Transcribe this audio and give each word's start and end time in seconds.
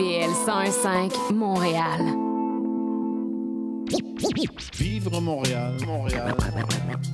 CIBL 0.00 0.32
101.5 0.32 1.34
Montréal. 1.34 2.00
Vivre 4.78 5.20
Montréal, 5.20 5.76
Montréal. 5.86 6.34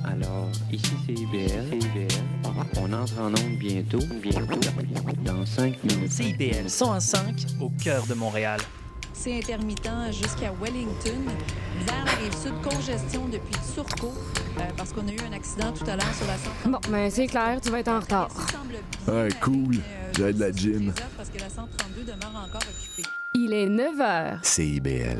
Alors, 0.05 0.47
ici 0.71 0.93
c'est 1.05 1.11
IBL. 1.11 1.77
On 2.79 2.93
entre 2.93 3.19
en 3.19 3.27
onde 3.27 3.57
bientôt, 3.59 3.99
bientôt, 4.21 4.57
dans 5.25 5.45
5 5.45 5.83
minutes. 5.83 6.13
CIBL 6.13 6.69
105 6.69 7.35
au 7.59 7.69
cœur 7.71 8.07
de 8.07 8.13
Montréal. 8.13 8.61
C'est 9.11 9.35
intermittent 9.35 10.13
jusqu'à 10.13 10.53
Wellington. 10.61 11.25
Vers 11.85 12.05
la 12.05 12.11
rive 12.11 12.37
sud, 12.41 12.53
congestion 12.63 13.27
depuis 13.27 13.55
Turcot, 13.75 14.13
euh, 14.59 14.61
parce 14.77 14.93
qu'on 14.93 15.05
a 15.09 15.11
eu 15.11 15.19
un 15.29 15.33
accident 15.33 15.73
tout 15.73 15.83
à 15.89 15.97
l'heure 15.97 16.13
sur 16.13 16.27
la 16.27 16.37
132. 16.37 16.71
Bon, 16.71 16.79
ben 16.89 17.11
c'est 17.11 17.27
clair, 17.27 17.59
tu 17.61 17.69
vas 17.69 17.79
être 17.79 17.89
en 17.89 17.99
retard. 17.99 18.29
Ouais, 19.09 19.27
cool. 19.41 19.81
J'ai 20.17 20.33
de 20.33 20.39
la 20.39 20.51
gym. 20.51 20.91
Parce 21.15 21.29
que 21.29 21.37
la 21.37 21.47
132 21.47 22.01
demeure 22.01 22.43
encore 22.43 22.61
occupée. 22.61 23.07
Il 23.35 23.53
est 23.53 23.69
9 23.69 23.97
h. 23.99 24.39
CIBL. 24.41 25.19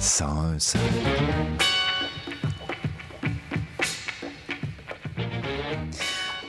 101 0.00 0.58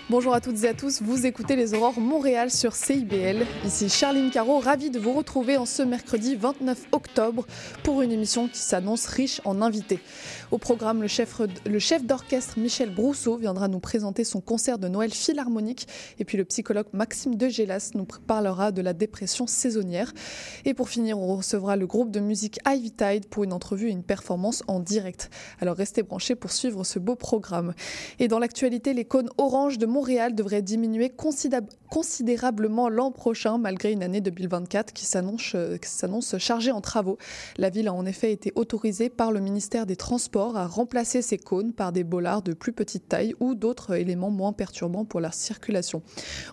Bonjour 0.09 0.33
à 0.33 0.41
toutes 0.41 0.63
et 0.63 0.67
à 0.67 0.73
tous, 0.73 1.03
vous 1.03 1.27
écoutez 1.27 1.55
les 1.55 1.75
Aurores 1.75 1.99
Montréal 1.99 2.49
sur 2.49 2.73
CIBL. 2.73 3.45
Ici 3.63 3.89
Charline 3.89 4.31
Caro, 4.31 4.57
ravie 4.57 4.89
de 4.89 4.97
vous 4.97 5.13
retrouver 5.13 5.55
en 5.55 5.67
ce 5.67 5.83
mercredi 5.83 6.35
29 6.35 6.87
octobre 6.93 7.45
pour 7.83 8.01
une 8.01 8.11
émission 8.11 8.47
qui 8.47 8.57
s'annonce 8.57 9.05
riche 9.05 9.39
en 9.45 9.61
invités. 9.61 9.99
Au 10.49 10.57
programme, 10.57 11.03
le 11.03 11.07
chef, 11.07 12.03
d'orchestre 12.03 12.57
Michel 12.57 12.89
Brousseau 12.89 13.37
viendra 13.37 13.67
nous 13.67 13.79
présenter 13.79 14.23
son 14.23 14.41
concert 14.41 14.79
de 14.79 14.87
Noël 14.87 15.11
philharmonique 15.11 15.87
et 16.17 16.25
puis 16.25 16.39
le 16.39 16.45
psychologue 16.45 16.87
Maxime 16.91 17.35
Degélas 17.35 17.91
nous 17.93 18.07
parlera 18.25 18.71
de 18.71 18.81
la 18.81 18.93
dépression 18.93 19.45
saisonnière. 19.45 20.11
Et 20.65 20.73
pour 20.73 20.89
finir, 20.89 21.19
on 21.19 21.35
recevra 21.35 21.75
le 21.75 21.85
groupe 21.85 22.09
de 22.09 22.19
musique 22.19 22.59
Ivy 22.67 22.89
Tide 22.93 23.27
pour 23.27 23.43
une 23.43 23.53
entrevue 23.53 23.89
et 23.89 23.91
une 23.91 24.01
performance 24.01 24.63
en 24.67 24.79
direct. 24.79 25.29
Alors 25.59 25.75
restez 25.75 26.01
branchés 26.01 26.33
pour 26.33 26.51
suivre 26.51 26.83
ce 26.83 26.97
beau 26.97 27.15
programme. 27.15 27.75
Et 28.17 28.27
dans 28.27 28.39
l'actualité, 28.39 28.95
les 28.95 29.05
cônes 29.05 29.29
orange 29.37 29.77
de 29.77 29.85
Montréal 29.99 30.33
devraient 30.33 30.61
diminuer 30.61 31.11
considérablement 31.89 32.87
l'an 32.87 33.11
prochain 33.11 33.57
malgré 33.57 33.91
une 33.91 34.01
année 34.01 34.21
2024 34.21 34.93
qui 34.93 35.05
s'annonce 35.05 36.37
chargée 36.37 36.71
en 36.71 36.79
travaux. 36.79 37.17
La 37.57 37.69
ville 37.69 37.89
a 37.89 37.93
en 37.93 38.05
effet 38.05 38.31
été 38.31 38.53
autorisée 38.55 39.09
par 39.09 39.33
le 39.33 39.41
ministère 39.41 39.85
des 39.85 39.97
Transports 39.97 40.55
à 40.55 40.67
remplacer 40.67 41.21
ces 41.21 41.37
cônes 41.37 41.73
par 41.73 41.91
des 41.91 42.05
bollards 42.05 42.43
de 42.43 42.53
plus 42.53 42.71
petite 42.71 43.09
taille 43.09 43.35
ou 43.41 43.55
d'autres 43.55 43.93
éléments 43.93 44.29
moins 44.29 44.53
perturbants 44.53 45.03
pour 45.03 45.19
la 45.19 45.33
circulation. 45.33 46.01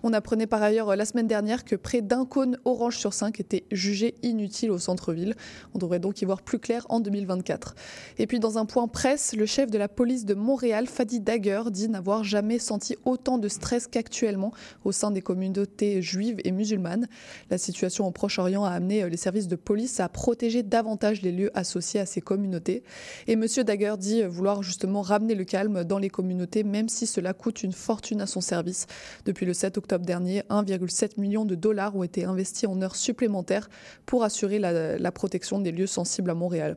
On 0.03 0.13
apprenait 0.13 0.49
par 0.49 0.65
ailleurs 0.65 0.97
la 0.97 1.05
semaine 1.05 1.29
dernière 1.29 1.65
que 1.65 1.77
près 1.77 2.03
d'un 2.03 2.27
cône 2.27 2.59
orange 2.65 2.99
sur 2.99 3.15
cinq 3.15 3.39
était 3.39 3.63
jugé 3.71 4.17
inutile 4.25 4.73
au 4.73 4.79
centre-ville. 4.79 5.37
On 5.73 5.79
devrait 5.79 6.01
donc 6.01 6.21
y 6.21 6.25
voir 6.25 6.43
plus 6.43 6.59
clair 6.59 6.85
en 6.89 6.99
2024. 6.99 7.77
Et 8.19 8.27
puis 8.27 8.41
dans 8.41 8.59
un 8.59 8.67
point 8.67 8.89
presse, 8.89 9.37
le 9.37 9.47
chef 9.47 9.71
de 9.71 9.79
la 9.79 9.87
police 9.87 10.25
de 10.25 10.35
Montréal, 10.35 10.89
Fadi 10.89 11.21
Dagger, 11.21 11.63
dit 11.71 11.89
n'avoir 11.89 12.25
jamais 12.25 12.59
senti 12.59 12.97
autant 13.05 13.36
de 13.39 13.49
stress 13.49 13.87
qu'actuellement 13.87 14.53
au 14.85 14.93
sein 14.93 15.11
des 15.11 15.23
communautés 15.23 16.03
juives 16.03 16.39
et 16.45 16.53
musulmanes. 16.53 17.09
La 17.51 17.59
situation 17.59 18.07
au 18.07 18.11
Proche-Orient 18.11 18.65
a 18.65 18.71
amené 18.71 19.09
les 19.09 19.17
services 19.17 19.49
de 19.49 19.57
police 19.57 20.01
à 20.01 20.09
protéger 20.09 20.63
davantage 20.63 21.23
les 21.23 21.33
lieux 21.33 21.51
associés 21.55 22.01
à 22.01 22.07
ces 22.07 22.21
communautés. 22.21 22.83
Et 23.27 23.37
Monsieur 23.37 23.65
Dagger 23.65 23.95
dit 23.99 24.23
vouloir 24.23 24.63
justement 24.63 25.03
ramener 25.03 25.35
le 25.35 25.45
calme 25.45 25.85
dans 25.85 25.99
les 25.99 26.11
communautés, 26.11 26.65
même 26.65 26.89
si 26.89 27.07
cela 27.07 27.33
coûte 27.33 27.63
une 27.63 27.73
fortune 27.73 28.21
à 28.21 28.27
son 28.27 28.41
service. 28.41 28.87
Depuis 29.25 29.47
le 29.47 29.55
7 29.55 29.79
octobre 29.79 30.05
dernier, 30.05 30.43
1,7 30.51 31.21
million 31.21 31.45
de 31.45 31.55
dollars 31.55 31.97
ont 31.97 32.03
été 32.03 32.25
investis 32.25 32.69
en 32.69 32.81
heures 32.83 32.97
supplémentaires 32.97 33.69
pour 34.05 34.25
assurer 34.25 34.59
la, 34.59 34.99
la 34.99 35.13
protection 35.13 35.61
des 35.61 35.73
lieux 35.73 35.87
sensibles 35.87 36.31
à 36.31 36.35
Montréal. 36.35 36.77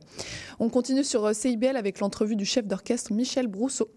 On 0.58 0.68
continue 0.68 1.04
sur 1.04 1.34
CIBL 1.34 1.76
avec 1.76 2.00
l'entrevue 2.00 2.36
du 2.36 2.44
chef 2.44 2.66
d'orchestre 2.66 3.12
Michel 3.12 3.46
Brousseau. 3.46 3.90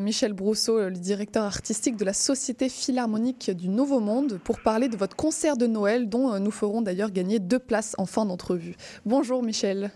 Michel 0.00 0.32
Brousseau, 0.32 0.88
le 0.88 0.96
directeur 0.96 1.44
artistique 1.44 1.96
de 1.96 2.06
la 2.06 2.14
Société 2.14 2.70
Philharmonique 2.70 3.50
du 3.50 3.68
Nouveau 3.68 4.00
Monde, 4.00 4.40
pour 4.42 4.60
parler 4.60 4.88
de 4.88 4.96
votre 4.96 5.14
concert 5.14 5.58
de 5.58 5.66
Noël 5.66 6.08
dont 6.08 6.40
nous 6.40 6.50
ferons 6.50 6.80
d'ailleurs 6.80 7.10
gagner 7.10 7.38
deux 7.38 7.58
places 7.58 7.94
en 7.98 8.06
fin 8.06 8.24
d'entrevue. 8.24 8.76
Bonjour 9.04 9.42
Michel. 9.42 9.90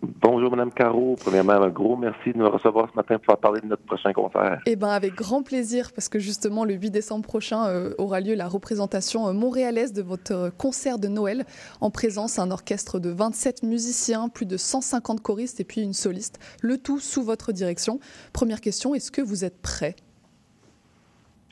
Bonjour 0.00 0.52
Madame 0.52 0.70
Caro. 0.70 1.16
Premièrement, 1.18 1.54
un 1.54 1.68
gros 1.70 1.96
merci 1.96 2.32
de 2.32 2.38
nous 2.38 2.48
recevoir 2.48 2.88
ce 2.88 2.94
matin 2.94 3.18
pour 3.18 3.36
parler 3.38 3.60
de 3.60 3.66
notre 3.66 3.82
prochain 3.82 4.12
concert. 4.12 4.60
Eh 4.64 4.76
bien, 4.76 4.90
avec 4.90 5.14
grand 5.14 5.42
plaisir, 5.42 5.90
parce 5.92 6.08
que 6.08 6.20
justement, 6.20 6.64
le 6.64 6.74
8 6.74 6.92
décembre 6.92 7.26
prochain 7.26 7.66
euh, 7.66 7.94
aura 7.98 8.20
lieu 8.20 8.34
la 8.34 8.46
représentation 8.46 9.26
euh, 9.26 9.32
montréalaise 9.32 9.92
de 9.92 10.02
votre 10.02 10.52
concert 10.56 11.00
de 11.00 11.08
Noël, 11.08 11.44
en 11.80 11.90
présence 11.90 12.36
d'un 12.36 12.52
orchestre 12.52 13.00
de 13.00 13.10
27 13.10 13.64
musiciens, 13.64 14.28
plus 14.28 14.46
de 14.46 14.56
150 14.56 15.20
choristes 15.20 15.58
et 15.58 15.64
puis 15.64 15.80
une 15.82 15.94
soliste, 15.94 16.38
le 16.62 16.78
tout 16.78 17.00
sous 17.00 17.24
votre 17.24 17.50
direction. 17.50 17.98
Première 18.32 18.60
question, 18.60 18.94
est-ce 18.94 19.10
que 19.10 19.22
vous 19.22 19.44
êtes 19.44 19.60
prêt 19.60 19.96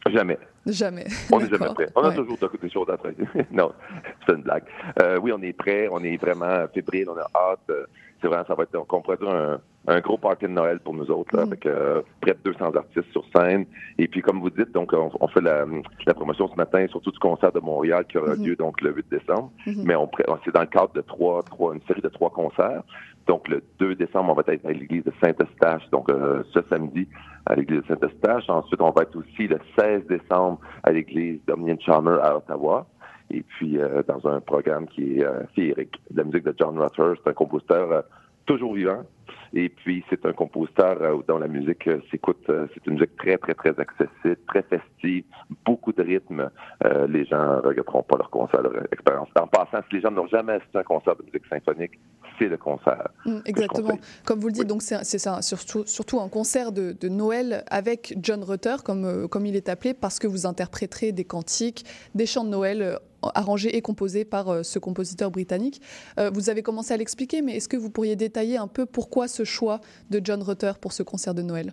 Jamais. 0.07 0.39
Jamais. 0.67 1.07
On 1.33 1.41
n'est 1.41 1.49
jamais 1.49 1.75
prêt. 1.75 1.89
On 1.97 2.03
a 2.03 2.13
toujours 2.13 2.39
des 2.63 2.71
choses 2.71 2.89
à 2.91 2.97
faire. 2.97 3.13
non, 3.51 3.73
c'est 4.25 4.35
une 4.35 4.43
blague. 4.43 4.65
Euh, 5.01 5.19
oui, 5.21 5.33
on 5.33 5.43
est 5.43 5.53
prêt. 5.53 5.89
On 5.91 6.03
est 6.03 6.17
vraiment 6.17 6.67
fébrile. 6.73 7.09
On 7.09 7.17
a 7.17 7.27
hâte. 7.35 7.71
C'est 8.21 8.29
vraiment, 8.29 8.45
ça 8.47 8.55
va 8.55 8.63
être, 8.65 8.77
on 8.79 9.01
pourrait 9.03 9.17
dire 9.19 9.29
un, 9.29 9.59
un 9.89 10.01
gros 10.01 10.17
party 10.19 10.47
de 10.47 10.51
Noël 10.51 10.81
pour 10.81 10.95
nous 10.95 11.11
autres, 11.11 11.37
là, 11.37 11.45
Mm. 11.45 11.49
avec 11.49 11.67
euh, 11.67 12.03
près 12.21 12.33
de 12.33 12.39
200 12.51 12.75
artistes 12.75 13.11
sur 13.13 13.25
scène. 13.37 13.67
Et 13.99 14.09
puis, 14.09 14.23
comme 14.23 14.41
vous 14.41 14.51
dites, 14.51 14.73
donc, 14.73 14.93
on, 14.93 15.11
on 15.21 15.29
fait 15.29 15.41
la, 15.43 15.65
la 16.07 16.15
promotion 16.15 16.49
ce 16.49 16.57
matin, 16.57 16.87
surtout 16.89 17.11
du 17.11 17.19
concert 17.19 17.53
de 17.53 17.61
Montréal 17.61 18.05
qui 18.09 18.19
aura 18.19 18.35
Mhm. 18.35 18.45
lieu 18.47 18.57
donc 18.57 18.81
le 18.81 18.93
8 18.95 19.07
décembre. 19.11 19.51
Mhm. 19.67 19.83
Mais 19.85 19.95
on, 19.97 20.09
c'est 20.45 20.55
dans 20.55 20.61
le 20.63 20.67
cadre 20.67 20.93
de 20.95 21.03
trois, 21.03 21.43
trois, 21.43 21.75
une 21.75 21.83
série 21.83 22.01
de 22.03 22.09
trois 22.09 22.31
concerts. 22.31 22.83
Donc, 23.27 23.49
le 23.49 23.63
2 23.81 23.95
décembre, 23.97 24.31
on 24.31 24.35
va 24.35 24.43
être 24.53 24.65
à 24.67 24.73
l'église 24.73 25.05
de 25.05 25.13
Saint-Eustache, 25.23 25.83
donc 25.91 26.09
euh, 26.11 26.43
ce 26.55 26.61
samedi 26.71 27.09
à 27.45 27.55
l'église 27.57 27.83
de 27.83 27.87
Saint-Eustache. 27.89 28.49
Ensuite, 28.49 28.81
on 28.81 28.91
va 28.91 29.03
être 29.03 29.17
aussi 29.17 29.47
le 29.49 29.59
16 29.79 30.07
décembre 30.07 30.59
à 30.85 30.91
l'église 30.93 31.41
Dominion 31.47 31.77
Chalmer 31.81 32.19
à 32.23 32.37
Ottawa. 32.37 32.87
Et 33.31 33.43
puis, 33.43 33.79
euh, 33.79 34.03
dans 34.07 34.27
un 34.29 34.41
programme 34.41 34.87
qui 34.87 35.19
est 35.19 35.25
euh, 35.25 35.45
féerique, 35.55 36.01
de 36.11 36.19
la 36.19 36.25
musique 36.25 36.45
de 36.45 36.55
John 36.59 36.79
Rutter. 36.79 37.21
C'est 37.23 37.31
un 37.31 37.35
compositeur 37.35 37.93
euh, 37.93 38.03
toujours 38.47 38.75
vivant. 38.75 39.03
Et 39.53 39.69
puis, 39.69 40.05
c'est 40.11 40.25
un 40.27 40.33
compositeur 40.33 41.01
euh, 41.03 41.19
dont 41.27 41.39
la 41.39 41.49
musique 41.49 41.87
euh, 41.89 42.01
s'écoute. 42.11 42.45
euh, 42.49 42.67
c'est 42.75 42.87
une 42.87 42.95
musique 42.95 43.17
très, 43.17 43.37
très, 43.39 43.55
très 43.55 43.75
accessible, 43.79 44.39
très 44.47 44.63
festive, 44.63 45.25
beaucoup 45.65 45.93
de 45.93 46.03
rythme. 46.03 46.51
Euh, 46.85 47.07
les 47.07 47.25
gens 47.25 47.57
ne 47.57 47.61
regretteront 47.61 48.03
pas 48.03 48.17
leur 48.17 48.31
concert, 48.31 48.63
leur 48.63 48.75
expérience. 48.93 49.29
En 49.41 49.47
passant, 49.47 49.79
si 49.89 49.97
les 49.97 50.01
gens 50.03 50.11
n'ont 50.11 50.27
jamais 50.27 50.55
assisté 50.55 50.79
à 50.79 50.81
un 50.81 50.85
concert 50.85 51.17
de 51.17 51.25
musique 51.25 51.47
symphonique, 51.47 51.99
c'est 52.39 52.49
le 52.49 52.57
concert. 52.57 53.09
Mm, 53.25 53.39
Exactement. 53.45 53.99
Comme 54.25 54.41
vous 54.41 54.49
le 54.49 54.53
dites, 54.53 54.67
donc 54.67 54.83
c'est 54.83 55.19
surtout, 55.43 55.85
surtout 55.87 56.21
un 56.21 56.29
concert 56.29 56.73
de, 56.73 56.93
de 56.93 57.09
Noël 57.09 57.65
avec 57.71 58.17
John 58.21 58.43
Rutter, 58.43 58.77
comme, 58.85 59.05
euh, 59.05 59.29
comme 59.29 59.47
il 59.47 59.57
est 59.57 59.69
appelé, 59.69 59.95
parce 59.95 60.19
que 60.19 60.27
vous 60.27 60.47
interpréterez 60.47 61.13
des 61.13 61.25
cantiques, 61.25 61.85
des 62.15 62.27
chants 62.27 62.45
de 62.45 62.51
Noël 62.51 62.83
euh, 62.83 62.97
arrangés 63.35 63.77
et 63.77 63.83
composés 63.83 64.25
par 64.25 64.49
euh, 64.49 64.63
ce 64.63 64.79
compositeur 64.79 65.31
britannique. 65.31 65.81
Euh, 66.19 66.31
vous 66.33 66.51
avez 66.51 66.63
commencé 66.63 66.95
à 66.95 66.97
l'expliquer, 66.97 67.43
mais 67.43 67.57
est-ce 67.57 67.69
que 67.69 67.77
vous 67.77 67.91
pourriez 67.91 68.17
détailler 68.17 68.57
un 68.57 68.69
peu 68.69 68.87
pourquoi 68.87 69.29
ce 69.29 69.45
choix 69.45 69.81
de 70.11 70.21
John 70.23 70.43
Rutter 70.43 70.73
pour 70.81 70.93
ce 70.93 71.03
concert 71.03 71.35
de 71.35 71.43
Noël? 71.43 71.73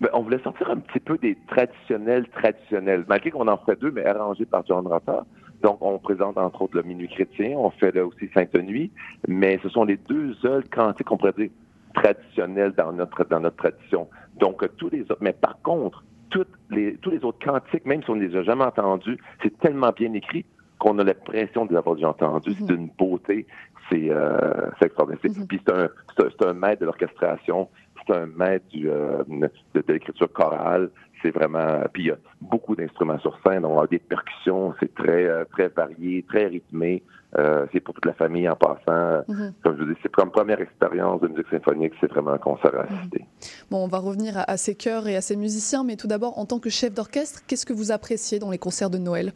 Ben, 0.00 0.10
on 0.12 0.22
voulait 0.22 0.42
sortir 0.42 0.70
un 0.70 0.78
petit 0.78 1.00
peu 1.00 1.16
des 1.16 1.38
traditionnels 1.48 2.28
traditionnels, 2.28 3.04
malgré 3.08 3.30
qu'on 3.30 3.48
en 3.48 3.56
fait 3.58 3.80
deux, 3.80 3.90
mais 3.90 4.04
arrangés 4.04 4.44
par 4.44 4.64
John 4.66 4.86
Rutter. 4.86 5.20
Donc, 5.62 5.78
on 5.80 5.98
présente 5.98 6.36
entre 6.38 6.62
autres 6.62 6.76
le 6.76 6.82
Minuit 6.82 7.08
chrétien, 7.08 7.56
on 7.56 7.70
fait 7.70 7.94
là 7.94 8.04
aussi 8.06 8.28
Sainte 8.34 8.54
Nuit, 8.54 8.90
mais 9.26 9.58
ce 9.62 9.68
sont 9.68 9.84
les 9.84 9.96
deux 9.96 10.34
seuls 10.34 10.64
cantiques, 10.68 11.10
on 11.10 11.16
pourrait 11.16 11.32
dire, 11.36 11.50
traditionnels 11.94 12.72
dans 12.76 12.92
notre, 12.92 13.24
dans 13.24 13.40
notre 13.40 13.56
tradition. 13.56 14.08
Donc, 14.38 14.62
euh, 14.62 14.68
tous 14.76 14.90
les 14.90 15.02
autres, 15.02 15.16
mais 15.20 15.32
par 15.32 15.60
contre, 15.62 16.04
toutes 16.30 16.48
les, 16.70 16.96
tous 16.96 17.10
les 17.10 17.24
autres 17.24 17.38
cantiques, 17.44 17.86
même 17.86 18.02
si 18.02 18.10
on 18.10 18.16
ne 18.16 18.26
les 18.26 18.36
a 18.36 18.42
jamais 18.42 18.64
entendus, 18.64 19.18
c'est 19.42 19.56
tellement 19.58 19.90
bien 19.92 20.12
écrit 20.12 20.44
qu'on 20.78 20.98
a 20.98 21.04
l'impression 21.04 21.64
de 21.64 21.70
les 21.70 21.76
avoir 21.76 21.94
déjà 21.94 22.10
entendus. 22.10 22.54
C'est 22.58 22.66
d'une 22.66 22.88
beauté, 22.98 23.46
c'est 23.90 24.10
euh, 24.10 24.68
extraordinaire. 24.82 25.20
C'est- 25.22 25.46
Puis 25.48 25.60
c'est 25.66 25.72
un, 25.72 25.88
c'est 26.18 26.44
un, 26.46 26.52
maître 26.52 26.80
de 26.80 26.86
l'orchestration, 26.86 27.68
c'est 28.06 28.14
un 28.14 28.26
maître 28.26 28.66
du, 28.68 28.90
euh, 28.90 29.22
de, 29.26 29.50
de 29.80 29.92
l'écriture 29.92 30.30
chorale. 30.32 30.90
C'est 31.22 31.30
vraiment. 31.30 31.82
Puis 31.92 32.04
il 32.04 32.06
y 32.06 32.10
a 32.10 32.18
beaucoup 32.40 32.76
d'instruments 32.76 33.18
sur 33.18 33.38
scène. 33.46 33.64
On 33.64 33.80
a 33.80 33.86
des 33.86 33.98
percussions. 33.98 34.74
C'est 34.80 34.94
très 34.94 35.24
euh, 35.24 35.44
très 35.50 35.68
varié, 35.68 36.24
très 36.28 36.46
rythmé. 36.46 37.02
Euh, 37.38 37.66
c'est 37.72 37.80
pour 37.80 37.94
toute 37.94 38.06
la 38.06 38.14
famille 38.14 38.48
en 38.48 38.56
passant. 38.56 39.22
Mhm. 39.28 39.52
Comme 39.62 39.76
je 39.76 39.82
vous 39.82 39.92
dis, 39.92 39.98
c'est 40.02 40.12
comme 40.12 40.30
première 40.30 40.60
expérience 40.60 41.20
de 41.20 41.28
musique 41.28 41.48
symphonique, 41.50 41.92
c'est 42.00 42.10
vraiment 42.10 42.30
un 42.30 42.38
concert 42.38 42.74
à 42.74 42.84
assister. 42.84 43.26
Bon, 43.70 43.84
on 43.84 43.88
va 43.88 43.98
revenir 43.98 44.38
à, 44.38 44.50
à 44.50 44.56
ces 44.56 44.74
chœurs 44.74 45.06
et 45.06 45.16
à 45.16 45.20
ces 45.20 45.36
musiciens, 45.36 45.84
mais 45.84 45.96
tout 45.96 46.06
d'abord, 46.06 46.38
en 46.38 46.46
tant 46.46 46.60
que 46.60 46.70
chef 46.70 46.94
d'orchestre, 46.94 47.42
qu'est-ce 47.46 47.66
que 47.66 47.74
vous 47.74 47.92
appréciez 47.92 48.38
dans 48.38 48.50
les 48.50 48.58
concerts 48.58 48.90
de 48.90 48.98
Noël? 48.98 49.32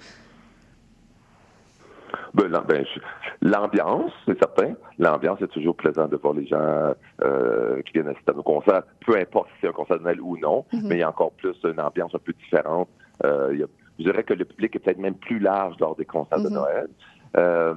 Ben, 2.34 2.48
ben, 2.68 2.84
L'ambiance, 3.42 4.12
c'est 4.26 4.38
certain. 4.38 4.74
L'ambiance, 4.98 5.38
c'est 5.40 5.50
toujours 5.50 5.76
plaisant 5.76 6.06
de 6.08 6.16
voir 6.16 6.34
les 6.34 6.46
gens 6.46 6.94
euh, 7.22 7.80
qui 7.82 7.92
viennent 7.94 8.08
assister 8.08 8.30
à 8.32 8.34
nos 8.34 8.42
concerts, 8.42 8.82
peu 9.06 9.16
importe 9.16 9.48
si 9.48 9.54
c'est 9.62 9.68
un 9.68 9.72
concert 9.72 9.98
de 9.98 10.02
Noël 10.04 10.20
ou 10.20 10.36
non, 10.38 10.64
Mhm. 10.72 10.80
mais 10.88 10.96
il 10.96 11.00
y 11.00 11.02
a 11.02 11.08
encore 11.08 11.32
plus 11.32 11.56
une 11.64 11.80
ambiance 11.80 12.14
un 12.14 12.18
peu 12.18 12.32
différente. 12.32 12.88
Euh, 13.24 13.50
il 13.52 13.60
y 13.60 13.62
a- 13.62 13.66
je 13.98 14.04
dirais 14.04 14.22
que 14.24 14.34
le 14.34 14.44
public 14.44 14.74
est 14.76 14.78
peut-être 14.78 14.98
même 14.98 15.14
plus 15.14 15.38
large 15.38 15.74
lors 15.80 15.94
des 15.96 16.04
concerts 16.06 16.40
de 16.40 16.48
Mhm. 16.48 16.54
Noël. 16.54 16.88
Euh, 17.36 17.74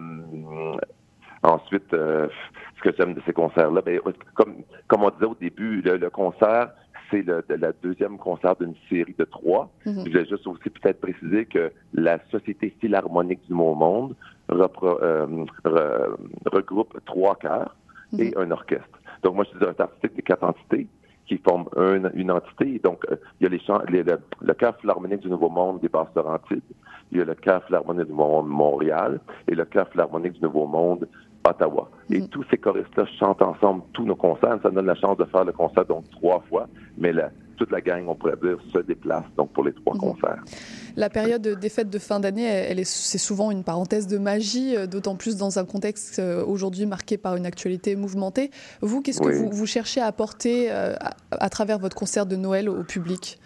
ensuite, 1.44 1.92
ce 1.92 2.82
que 2.82 2.90
j'aime 2.98 3.14
de 3.14 3.22
ces 3.26 3.34
concerts-là, 3.34 3.82
ben, 3.82 4.00
comme, 4.34 4.56
comme 4.88 5.04
on 5.04 5.10
disait 5.10 5.26
au 5.26 5.36
début, 5.40 5.82
le, 5.82 5.98
le 5.98 6.10
concert, 6.10 6.70
c'est 7.10 7.22
le, 7.24 7.44
de 7.48 7.56
la 7.56 7.72
deuxième 7.84 8.18
concert 8.18 8.56
d'une 8.56 8.76
série 8.90 9.16
de 9.18 9.26
trois. 9.26 9.70
Mhm. 9.86 10.04
Je 10.06 10.10
voulais 10.12 10.26
juste 10.26 10.46
aussi 10.48 10.70
peut-être 10.70 11.00
préciser 11.02 11.46
que 11.46 11.72
la 11.94 12.20
Société 12.32 12.76
philharmonique 12.80 13.42
du 13.48 13.54
Nouveau 13.54 13.76
Monde 13.76 14.16
euh, 14.52 14.66
re- 15.66 16.16
regroupe 16.52 16.98
trois 17.06 17.36
chœurs 17.36 17.76
et 18.20 18.34
un 18.38 18.52
orchestre. 18.52 19.00
Donc 19.24 19.36
moi, 19.36 19.44
je 19.46 19.50
suis 19.52 19.60
directeur 19.60 19.88
artistique 19.88 20.16
des 20.16 20.22
quatre 20.22 20.44
entités 20.44 20.88
qui 21.26 21.38
forment 21.38 21.68
un- 21.78 22.12
une 22.14 22.32
entité. 22.32 22.80
Donc, 22.84 23.06
euh, 23.10 23.16
il 23.40 23.46
y 23.46 23.48
a 23.48 23.50
les 23.50 23.60
chants, 23.60 23.82
les- 23.90 24.04
le, 24.04 24.18
le 24.42 24.54
chœur 24.54 24.76
philharmonique 24.78 25.22
du 25.22 25.30
Nouveau 25.30 25.50
Monde 25.50 25.80
des 25.80 25.88
Basses-Laurentides, 25.90 26.62
il 27.12 27.18
y 27.20 27.22
a 27.22 27.26
le 27.26 27.36
chœur 27.36 27.64
philharmonique 27.66 28.06
du 28.06 28.12
Nouveau 28.12 28.42
Monde 28.42 28.50
Montréal 28.50 29.20
et 29.48 29.56
le 29.56 29.66
chœur 29.66 29.88
philharmonique 29.90 30.34
du 30.34 30.42
Nouveau 30.42 30.68
Monde 30.68 31.08
Ottawa. 31.48 31.90
Et 32.10 32.22
tous 32.28 32.44
ces 32.50 32.58
choristes-là 32.58 33.06
chantent 33.20 33.42
ensemble 33.42 33.84
tous 33.94 34.06
nos 34.06 34.16
concerts. 34.16 34.60
Ça 34.64 34.70
donne 34.70 34.86
la 34.86 34.96
chance 34.96 35.18
de 35.18 35.26
faire 35.26 35.44
le 35.44 35.52
concert 35.52 35.86
donc 35.86 36.10
trois 36.12 36.42
fois, 36.50 36.68
mais 36.98 37.12
la- 37.12 37.32
toute 37.56 37.70
la 37.72 37.82
gang, 37.82 38.06
on 38.08 38.16
pourrait 38.16 38.36
dire, 38.42 38.58
se 38.74 38.80
déplace 38.80 39.24
donc 39.38 39.52
pour 39.54 39.64
les 39.64 39.74
trois 39.74 39.96
concerts. 39.96 40.44
La 40.96 41.10
période 41.10 41.48
des 41.48 41.70
fêtes 41.70 41.90
de 41.90 42.00
fin 42.00 42.20
d'année, 42.20 42.46
elle 42.46 42.80
est, 42.80 42.84
c'est 42.84 43.20
souvent 43.20 43.52
une 43.52 43.64
parenthèse 43.64 44.08
de 44.08 44.18
magie, 44.18 44.76
euh, 44.76 44.88
d'autant 44.88 45.16
plus 45.16 45.38
dans 45.38 45.60
un 45.60 45.66
contexte 45.66 46.18
euh, 46.20 46.44
aujourd'hui 46.44 46.88
marqué 46.88 47.18
par 47.18 47.36
une 47.36 47.46
actualité 47.46 47.96
mouvementée. 47.96 48.50
Vous, 48.82 49.02
qu'est-ce 49.02 49.22
que 49.22 49.32
vous, 49.32 49.50
vous 49.52 49.66
cherchez 49.68 50.02
à 50.02 50.08
apporter 50.08 50.72
euh, 50.72 50.96
à, 51.00 51.12
à 51.46 51.50
travers 51.50 51.78
votre 51.78 51.96
concert 51.96 52.26
de 52.26 52.36
Noël 52.36 52.70
au 52.70 52.84
public? 52.84 53.38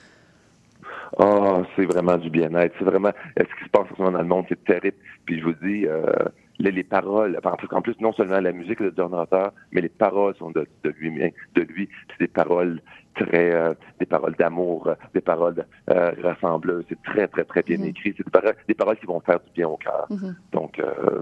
Ah, 1.20 1.64
c'est 1.76 1.86
vraiment 1.86 2.18
du 2.18 2.30
bien-être. 2.30 2.74
C'est 2.80 2.86
vraiment 2.86 3.12
ce 3.38 3.44
qui 3.44 3.64
se 3.66 3.70
passe 3.72 3.88
en 3.92 3.96
ce 3.96 4.02
moment 4.02 4.12
dans 4.14 4.22
le 4.24 4.28
monde, 4.28 4.46
c'est 4.50 4.64
terrible. 4.64 4.98
Puis 5.26 5.40
je 5.40 5.44
vous 5.46 5.54
dis, 5.62 5.86
euh, 5.86 6.04
les, 6.60 6.72
les 6.72 6.84
paroles, 6.84 7.40
parce 7.44 7.66
qu'en 7.68 7.82
plus, 7.82 7.96
non 8.00 8.14
seulement 8.14 8.40
la 8.40 8.52
musique 8.52 8.82
de 8.82 8.94
John 8.96 9.14
mais 9.72 9.82
les 9.82 9.90
paroles 9.90 10.36
sont 10.36 10.52
de, 10.52 10.66
de 10.84 10.90
lui, 10.90 11.12
de 11.56 11.62
lui. 11.62 11.90
C'est 12.10 12.20
des 12.26 12.28
paroles 12.28 12.82
très, 13.16 13.54
euh, 13.54 13.74
des 14.00 14.06
paroles 14.06 14.36
d'amour, 14.36 14.90
des 15.14 15.22
paroles 15.22 15.66
euh, 15.90 16.12
rassembleuses. 16.22 16.86
C'est 16.90 17.02
très, 17.04 17.28
très, 17.28 17.44
très 17.44 17.64
bien 17.64 17.78
Mhm. 17.78 17.86
écrit. 17.86 18.14
C'est 18.18 18.26
des 18.26 18.32
paroles, 18.32 18.56
des 18.68 18.74
paroles 18.74 18.98
qui 18.98 19.06
vont 19.06 19.20
faire 19.22 19.40
du 19.40 19.52
bien 19.54 19.68
au 19.68 19.78
cœur. 19.78 20.06
Mhm. 20.10 20.36
Donc, 20.52 20.80
euh, 20.80 21.22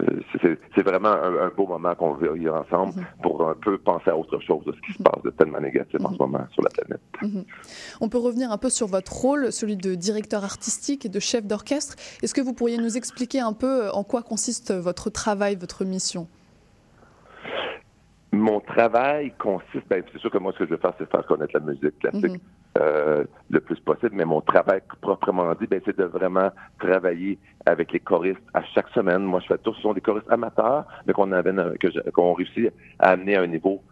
c'est 0.00 0.82
vraiment 0.82 1.10
un, 1.12 1.46
un 1.46 1.48
beau 1.56 1.66
moment 1.66 1.94
qu'on 1.94 2.14
veut 2.14 2.32
vivre 2.34 2.54
ensemble 2.54 2.94
Mhm. 2.96 3.04
pour 3.22 3.48
un 3.48 3.54
peu 3.54 3.78
penser 3.78 4.10
à 4.10 4.16
autre 4.16 4.38
chose 4.40 4.64
de 4.64 4.72
ce 4.72 4.80
qui 4.80 4.92
se 4.98 5.02
passe 5.02 5.22
de 5.22 5.30
tellement 5.30 5.60
négatif 5.60 6.00
en 6.04 6.12
ce 6.12 6.18
moment 6.18 6.44
sur 6.52 6.62
la 6.62 6.70
planète. 6.70 7.00
Mhm. 7.22 7.44
On 8.00 8.08
peut 8.08 8.18
revenir 8.18 8.50
un 8.50 8.58
peu 8.58 8.70
sur 8.70 8.86
votre 8.86 9.12
rôle, 9.12 9.52
celui 9.52 9.76
de 9.76 9.94
directeur 9.94 10.44
artistique 10.44 11.06
et 11.06 11.08
de 11.08 11.20
chef 11.20 11.46
d'orchestre. 11.46 11.94
Est-ce 12.22 12.34
que 12.34 12.40
vous 12.40 12.52
pourriez 12.54 12.78
nous 12.78 12.96
expliquer 12.96 13.40
un 13.40 13.52
peu 13.52 13.86
euh, 13.86 13.92
en 13.92 14.02
quoi 14.04 14.22
consiste 14.22 14.72
votre 14.72 15.10
travail, 15.10 15.56
votre 15.56 15.84
mission? 15.84 16.26
Mon 18.32 18.60
travail 18.60 19.32
consiste, 19.38 19.86
ben, 19.88 20.02
c'est 20.12 20.18
sûr 20.18 20.30
que 20.30 20.38
moi, 20.38 20.52
ce 20.54 20.58
que 20.58 20.66
je 20.66 20.70
veux 20.70 20.76
faire, 20.78 20.92
c'est 20.98 21.08
faire 21.08 21.24
connaître 21.26 21.52
la 21.54 21.60
musique 21.60 21.98
classique. 22.00 22.42
Euh, 22.78 23.24
le 23.50 23.60
plus 23.60 23.78
possible, 23.80 24.12
mais 24.14 24.24
mon 24.24 24.40
travail 24.40 24.80
proprement 25.00 25.52
dit, 25.54 25.66
ben, 25.66 25.80
c'est 25.84 25.96
de 25.96 26.04
vraiment 26.04 26.50
travailler 26.78 27.38
avec 27.66 27.92
les 27.92 28.00
choristes 28.00 28.42
à 28.52 28.62
chaque 28.74 28.88
semaine. 28.90 29.22
Moi, 29.22 29.40
je 29.40 29.46
fais 29.46 29.58
tout, 29.58 29.74
ce 29.74 29.80
sont 29.82 29.94
des 29.94 30.00
choristes 30.00 30.30
amateurs, 30.30 30.84
mais 31.06 31.12
qu'on 31.12 31.30
amène, 31.32 31.76
que 31.78 31.90
je- 31.90 32.10
qu'on 32.10 32.32
réussit 32.34 32.72
à 32.98 33.10
amener 33.10 33.36
à 33.36 33.42
un 33.42 33.46
niveau 33.46 33.82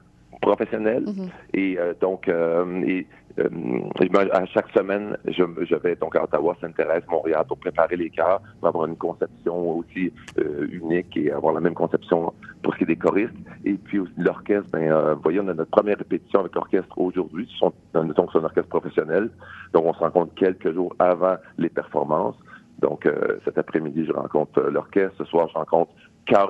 professionnel. 0.40 1.04
Mhm. 1.06 1.30
Et 1.54 1.78
euh, 1.78 1.94
donc, 2.00 2.28
euh, 2.28 2.82
et, 2.86 3.06
euh, 3.38 3.48
moi, 3.50 4.24
à 4.32 4.44
chaque 4.46 4.70
semaine, 4.70 5.16
je, 5.26 5.74
vais 5.76 5.96
donc 5.96 6.16
à 6.16 6.24
Ottawa, 6.24 6.56
Sainte-Thérèse, 6.60 7.02
Montréal 7.08 7.44
pour 7.48 7.58
préparer 7.58 7.96
les 7.96 8.10
chœurs, 8.10 8.40
pour 8.60 8.68
avoir 8.68 8.86
une 8.86 8.96
conception 8.96 9.78
aussi 9.78 10.12
euh, 10.38 10.66
unique 10.70 11.16
et 11.16 11.32
avoir 11.32 11.54
la 11.54 11.60
même 11.60 11.74
conception 11.74 12.32
pour 12.62 12.72
ce 12.74 12.78
qui 12.78 12.84
est 12.84 12.88
des 12.88 12.96
choristes. 12.96 13.34
Et 13.64 13.74
puis 13.74 13.98
aussi 13.98 14.12
l'orchestre, 14.16 14.70
ben, 14.72 14.90
euh, 14.90 15.14
voyez, 15.14 15.40
on 15.40 15.48
a 15.48 15.54
notre 15.54 15.70
première 15.70 15.98
répétition 15.98 16.40
avec 16.40 16.54
l'orchestre 16.54 16.98
aujourd'hui. 16.98 17.48
Sont, 17.58 17.72
notons 17.94 18.26
que 18.26 18.32
c'est 18.32 18.38
un 18.38 18.44
orchestre 18.44 18.68
professionnel. 18.68 19.30
Donc, 19.72 19.84
on 19.86 19.94
se 19.94 19.98
rencontre 19.98 20.34
quelques 20.34 20.72
jours 20.72 20.94
avant 20.98 21.36
les 21.58 21.68
performances. 21.68 22.36
Donc, 22.82 23.06
euh, 23.06 23.38
cet 23.44 23.58
après-midi, 23.58 24.04
je 24.06 24.12
rencontre 24.12 24.58
euh, 24.58 24.70
l'orchestre. 24.70 25.14
Ce 25.18 25.24
soir, 25.24 25.48
je 25.48 25.54
rencontre 25.54 25.92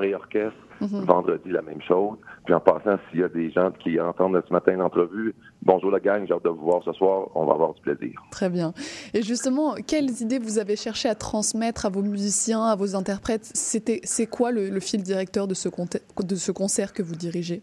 et 0.03 0.15
orchestre. 0.15 0.57
Mhm. 0.81 1.05
Vendredi, 1.05 1.49
la 1.51 1.63
même 1.63 1.81
chose. 1.83 2.19
Puis 2.45 2.53
en 2.55 2.59
passant, 2.59 2.99
s'il 3.11 3.21
y 3.21 3.23
a 3.23 3.29
des 3.29 3.53
gens 3.53 3.71
qui 3.71 4.01
entendent 4.01 4.43
ce 4.49 4.53
matin 4.53 4.73
l'entrevue, 4.77 5.33
bonjour 5.63 5.93
la 5.93 6.01
gang, 6.01 6.25
j'ai 6.27 6.35
hâte 6.35 6.43
de 6.43 6.49
vous 6.49 6.65
voir 6.65 6.83
ce 6.85 6.93
soir, 6.95 7.29
on 7.37 7.45
va 7.45 7.53
avoir 7.53 7.73
du 7.75 7.81
plaisir. 7.83 8.21
Très 8.33 8.51
bien. 8.51 8.75
Et 9.15 9.23
justement, 9.23 9.75
quelles 9.87 10.11
idées 10.23 10.41
vous 10.41 10.59
avez 10.59 10.75
cherché 10.75 11.09
à 11.09 11.15
transmettre 11.15 11.87
à 11.87 11.89
vos 11.89 12.03
musiciens, 12.03 12.65
à 12.65 12.75
vos 12.75 12.97
interprètes? 12.97 13.49
C'était, 13.55 14.01
C'est 14.03 14.27
quoi 14.27 14.51
le, 14.51 14.71
le 14.71 14.81
fil 14.81 15.03
directeur 15.05 15.47
de 15.47 15.55
ce, 15.55 15.69
conte- 15.69 16.03
de 16.21 16.35
ce 16.35 16.51
concert 16.51 16.93
que 16.93 17.03
vous 17.05 17.15
dirigez? 17.15 17.63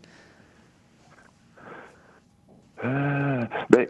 Euh, 2.85 3.43
ben, 3.69 3.87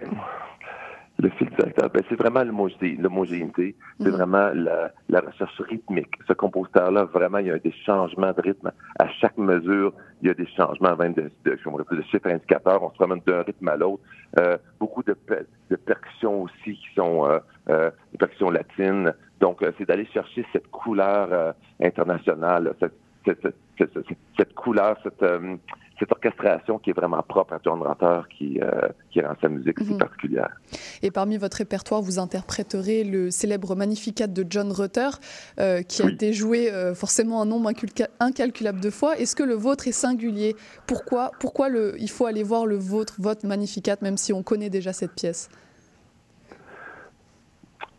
le 1.22 1.30
fil 1.32 1.50
directeur, 1.50 1.90
ben, 1.90 2.02
c'est 2.08 2.16
vraiment 2.16 2.44
l'homogé- 2.44 2.98
l'homogénéité, 2.98 3.76
c'est 4.00 4.06
Mhm. 4.08 4.12
vraiment 4.16 4.50
la, 4.54 4.92
la 5.10 5.20
recherche 5.20 5.60
rythmique. 5.60 6.14
Ce 6.28 6.34
compositeur-là, 6.34 7.04
vraiment, 7.06 7.40
il 7.40 7.48
y 7.48 7.52
a 7.52 7.60
des 7.60 7.74
changements 7.86 8.32
de 8.32 8.42
rythme. 8.42 8.72
À 8.98 9.10
chaque 9.20 9.38
mesure, 9.38 9.94
il 10.22 10.30
y 10.30 10.32
a 10.32 10.34
des 10.34 10.48
changements 10.48 10.96
même 10.96 11.14
de, 11.14 11.30
de, 11.44 11.58
appelle, 11.82 11.98
de 11.98 12.04
chiffres 12.04 12.28
indicateurs. 12.30 12.82
On 12.84 12.90
se 12.92 12.96
promène 12.96 13.20
d'un 13.28 13.42
rythme 13.42 13.68
à 13.68 13.76
l'autre. 13.76 14.02
Euh, 14.40 14.58
beaucoup 14.80 15.04
de, 15.04 15.16
de 15.70 15.76
percussions 15.76 16.44
aussi 16.44 16.74
qui 16.76 16.88
sont 16.96 17.26
euh, 17.26 17.40
euh, 17.70 17.92
des 18.14 18.18
percussions 18.18 18.50
latines. 18.50 19.14
Donc, 19.42 19.62
euh, 19.62 19.72
c'est 19.78 19.86
d'aller 19.88 20.06
chercher 20.14 20.46
cette 20.54 20.70
couleur 20.72 21.28
euh, 21.34 21.52
internationale, 21.82 22.74
cette, 22.80 22.94
cette, 23.42 23.56
cette, 23.78 23.94
cette- 23.94 24.18
cette 24.38 24.54
couleur, 24.54 24.98
cette, 25.04 25.22
euh, 25.24 25.56
cette 26.00 26.12
orchestration 26.14 26.80
qui 26.80 26.92
est 26.92 26.94
vraiment 26.94 27.22
propre 27.22 27.54
à 27.54 27.60
John 27.64 27.82
Rutter, 27.82 28.22
qui, 28.38 28.60
euh, 28.62 28.88
qui 29.12 29.20
rend 29.22 29.34
sa 29.42 29.50
musique 29.50 29.78
si 29.80 29.92
Mhm. 29.92 29.98
particulière. 29.98 30.50
Et 31.02 31.12
parmi 31.12 31.38
votre 31.38 31.58
répertoire, 31.58 32.02
vous 32.02 32.20
interpréterez 32.20 33.04
le 33.04 33.32
célèbre 33.32 33.76
Magnificat 33.76 34.28
de 34.28 34.46
John 34.50 34.72
Rutter, 34.72 35.10
euh, 35.60 35.82
qui 35.82 36.02
a 36.02 36.10
été 36.10 36.32
joué 36.32 36.72
euh, 36.72 36.96
forcément 36.96 37.42
un 37.42 37.46
nombre 37.46 37.70
incalculable 38.20 38.80
de 38.80 38.90
fois. 38.90 39.18
Est-ce 39.18 39.36
que 39.36 39.44
le 39.44 39.56
vôtre 39.56 39.88
est 39.88 39.92
singulier? 39.92 40.56
Pourquoi, 40.88 41.32
pourquoi 41.40 41.68
le, 41.70 41.96
il 42.00 42.10
faut 42.10 42.26
aller 42.26 42.44
voir 42.44 42.66
le 42.66 42.78
vôtre, 42.78 43.16
votre 43.20 43.46
Magnificat, 43.46 43.98
même 44.02 44.16
si 44.18 44.32
on 44.32 44.42
connaît 44.44 44.70
déjà 44.70 44.94
cette 44.94 45.14
pièce? 45.16 45.50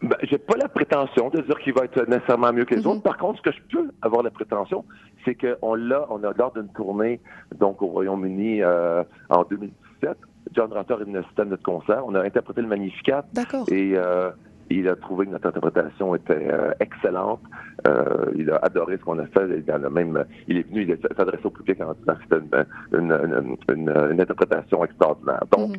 Ben, 0.02 0.16
j'ai 0.22 0.38
pas 0.38 0.56
la 0.56 0.68
prétention 0.68 1.28
de 1.28 1.42
dire 1.42 1.58
qu'il 1.58 1.74
va 1.74 1.84
être 1.84 2.08
nécessairement 2.08 2.52
mieux 2.52 2.64
que 2.64 2.74
les 2.74 2.80
Mhm. 2.80 2.86
autres. 2.86 3.02
Par 3.02 3.18
contre, 3.18 3.38
ce 3.38 3.50
que 3.50 3.52
je 3.56 3.60
peux 3.76 3.90
avoir 4.00 4.22
la 4.22 4.30
prétention, 4.30 4.84
c'est 5.24 5.34
qu'on 5.34 5.74
l'a, 5.74 6.06
on 6.08 6.24
a 6.24 6.32
lors 6.38 6.52
d'une 6.52 6.68
tournée 6.68 7.20
donc 7.58 7.82
au 7.82 7.86
Royaume-Uni 7.88 8.62
euh, 8.62 9.02
en 9.28 9.42
2017, 9.44 10.16
John 10.54 10.72
Rutter 10.72 10.94
est 10.94 11.04
venu 11.04 11.18
assister 11.18 11.42
à 11.42 11.44
notre 11.44 11.62
concert. 11.62 12.02
On 12.06 12.14
a 12.14 12.22
interprété 12.22 12.62
le 12.62 12.68
Magnificat 12.68 13.24
D'accord. 13.34 13.66
et 13.70 13.92
euh, 13.94 14.30
il 14.70 14.88
a 14.88 14.96
trouvé 14.96 15.26
que 15.26 15.32
notre 15.32 15.48
interprétation 15.48 16.14
était 16.14 16.48
euh, 16.50 16.70
excellente. 16.80 17.40
Euh, 17.86 18.32
il 18.36 18.50
a 18.50 18.56
adoré 18.56 18.96
ce 18.96 19.02
qu'on 19.02 19.18
a 19.18 19.26
fait. 19.26 19.48
Il, 19.66 19.70
a 19.70 19.78
même, 19.90 20.24
il 20.48 20.56
est 20.56 20.66
venu, 20.68 20.82
il 20.82 20.88
s'est 20.96 21.20
adressé 21.20 21.44
au 21.44 21.50
public 21.50 21.78
en 21.82 21.92
disant 21.92 22.14
que 22.14 22.22
c'était 22.22 22.66
une, 22.92 23.10
une, 23.12 23.56
une, 23.68 23.90
une- 24.12 24.20
interprétation 24.20 24.82
extraordinaire. 24.82 25.42
Donc, 25.54 25.72
Mhm. 25.72 25.76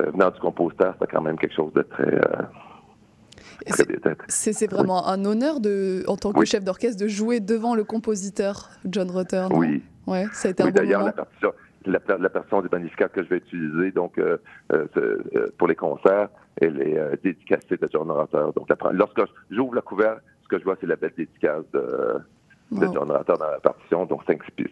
euh, 0.00 0.10
venant 0.10 0.30
du 0.30 0.40
compositeur, 0.40 0.94
c'était 1.00 1.10
quand 1.16 1.22
même 1.22 1.38
quelque 1.38 1.54
chose 1.54 1.72
de 1.72 1.82
très, 1.82 2.04
euh, 2.14 2.18
très 2.18 2.46
c'est- 4.28 4.70
vraiment 4.70 5.06
un 5.08 5.24
honneur 5.24 5.60
de, 5.60 6.04
en 6.06 6.16
tant 6.16 6.32
que 6.32 6.40
Oui. 6.40 6.46
chef 6.46 6.64
d'orchestre 6.64 7.00
de 7.02 7.08
jouer 7.08 7.40
devant 7.40 7.74
le 7.74 7.84
compositeur 7.84 8.70
John 8.84 9.10
Rutter. 9.10 9.46
Oui. 9.52 9.82
Ouais, 10.06 10.26
ça 10.32 10.48
a 10.48 10.50
été 10.52 10.62
Oui, 10.62 10.68
un 10.68 10.72
bon 10.72 10.76
d'ailleurs, 10.78 11.00
moment. 11.00 11.12
la 11.16 11.24
partition, 11.24 11.52
la, 11.86 12.00
la 12.18 12.28
partition 12.30 12.62
Magnificat 12.70 13.08
que 13.08 13.22
je 13.24 13.28
vais 13.28 13.36
utiliser 13.38 13.90
donc 13.90 14.18
euh, 14.18 14.38
euh, 14.72 14.86
euh, 14.96 15.46
pour 15.58 15.68
les 15.68 15.74
concerts, 15.74 16.28
elle 16.60 16.80
est 16.80 16.98
euh, 16.98 17.14
dédicacée 17.22 17.76
de 17.76 17.88
John 17.92 18.10
Rutter. 18.10 18.44
Donc, 18.54 18.68
lorsque 18.92 19.20
j'ouvre 19.50 19.74
la 19.74 19.82
couverture, 19.82 20.22
ce 20.42 20.48
que 20.48 20.58
je 20.58 20.64
vois, 20.64 20.76
c'est 20.80 20.86
la 20.86 20.96
belle 20.96 21.12
dédicace 21.16 21.64
de, 21.74 22.18
de 22.72 22.86
John 22.92 23.10
Rutter 23.10 23.34
dans 23.38 23.50
la 23.50 23.60
partition, 23.60 24.06
donc 24.06 24.22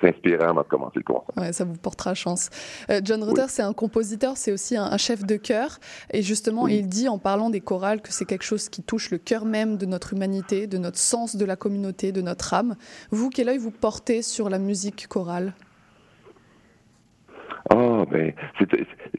s'inspirant 0.00 0.48
avant 0.48 0.62
de 0.62 0.66
commencer 0.66 0.98
le 0.98 1.02
concert. 1.02 1.36
Ouais, 1.36 1.52
ça 1.52 1.64
vous 1.64 1.76
portera 1.76 2.14
chance. 2.14 2.50
Euh, 2.90 3.00
John 3.04 3.22
Rutter, 3.22 3.46
c'est 3.48 3.62
un 3.62 3.72
compositeur, 3.72 4.36
c'est 4.36 4.52
aussi 4.52 4.76
un, 4.76 4.96
chef 4.96 5.24
de 5.24 5.36
chœur, 5.36 5.78
et 6.12 6.22
justement, 6.22 6.66
il 6.66 6.88
dit 6.88 7.08
en 7.08 7.18
parlant 7.18 7.50
des 7.50 7.60
chorales 7.60 8.02
que 8.02 8.12
c'est 8.12 8.24
quelque 8.24 8.44
chose 8.44 8.68
qui 8.68 8.82
touche 8.82 9.10
le 9.10 9.18
cœur 9.18 9.44
même 9.44 9.76
de 9.76 9.86
notre 9.86 10.12
humanité, 10.12 10.66
de 10.66 10.78
notre 10.78 10.98
sens 10.98 11.36
de 11.36 11.44
la 11.44 11.56
communauté, 11.56 12.10
de 12.12 12.20
notre 12.20 12.54
âme. 12.54 12.76
Vous, 13.10 13.30
quel 13.30 13.48
œil 13.48 13.58
vous 13.58 13.70
portez 13.70 14.22
sur 14.22 14.48
la 14.48 14.58
musique 14.58 15.06
chorale? 15.08 15.54
Oh, 17.74 18.04
ben, 18.10 18.32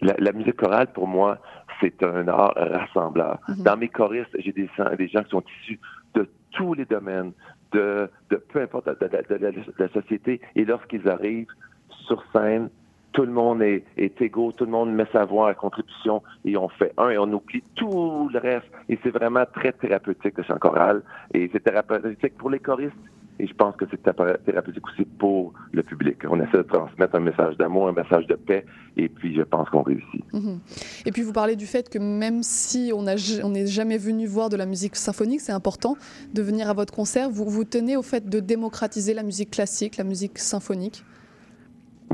la, 0.01 0.15
la, 0.19 0.31
musique 0.31 0.57
chorale, 0.57 0.91
pour 0.93 1.07
moi, 1.07 1.39
c'est 1.81 2.03
un 2.03 2.27
art 2.27 2.53
rassembleur. 2.55 3.39
Mhm. 3.47 3.63
Dans 3.63 3.77
mes 3.77 3.89
choristes, 3.89 4.35
j'ai 4.39 4.51
des, 4.51 4.69
des 4.97 5.07
gens 5.07 5.23
qui 5.23 5.29
sont 5.29 5.43
issus 5.61 5.79
de 6.13 6.29
tous 6.51 6.73
les 6.73 6.85
domaines, 6.85 7.33
de, 7.75 8.09
peu 8.49 8.61
importe 8.61 8.87
de, 8.87 9.73
la 9.77 9.89
société. 9.89 10.41
Et 10.55 10.65
lorsqu'ils 10.65 11.07
arrivent 11.07 11.47
sur 12.07 12.23
scène, 12.31 12.69
tout 13.13 13.25
le 13.25 13.31
monde 13.31 13.61
est, 13.61 13.83
est, 13.97 14.21
égaux, 14.21 14.51
tout 14.51 14.65
le 14.65 14.71
monde 14.71 14.93
met 14.93 15.07
sa 15.13 15.23
voix 15.23 15.49
à 15.49 15.53
contribution 15.53 16.21
et 16.43 16.57
on 16.57 16.67
fait 16.67 16.93
un 16.97 17.09
et 17.09 17.17
on 17.17 17.31
oublie 17.31 17.63
tout 17.75 18.29
le 18.31 18.39
reste. 18.39 18.67
Et 18.89 18.99
c'est 19.03 19.11
vraiment 19.11 19.45
très 19.53 19.71
thérapeutique 19.71 20.37
le 20.37 20.43
chant 20.43 20.57
choral. 20.57 21.01
Et 21.33 21.49
c'est 21.51 21.63
thérapeutique 21.63 22.37
pour 22.37 22.49
les 22.49 22.59
choristes 22.59 22.93
et 23.39 23.47
je 23.47 23.53
pense 23.53 23.75
que 23.75 23.85
c'est 23.91 24.01
thérapeutique 24.01 24.87
aussi 24.87 25.05
pour 25.05 25.53
le 25.73 25.83
public. 25.83 26.17
On 26.29 26.39
essaie 26.39 26.57
de 26.57 26.63
transmettre 26.63 27.15
un 27.15 27.19
message 27.19 27.57
d'amour, 27.57 27.89
un 27.89 27.93
message 27.93 28.27
de 28.27 28.35
paix, 28.35 28.65
et 28.95 29.09
puis 29.09 29.35
je 29.35 29.41
pense 29.41 29.69
qu'on 29.69 29.81
réussit. 29.81 30.23
Mhm. 30.33 30.59
Et 31.05 31.11
puis 31.11 31.21
vous 31.21 31.33
parlez 31.33 31.55
du 31.55 31.65
fait 31.65 31.89
que 31.89 31.99
même 31.99 32.43
si 32.43 32.91
on 32.93 33.03
n'est 33.03 33.67
jamais 33.67 33.97
venu 33.97 34.25
voir 34.25 34.49
de 34.49 34.55
la 34.55 34.65
musique 34.65 34.95
symphonique, 34.95 35.41
c'est 35.41 35.51
important 35.51 35.97
de 36.33 36.41
venir 36.41 36.69
à 36.69 36.73
votre 36.73 36.93
concert. 36.93 37.29
Vous 37.29 37.45
vous 37.45 37.65
tenez 37.65 37.97
au 37.97 38.01
fait 38.01 38.29
de 38.29 38.39
démocratiser 38.39 39.13
la 39.13 39.23
musique 39.23 39.51
classique, 39.51 39.97
la 39.97 40.05
musique 40.05 40.37
symphonique? 40.37 41.03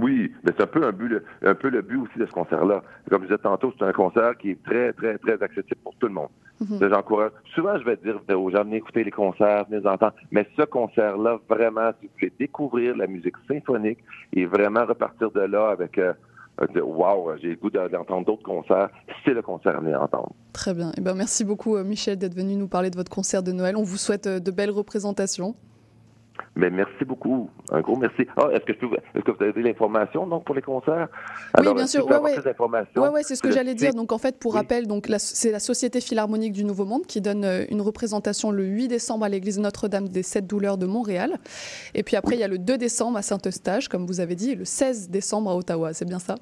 Oui, 0.01 0.31
mais 0.43 0.51
c'est 0.57 0.63
un 0.63 0.67
peu 0.67 0.83
un 0.83 0.91
but, 0.91 1.21
un 1.43 1.53
peu 1.53 1.69
le 1.69 1.81
but 1.81 1.97
aussi 1.97 2.17
de 2.17 2.25
ce 2.25 2.31
concert-là. 2.31 2.81
Comme 3.09 3.23
je 3.23 3.27
disais 3.27 3.37
tantôt, 3.37 3.71
c'est 3.77 3.85
un 3.85 3.91
concert 3.91 4.35
qui 4.37 4.51
est 4.51 4.63
très, 4.63 4.93
très, 4.93 5.17
très 5.19 5.33
accessible 5.43 5.79
pour 5.83 5.95
tout 5.95 6.07
le 6.07 6.13
monde. 6.13 6.29
Mhm. 6.61 6.89
J'encourage. 6.89 7.31
Souvent, 7.55 7.77
je 7.79 7.83
vais 7.83 7.97
dire 7.97 8.19
aux 8.39 8.49
gens, 8.51 8.63
venez 8.63 8.77
écouter 8.77 9.03
les 9.03 9.11
concerts, 9.11 9.65
venez 9.69 9.85
entendre. 9.85 10.13
Mais 10.31 10.47
ce 10.55 10.61
concert-là, 10.61 11.39
vraiment, 11.49 11.91
si 11.99 12.05
vous 12.07 12.13
voulez 12.19 12.33
découvrir 12.39 12.95
la 12.95 13.07
musique 13.07 13.35
symphonique 13.47 13.99
et 14.33 14.45
vraiment 14.45 14.85
repartir 14.85 15.31
de 15.31 15.41
là 15.41 15.69
avec 15.69 15.97
euh, 15.97 16.13
Wow, 16.59 17.37
j'ai 17.41 17.49
le 17.49 17.55
goût 17.55 17.69
d'entendre 17.71 18.25
d'autres 18.25 18.43
concerts. 18.43 18.89
C'est 19.25 19.33
le 19.33 19.41
concert 19.41 19.75
à 19.77 19.79
venir 19.79 20.01
entendre. 20.01 20.31
Très 20.53 20.73
bien. 20.73 20.91
Eh 20.97 21.01
ben, 21.01 21.15
merci 21.15 21.43
beaucoup, 21.43 21.75
euh, 21.75 21.83
Michel, 21.83 22.17
d'être 22.17 22.35
venu 22.35 22.55
nous 22.55 22.67
parler 22.67 22.89
de 22.89 22.95
votre 22.95 23.09
concert 23.11 23.41
de 23.41 23.51
Noël. 23.51 23.75
On 23.75 23.83
vous 23.83 23.97
souhaite 23.97 24.27
euh, 24.27 24.39
de 24.39 24.51
belles 24.51 24.69
représentations. 24.69 25.55
Mais 26.55 26.70
merci 26.70 27.05
beaucoup. 27.05 27.50
Un 27.72 27.79
gros 27.79 27.96
merci. 27.96 28.27
Ah, 28.36 28.50
est-ce 28.51 28.65
que, 28.65 28.72
est 28.74 29.22
que 29.22 29.31
vous 29.31 29.43
avez 29.43 29.63
l'information 29.63 30.27
donc 30.27 30.43
pour 30.43 30.53
les 30.53 30.62
concerts? 30.62 31.08
Oui, 31.58 31.74
bien 31.74 31.88
sûr. 31.88 32.05
Oui, 32.05 32.15
ouais, 32.17 33.10
ouais, 33.10 33.24
c'est 33.24 33.36
ce 33.36 33.41
que 33.41 33.51
j'allais 33.51 33.74
dire. 33.74 33.93
Donc 33.93 34.12
en 34.12 34.17
fait, 34.17 34.38
pour 34.38 34.55
rappel, 34.55 34.86
donc 34.86 35.08
c'est 35.17 35.51
la 35.51 35.60
Société 35.60 36.01
Philharmonique 36.01 36.51
du 36.51 36.65
Nouveau 36.65 36.86
Monde 36.86 37.05
qui 37.05 37.22
donne 37.22 37.46
euh, 37.46 37.65
une 37.70 37.81
représentation 37.81 38.51
le 38.51 38.65
8 38.65 38.89
décembre 38.89 39.24
à 39.24 39.29
l'église 39.29 39.60
Notre-Dame 39.60 40.10
des 40.10 40.24
Sept 40.24 40.46
Douleurs 40.46 40.77
de 40.77 40.86
Montréal. 40.86 41.38
Et 41.96 42.03
puis 42.03 42.17
après, 42.17 42.36
il 42.36 42.39
y 42.39 42.43
a 42.43 42.50
le 42.50 42.58
2 42.58 42.77
décembre 42.77 43.17
à 43.17 43.22
Saint-Eustache, 43.22 43.88
comme 43.88 44.05
vous 44.05 44.20
avez 44.20 44.36
dit, 44.36 44.51
et 44.51 44.55
le 44.55 44.65
16 44.65 45.10
décembre 45.10 45.51
à 45.51 45.55
Ottawa. 45.55 45.93
C'est 45.93 46.05
bien 46.05 46.20
ça? 46.20 46.36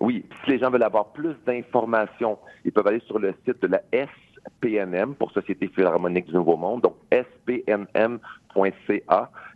Oui. 0.00 0.24
Si 0.44 0.50
les 0.50 0.58
gens 0.58 0.70
veulent 0.70 0.82
avoir 0.82 1.12
plus 1.12 1.34
d'informations, 1.46 2.38
ils 2.64 2.72
peuvent 2.72 2.86
aller 2.86 3.02
sur 3.06 3.18
le 3.18 3.34
site 3.46 3.60
de 3.60 3.68
la 3.68 3.82
SPNM 3.92 5.14
pour 5.14 5.30
Société 5.32 5.68
Philharmonique 5.68 6.26
du 6.26 6.34
Nouveau 6.34 6.56
Monde, 6.56 6.82
donc 6.82 6.94
spnm 7.10 8.18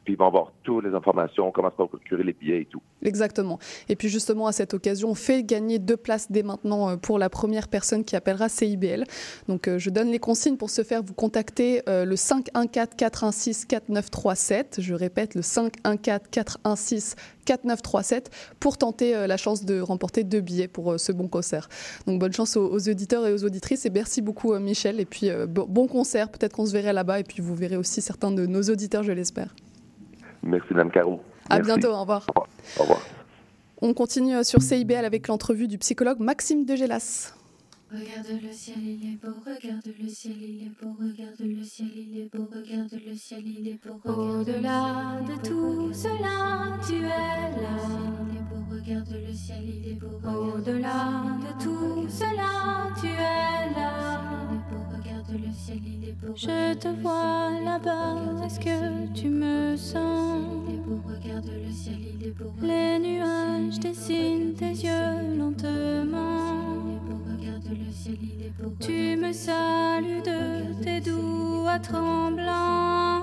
puis 0.05 0.15
ils 0.15 0.17
vont 0.17 0.29
avoir 0.29 0.53
toutes 0.63 0.85
les 0.85 0.95
informations, 0.95 1.53
comment 1.53 1.71
se 1.71 1.77
procurer 1.77 2.23
les 2.23 2.33
billets 2.33 2.63
et 2.63 2.65
tout. 2.65 2.81
Exactement. 3.03 3.59
Et 3.89 3.97
puis 3.97 4.09
justement, 4.09 4.47
à 4.47 4.53
cette 4.53 4.73
occasion, 4.75 5.09
on 5.11 5.15
fait 5.15 5.43
gagner 5.43 5.79
deux 5.79 5.97
places 5.97 6.31
dès 6.31 6.43
maintenant 6.43 6.91
euh, 6.91 6.97
pour 6.97 7.19
la 7.19 7.31
première 7.31 7.69
personne 7.69 8.05
qui 8.05 8.17
appellera 8.17 8.49
CIBL. 8.49 9.05
Donc 9.49 9.69
euh, 9.69 9.79
je 9.79 9.91
donne 9.91 10.11
les 10.11 10.19
consignes 10.19 10.57
pour 10.57 10.71
ce 10.71 10.83
faire. 10.83 11.03
Vous 11.03 11.13
contactez 11.15 11.83
euh, 11.89 12.05
le 12.05 12.15
514-416-4937. 12.15 14.81
Je 14.81 14.95
répète, 14.95 15.35
le 15.35 15.43
514-416-4937 15.43 18.27
pour 18.59 18.79
tenter 18.79 19.27
la 19.27 19.37
chance 19.37 19.65
de 19.65 19.81
remporter 19.81 20.23
deux 20.25 20.41
billets 20.41 20.69
pour 20.69 21.01
ce 21.01 21.13
bon 21.13 21.29
concert. 21.29 21.69
Donc 22.07 22.21
bonne 22.21 22.33
chance 22.33 22.57
aux, 22.57 22.89
auditeurs 22.89 23.27
et 23.27 23.33
aux 23.33 23.45
auditrices 23.45 23.85
et 23.87 23.91
merci 23.91 24.23
beaucoup 24.23 24.57
Michel. 24.59 25.01
Et 25.01 25.05
puis 25.05 25.31
bon 25.47 25.89
concert, 25.89 26.31
peut-être 26.31 26.55
qu'on 26.55 26.67
se 26.67 26.73
verrait 26.73 26.93
là-bas 26.93 27.19
et 27.21 27.25
puis 27.25 27.43
vous 27.43 27.55
verrez 27.55 27.77
aussi 27.77 28.03
certains 28.03 28.31
de 28.31 28.47
nos 28.47 28.63
auditeurs, 28.63 28.90
je 29.03 29.13
l'espère. 29.13 29.55
Merci 30.43 30.73
Mme 30.73 30.91
Caro. 30.91 31.21
À 31.49 31.61
bientôt, 31.61 31.89
au 31.89 32.01
revoir. 32.01 32.27
Au 32.79 32.83
revoir. 32.83 33.01
On 33.83 33.95
continue 33.95 34.45
sur 34.45 34.61
CIBL 34.63 35.05
avec 35.05 35.29
l'entrevue 35.29 35.69
du 35.69 35.79
psychologue 35.79 36.21
Maxime 36.21 36.65
Degélas. 36.65 37.35
Regarde 37.91 38.41
le 38.41 38.53
ciel, 38.53 38.77
il 38.85 39.15
est 39.15 39.17
beau, 39.17 39.35
regarde 39.45 39.93
le 40.01 40.09
ciel, 40.09 40.37
il 40.41 40.67
est 40.67 40.71
beau, 40.81 40.95
regarde 41.01 41.41
le 41.41 41.65
ciel, 41.65 41.89
il 41.97 42.19
est 42.21 42.33
beau, 42.33 42.47
regarde 42.55 43.01
le 43.05 43.15
ciel, 43.17 43.43
il 43.45 43.67
est 43.67 43.81
beau. 43.85 43.99
Au-delà 44.09 45.21
de 45.27 45.49
tout 45.49 45.93
cela, 45.93 46.79
tu 46.87 46.99
es 46.99 47.01
là. 47.01 47.49
Il 48.31 48.37
est 48.37 48.43
beau, 48.49 48.63
regarde 48.71 49.11
le 49.11 49.35
ciel, 49.35 49.65
il 49.65 49.89
est 49.89 49.95
beau. 49.95 50.21
Au-delà 50.25 51.25
de 51.41 51.65
tout 51.65 52.07
cela, 52.09 52.93
tu 53.01 53.09
es 53.09 53.75
là. 53.75 54.21
Il 55.33 55.37
est 55.37 55.43
beau, 55.43 55.45
regarde 55.45 55.47
le 55.47 55.53
ciel, 55.53 55.79
il 55.87 56.09
est 56.09 56.13
beau. 56.13 56.35
Je 56.35 56.75
te 56.75 56.89
vois 56.89 57.51
là-bas, 57.65 58.45
est-ce 58.45 58.59
que 58.59 59.13
tu 59.15 59.29
me 59.29 59.77
sens 59.77 60.43
Il 60.69 60.75
est 60.75 60.79
beau, 60.79 61.01
regarde 61.07 61.47
le 61.47 61.73
ciel, 61.73 61.99
il 62.01 62.27
est 62.27 62.31
beau. 62.31 62.53
Les 62.61 62.99
nuages 62.99 63.79
dessinent 63.79 64.55
tes 64.55 64.71
yeux 64.71 65.37
lentement. 65.39 66.51
Tu 68.81 69.17
me 69.17 69.33
salues 69.33 70.23
de 70.23 70.83
tes 70.83 71.01
doigts 71.01 71.79
tremblants. 71.79 73.23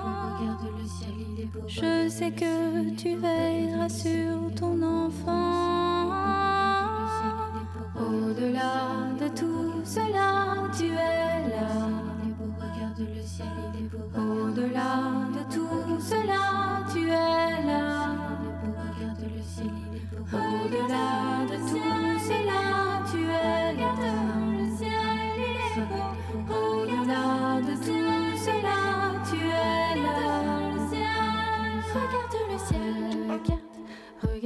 Je 1.66 2.08
sais 2.08 2.30
que 2.30 2.90
tu 2.96 3.16
veilleras 3.16 3.88
sur 3.90 4.54
ton 4.56 4.80
enfant. 4.82 6.08
Au-delà 7.96 8.97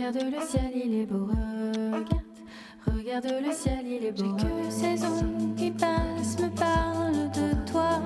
regarde 0.02 0.32
le 0.32 0.40
ciel, 0.40 0.72
il 0.74 0.94
est 0.94 1.06
beau. 1.06 1.28
Regarde, 1.28 2.22
regarde 2.86 3.44
le 3.46 3.52
ciel, 3.52 3.86
il 3.86 4.04
est 4.04 4.12
beau. 4.12 4.36
J'ai 4.36 4.44
que 4.44 4.70
ces 4.70 5.04
ondes 5.04 5.54
qui 5.56 5.70
passent 5.70 6.38
me 6.40 6.48
parlent 6.48 7.30
de 7.30 7.70
toi. 7.70 8.00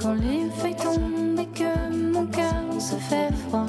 Quand 0.00 0.14
les 0.14 0.48
feuilles 0.50 0.76
tombent 0.76 1.38
et 1.38 1.46
que 1.46 2.12
mon 2.12 2.26
cœur 2.26 2.80
se 2.80 2.94
fait 2.96 3.32
froid. 3.48 3.66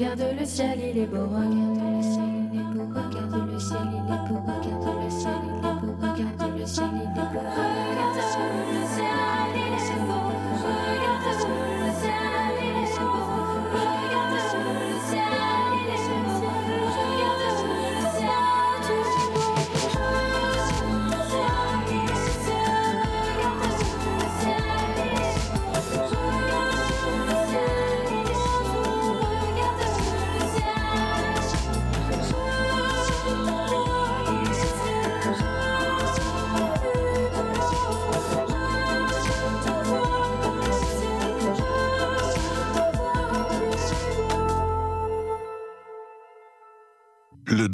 Regarde, 0.00 0.34
le 0.40 0.46
ciel, 0.46 0.78
il 0.80 0.98
est 0.98 1.06
beau. 1.06 1.26
Regarde 1.26 1.69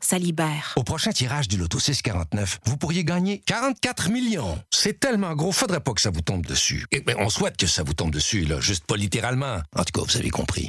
ça 0.00 0.18
libère. 0.18 0.74
Au 0.76 0.84
prochain 0.84 1.10
tirage 1.10 1.48
du 1.48 1.56
Loto 1.56 1.78
649, 1.78 2.60
vous 2.64 2.76
pourriez 2.76 3.04
gagner 3.04 3.42
44 3.46 4.10
millions. 4.10 4.58
C'est 4.70 5.00
tellement 5.00 5.34
gros, 5.34 5.52
faudrait 5.52 5.80
pas 5.80 5.92
que 5.92 6.00
ça 6.00 6.10
vous 6.10 6.20
tombe 6.20 6.46
dessus. 6.46 6.86
Et, 6.92 7.00
ben, 7.00 7.16
on 7.18 7.28
souhaite 7.28 7.56
que 7.56 7.66
ça 7.66 7.82
vous 7.82 7.94
tombe 7.94 8.10
dessus, 8.10 8.44
là, 8.44 8.60
juste 8.60 8.84
pas 8.86 8.96
littéralement. 8.96 9.58
En 9.74 9.84
tout 9.84 10.00
cas, 10.00 10.06
vous 10.06 10.16
avez 10.16 10.30
compris. 10.30 10.68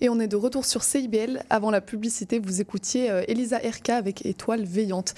Et 0.00 0.08
on 0.08 0.18
est 0.18 0.28
de 0.28 0.36
retour 0.36 0.64
sur 0.64 0.82
CIBL. 0.82 1.42
Avant 1.50 1.70
la 1.70 1.80
publicité, 1.80 2.38
vous 2.38 2.60
écoutiez 2.60 3.10
euh, 3.10 3.22
Elisa 3.28 3.62
Erka 3.62 3.96
avec 3.96 4.24
Étoile 4.24 4.64
veillante. 4.64 5.14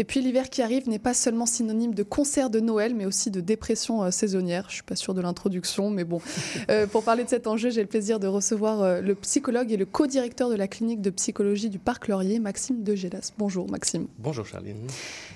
Et 0.00 0.04
puis 0.04 0.20
l'hiver 0.20 0.48
qui 0.48 0.62
arrive 0.62 0.88
n'est 0.88 1.00
pas 1.00 1.12
seulement 1.12 1.44
synonyme 1.44 1.92
de 1.92 2.04
concert 2.04 2.50
de 2.50 2.60
Noël, 2.60 2.94
mais 2.94 3.04
aussi 3.04 3.32
de 3.32 3.40
dépression 3.40 4.04
euh, 4.04 4.10
saisonnière. 4.12 4.66
Je 4.68 4.74
suis 4.74 4.82
pas 4.84 4.94
sûre 4.94 5.12
de 5.12 5.20
l'introduction, 5.20 5.90
mais 5.90 6.04
bon. 6.04 6.20
Euh, 6.70 6.86
pour 6.86 7.02
parler 7.02 7.24
de 7.24 7.28
cet 7.28 7.46
enjeu, 7.46 7.70
j'ai 7.70 7.80
le 7.80 7.86
plaisir 7.86 8.20
de 8.20 8.26
recevoir 8.26 8.82
euh, 8.82 9.00
le 9.00 9.14
psychologue 9.14 9.72
et 9.72 9.76
le 9.76 9.86
co-directeur 9.86 10.50
de 10.50 10.54
la 10.54 10.68
clinique 10.68 11.00
de 11.00 11.08
psychologie 11.08 11.70
du 11.70 11.78
Parc 11.78 12.08
Laurier, 12.08 12.40
Maxime 12.40 12.82
Degélas. 12.82 13.32
Bonjour 13.38 13.70
Maxime. 13.70 14.06
Bonjour 14.18 14.44
Charline. 14.44 14.86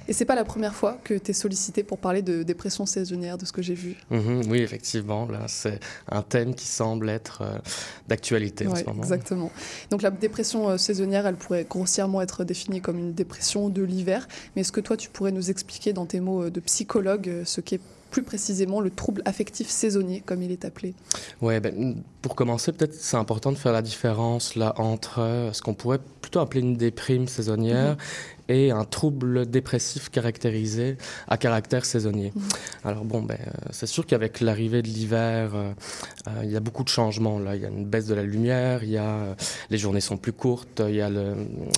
Et 0.09 0.13
c'est 0.13 0.25
pas 0.25 0.35
la 0.35 0.45
première 0.45 0.75
fois 0.75 0.99
que 1.05 1.15
tu 1.15 1.31
es 1.31 1.35
sollicité 1.35 1.83
pour 1.85 1.99
parler 1.99 2.23
de 2.23 2.43
dépression 2.43 2.87
saisonnière, 2.87 3.39
de 3.39 3.45
ce 3.45 3.53
que 3.53 3.63
j'ai 3.63 3.75
vu. 3.75 3.97
Mhm, 4.11 4.43
oui, 4.49 4.59
effectivement, 4.59 5.27
là, 5.27 5.47
c'est 5.49 5.79
un 6.09 6.23
thème 6.23 6.55
qui 6.55 6.67
semble 6.67 7.09
être 7.09 7.43
euh, 7.43 7.59
d'actualité 8.09 8.67
en 8.67 8.75
Ouais, 8.83 8.87
ce 8.87 8.91
moment. 8.91 9.03
Exactement. 9.03 9.51
Donc 9.91 10.03
la 10.03 10.11
dépression 10.11 10.71
euh, 10.71 10.77
saisonnière, 10.77 11.27
elle 11.27 11.37
pourrait 11.37 11.67
grossièrement 11.69 12.21
être 12.23 12.45
définie 12.45 12.81
comme 12.81 12.99
une 12.99 13.13
dépression 13.13 13.69
de 13.69 13.83
l'hiver. 13.83 14.29
Mais 14.55 14.63
est-ce 14.63 14.73
que 14.73 14.81
toi, 14.81 14.97
tu 14.97 15.09
pourrais 15.09 15.33
nous 15.33 15.51
expliquer 15.51 15.93
dans 15.93 16.07
tes 16.07 16.21
mots 16.21 16.45
euh, 16.45 16.51
de 16.51 16.61
psychologue 16.61 17.29
euh, 17.29 17.43
ce 17.45 17.61
qu'est 17.61 17.81
plus 18.11 18.23
précisément 18.23 18.83
le 18.83 18.91
trouble 18.91 19.23
affectif 19.25 19.69
saisonnier, 19.71 20.23
comme 20.25 20.43
il 20.43 20.53
est 20.53 20.67
appelé? 20.67 20.95
Ouais, 21.41 21.61
ben, 21.61 21.97
pour 22.21 22.35
commencer, 22.35 22.71
peut-être 22.73 22.95
c'est 22.95 23.17
important 23.17 23.53
de 23.53 23.57
faire 23.57 23.73
la 23.73 23.81
différence 23.81 24.55
là 24.55 24.75
entre 24.77 25.49
ce 25.55 25.63
qu'on 25.63 25.73
pourrait 25.73 26.01
plutôt 26.21 26.41
appeler 26.41 26.61
une 26.61 26.77
déprime 26.77 27.27
saisonnière 27.27 27.97
et 28.53 28.71
un 28.71 28.85
trouble 28.85 29.47
dépressif 29.47 30.11
caractérisé 30.11 30.97
à 31.29 31.37
caractère 31.37 31.85
saisonnier. 31.85 32.33
Alors 32.85 33.05
bon, 33.05 33.23
ben, 33.23 33.39
euh, 33.41 33.51
c'est 33.71 33.87
sûr 33.87 34.07
qu'avec 34.07 34.41
l'arrivée 34.41 34.83
de 34.83 34.89
l'hiver, 34.89 35.53
euh, 35.55 35.73
euh, 36.29 36.31
il 36.45 36.51
y 36.51 36.57
a 36.57 36.61
beaucoup 36.61 36.85
de 36.85 36.89
changements. 36.89 37.39
Là, 37.39 37.57
il 37.57 37.63
y 37.63 37.65
a 37.65 37.69
une 37.69 37.85
baisse 37.87 38.07
de 38.07 38.15
la 38.15 38.23
lumière, 38.23 38.85
il 38.85 38.91
y 38.91 38.99
a 38.99 39.35
les 39.71 39.79
journées 39.79 40.01
sont 40.01 40.17
plus 40.17 40.33
courtes, 40.33 40.83
il 40.87 40.95
y 40.97 41.01
a 41.01 41.09
le, 41.09 41.35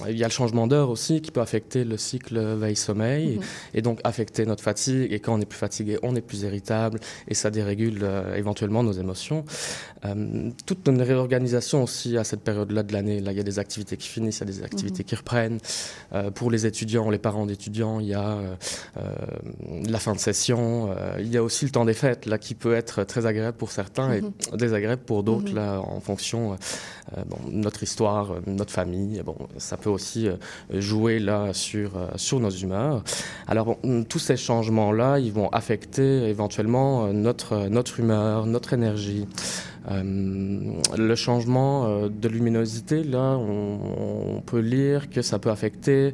il 0.08 0.18
y 0.18 0.24
a 0.24 0.26
le 0.26 0.32
changement 0.32 0.66
d'heure 0.66 0.90
aussi 0.90 1.20
qui 1.20 1.30
peut 1.30 1.40
affecter 1.40 1.84
le 1.84 1.96
cycle 1.96 2.38
veille-sommeil 2.56 3.36
Mhm. 3.36 3.42
et 3.74 3.82
donc 3.82 4.00
affecter 4.04 4.44
notre 4.46 4.62
fatigue. 4.62 5.12
Et 5.12 5.20
quand 5.20 5.34
on 5.34 5.40
est 5.40 5.46
plus 5.46 5.58
fatigué, 5.58 5.98
on 6.02 6.14
est 6.16 6.20
plus 6.20 6.42
irritable 6.42 6.98
et 7.28 7.34
ça 7.34 7.50
dérégule 7.50 8.00
euh, 8.02 8.34
éventuellement 8.36 8.82
nos 8.82 8.92
émotions. 8.92 9.44
Euh, 10.04 10.50
toute 10.66 10.86
une 10.88 11.00
réorganisation 11.00 11.82
aussi 11.82 12.16
à 12.18 12.24
cette 12.24 12.40
période-là 12.40 12.82
de 12.82 12.92
l'année. 12.92 13.20
Là, 13.20 13.32
il 13.32 13.36
y 13.36 13.40
a 13.40 13.44
des 13.44 13.58
activités 13.58 13.96
qui 13.96 14.08
finissent, 14.08 14.38
il 14.38 14.40
y 14.40 14.50
a 14.50 14.52
des 14.52 14.62
activités 14.62 15.02
Mhm. 15.02 15.06
qui 15.08 15.14
reprennent. 15.16 15.58
Euh, 16.12 16.30
pour 16.30 16.50
les 16.50 16.63
étudiants, 16.66 17.10
les 17.10 17.18
parents 17.18 17.46
d'étudiants, 17.46 18.00
il 18.00 18.06
y 18.08 18.14
a 18.14 18.28
euh, 18.32 18.54
euh, 18.98 19.02
la 19.88 19.98
fin 19.98 20.12
de 20.12 20.18
session. 20.18 20.90
euh, 20.90 21.16
il 21.18 21.28
y 21.32 21.36
a 21.36 21.42
aussi 21.42 21.64
le 21.64 21.70
temps 21.70 21.84
des 21.84 21.94
fêtes, 21.94 22.26
là, 22.26 22.38
qui 22.38 22.54
peut 22.54 22.74
être 22.74 23.04
très 23.04 23.26
agréable 23.26 23.56
pour 23.56 23.70
certains 23.70 24.08
Mhm. 24.08 24.32
et 24.52 24.56
désagréable 24.56 25.02
pour 25.04 25.22
d'autres, 25.22 25.50
Mhm. 25.50 25.56
là, 25.56 25.80
en 25.80 26.00
fonction 26.00 26.56
bon, 27.28 27.36
notre 27.50 27.82
histoire, 27.82 28.32
notre 28.46 28.72
famille. 28.72 29.22
Bon, 29.24 29.36
ça 29.58 29.76
peut 29.76 29.90
aussi 29.90 30.28
jouer 30.70 31.18
là 31.18 31.52
sur 31.52 31.90
sur 32.16 32.40
nos 32.40 32.50
humeurs. 32.50 33.04
Alors 33.46 33.66
bon, 33.66 33.76
hum, 33.84 34.04
tous 34.04 34.18
ces 34.18 34.36
changements-là, 34.36 35.18
ils 35.18 35.32
vont 35.32 35.48
affecter 35.50 36.28
éventuellement 36.28 37.12
notre 37.12 37.68
notre 37.68 38.00
humeur, 38.00 38.46
notre 38.46 38.72
énergie. 38.72 39.26
Euh, 39.90 40.80
le 40.96 41.14
changement 41.14 41.86
euh, 41.86 42.08
de 42.08 42.28
luminosité, 42.28 43.04
là, 43.04 43.36
on, 43.36 44.40
peut 44.46 44.60
lire 44.60 45.10
que 45.10 45.22
ça 45.22 45.38
peut 45.38 45.50
affecter 45.50 46.12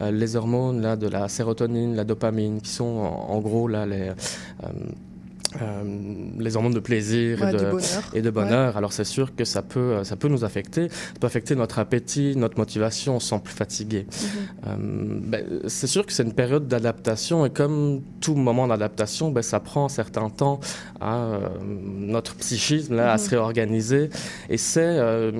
euh, 0.00 0.10
les 0.10 0.36
hormones 0.36 0.80
là, 0.80 0.96
de 0.96 1.08
la 1.08 1.28
sérotonine, 1.28 1.94
la 1.94 2.04
dopamine, 2.04 2.60
qui 2.60 2.70
sont 2.70 2.84
en, 2.84 3.30
en 3.30 3.40
gros 3.40 3.68
là, 3.68 3.86
les, 3.86 4.12
euh, 5.60 5.82
les 6.38 6.56
hormones 6.56 6.72
de 6.74 6.80
plaisir 6.80 7.40
Ouais, 7.42 7.50
et, 7.50 7.52
de, 7.52 7.58
bonheur. 7.70 8.02
et 8.14 8.22
de 8.22 8.30
bonheur. 8.30 8.76
Alors 8.76 8.92
c'est 8.92 9.04
sûr 9.04 9.34
que 9.34 9.44
ça 9.44 9.62
peut, 9.62 9.78
euh, 9.80 10.04
ça 10.04 10.16
peut 10.16 10.28
nous 10.28 10.44
affecter. 10.44 10.88
Ça 10.88 10.96
peut 11.20 11.26
affecter 11.26 11.54
notre 11.56 11.78
appétit, 11.78 12.34
notre 12.36 12.58
motivation, 12.58 13.16
on 13.16 13.20
se 13.20 13.28
sent 13.28 13.40
plus 13.44 13.54
fatigué. 13.54 14.06
Euh, 14.66 14.76
ben, 14.78 15.44
c'est 15.66 15.86
sûr 15.86 16.06
que 16.06 16.12
c'est 16.12 16.22
une 16.22 16.32
période 16.34 16.68
d'adaptation 16.68 17.44
et 17.46 17.50
comme 17.50 18.02
tout 18.20 18.34
moment 18.34 18.66
d'adaptation, 18.68 19.30
ben, 19.30 19.42
ça 19.42 19.60
prend 19.60 19.84
un 19.86 19.88
certain 19.90 20.30
temps 20.30 20.60
à 21.00 21.16
euh, 21.24 21.48
notre 21.62 22.34
psychisme 22.36 22.94
là, 22.96 23.12
à 23.12 23.16
Mhm. 23.16 23.22
se 23.24 23.30
réorganiser. 23.30 24.10
Et 24.48 24.56
c'est, 24.58 24.80
euh, 24.80 25.32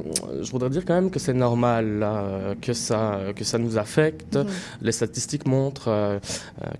je 0.42 0.50
voudrais 0.50 0.70
dire 0.70 0.84
quand 0.84 0.94
même 0.94 1.10
que 1.10 1.18
c'est 1.18 1.32
normal 1.34 1.98
là, 1.98 2.54
que, 2.60 2.72
ça, 2.72 3.18
que 3.34 3.44
ça 3.44 3.58
nous 3.58 3.78
affecte. 3.78 4.36
Mhm. 4.36 4.46
Les 4.82 4.92
statistiques 4.92 5.46
montrent 5.46 6.20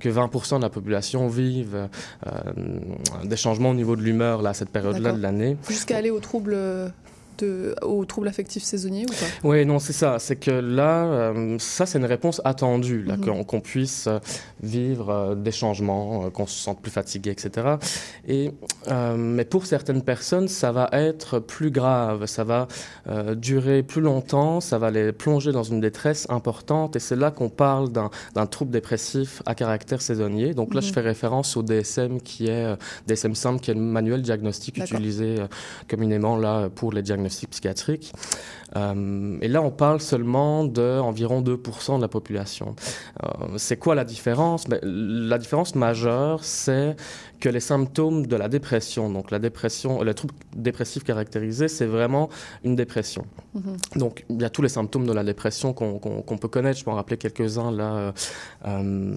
que 0.01 0.09
20% 0.09 0.57
de 0.59 0.63
la 0.63 0.71
population 0.71 1.29
euh, 1.33 1.87
des 3.25 3.37
changements 3.37 3.71
au 3.71 3.75
niveau 3.75 3.97
de 3.97 4.03
l'humeur 4.03 4.43
là, 4.43 4.51
à 4.51 4.55
cette 4.55 4.71
période-là 4.71 5.13
de 5.13 5.23
l'année. 5.23 5.57
Jusqu'à 5.69 5.97
aller 5.97 6.11
au 6.11 6.21
trouble, 6.21 6.53
euh, 6.55 6.89
de, 7.43 7.75
au 7.83 8.05
trouble 8.05 8.29
affectif 8.29 8.63
saisonnier 8.63 9.05
ou 9.05 9.13
pas? 9.13 9.49
Oui, 9.49 9.65
non, 9.67 9.79
c'est 9.79 9.93
ça. 9.93 10.19
C'est 10.19 10.37
que 10.37 10.51
là, 10.51 11.05
euh, 11.05 11.57
ça, 11.59 11.87
c'est 11.87 11.99
une 11.99 12.05
réponse 12.07 12.41
attendue, 12.45 13.03
là, 13.03 13.17
Mhm. 13.17 13.45
qu'on 13.45 13.61
puisse 13.61 14.07
euh, 14.07 14.19
vivre 14.63 15.11
euh, 15.11 15.35
des 15.35 15.51
changements, 15.53 16.27
euh, 16.27 16.31
qu'on 16.31 16.47
se 16.47 16.59
sente 16.59 16.81
plus 16.81 16.91
fatigué, 16.93 17.31
etc. 17.31 17.77
Et, 18.29 18.53
euh, 18.89 19.17
mais 19.17 19.45
pour 19.45 19.67
certaines 19.67 20.03
personnes, 20.03 20.49
ça 20.49 20.73
va 20.73 20.89
être 20.93 21.39
plus 21.39 21.71
grave, 21.71 22.27
ça 22.27 22.45
va 22.45 22.69
euh, 23.09 23.35
durer 23.35 23.83
plus 23.83 24.01
longtemps, 24.01 24.61
ça 24.61 24.79
va 24.79 24.91
les 24.91 25.13
plonger 25.13 25.53
dans 25.53 25.63
une 25.63 25.81
détresse 25.81 26.27
importante. 26.31 26.97
Et 26.97 27.01
c'est 27.01 27.17
là 27.17 27.31
qu'on 27.31 27.49
parle 27.49 27.91
d'un 27.91 28.47
trouble 28.47 28.71
dépressif 28.71 29.43
à 29.47 29.55
caractère 29.55 30.01
saisonnier. 30.03 30.55
Donc 30.55 30.75
là, 30.75 30.81
je 30.81 30.89
Mhm. 30.89 30.95
fais 30.95 31.01
référence 31.01 31.57
au 31.57 31.63
DSM 31.63 32.21
qui 32.21 32.47
est 32.47 32.65
euh, 32.65 32.77
DSM 33.07 33.35
simple, 33.35 33.61
qui 33.61 33.71
est 33.71 33.75
le 33.75 33.81
manuel 33.81 34.23
diagnostique 34.23 34.79
utilisé 34.79 35.37
euh, 35.41 35.47
communément 35.89 36.37
là 36.37 36.69
pour 36.69 36.93
les 36.93 37.03
diagnostics 37.03 37.32
diagnostic 37.33 37.51
psychiatrique. 37.51 38.13
Euh, 38.77 39.39
et 39.41 39.49
là, 39.49 39.63
on 39.63 39.71
parle 39.71 40.01
seulement 40.01 40.65
d'environ 40.65 41.43
2% 41.43 41.97
de 41.97 42.03
la 42.03 42.09
population. 42.09 42.75
Euh, 43.23 43.29
c'est 43.57 43.77
quoi 43.77 43.95
la 43.95 44.05
différence? 44.05 44.67
Ben, 44.67 44.81
La 44.83 45.39
différence 45.39 45.75
majeure, 45.75 46.45
c'est 46.45 46.97
que 47.41 47.49
les 47.49 47.61
symptômes 47.61 48.27
de 48.27 48.37
la 48.37 48.49
dépression, 48.49 49.11
donc 49.11 49.31
la 49.31 49.39
dépression, 49.39 50.03
le 50.03 50.15
trouble 50.15 50.35
dépressif 50.55 51.03
caractérisé, 51.05 51.69
c'est 51.69 51.87
vraiment 51.87 52.29
une 52.65 52.77
dépression. 52.77 53.25
Mhm. 53.55 53.77
Donc, 53.97 54.25
il 54.31 54.41
y 54.41 54.45
a 54.45 54.51
tous 54.51 54.63
les 54.63 54.69
symptômes 54.69 55.07
de 55.07 55.13
la 55.13 55.25
dépression 55.25 55.73
qu'on 55.73 56.39
peut 56.39 56.49
connaître. 56.49 56.79
Je 56.79 56.85
peux 56.85 56.91
en 56.91 56.95
rappeler 56.95 57.17
quelques-uns 57.17 57.73
là. 57.73 58.15
Euh, 58.67 59.17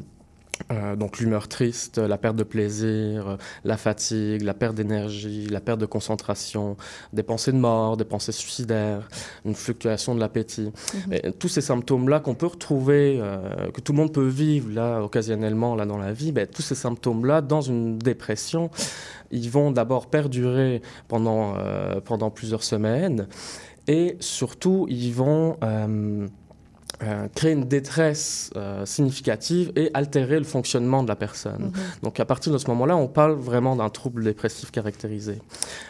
euh, 0.71 0.95
donc 0.95 1.19
l'humeur 1.19 1.47
triste, 1.47 1.97
la 1.97 2.17
perte 2.17 2.35
de 2.35 2.43
plaisir, 2.43 3.27
euh, 3.27 3.37
la 3.63 3.77
fatigue, 3.77 4.41
la 4.41 4.53
perte 4.53 4.75
d'énergie, 4.75 5.47
la 5.47 5.59
perte 5.59 5.79
de 5.79 5.85
concentration, 5.85 6.77
des 7.13 7.23
pensées 7.23 7.51
de 7.51 7.57
mort, 7.57 7.97
des 7.97 8.05
pensées 8.05 8.31
suicidaires, 8.31 9.09
une 9.45 9.53
fluctuation 9.55 10.15
de 10.15 10.19
l'appétit. 10.19 10.71
Mhm. 10.93 11.33
Tous 11.39 11.49
ces 11.49 11.61
symptômes-là 11.61 12.19
qu'on 12.19 12.35
peut 12.35 12.47
retrouver, 12.47 13.19
euh, 13.21 13.69
que 13.71 13.81
tout 13.81 13.91
le 13.91 13.97
monde 13.97 14.13
peut 14.13 14.27
vivre 14.27 14.71
là 14.71 15.01
occasionnellement 15.01 15.75
là 15.75 15.85
dans 15.85 15.97
la 15.97 16.13
vie, 16.13 16.31
ben, 16.31 16.47
tous 16.47 16.61
ces 16.61 16.75
symptômes-là 16.75 17.41
dans 17.41 17.61
une 17.61 17.97
dépression, 17.97 18.69
ils 19.31 19.49
vont 19.49 19.71
d'abord 19.71 20.07
perdurer 20.07 20.81
pendant, 21.07 21.55
pendant 22.05 22.29
plusieurs 22.29 22.63
semaines 22.63 23.27
et 23.87 24.17
surtout 24.19 24.85
ils 24.89 25.11
vont 25.11 25.57
euh, 27.03 27.27
créer 27.35 27.51
une 27.51 27.65
détresse 27.65 28.51
euh, 28.55 28.85
significative 28.85 29.71
et 29.75 29.91
altérer 29.93 30.37
le 30.37 30.45
fonctionnement 30.45 31.03
de 31.03 31.09
la 31.09 31.15
personne. 31.15 31.63
Mhm. 31.65 31.73
Donc 32.03 32.19
à 32.19 32.25
partir 32.25 32.53
de 32.53 32.57
ce 32.57 32.67
moment-là, 32.67 32.95
on 32.95 33.07
parle 33.07 33.33
vraiment 33.33 33.75
d'un 33.75 33.89
trouble 33.89 34.23
dépressif 34.23 34.71
caractérisé, 34.71 35.41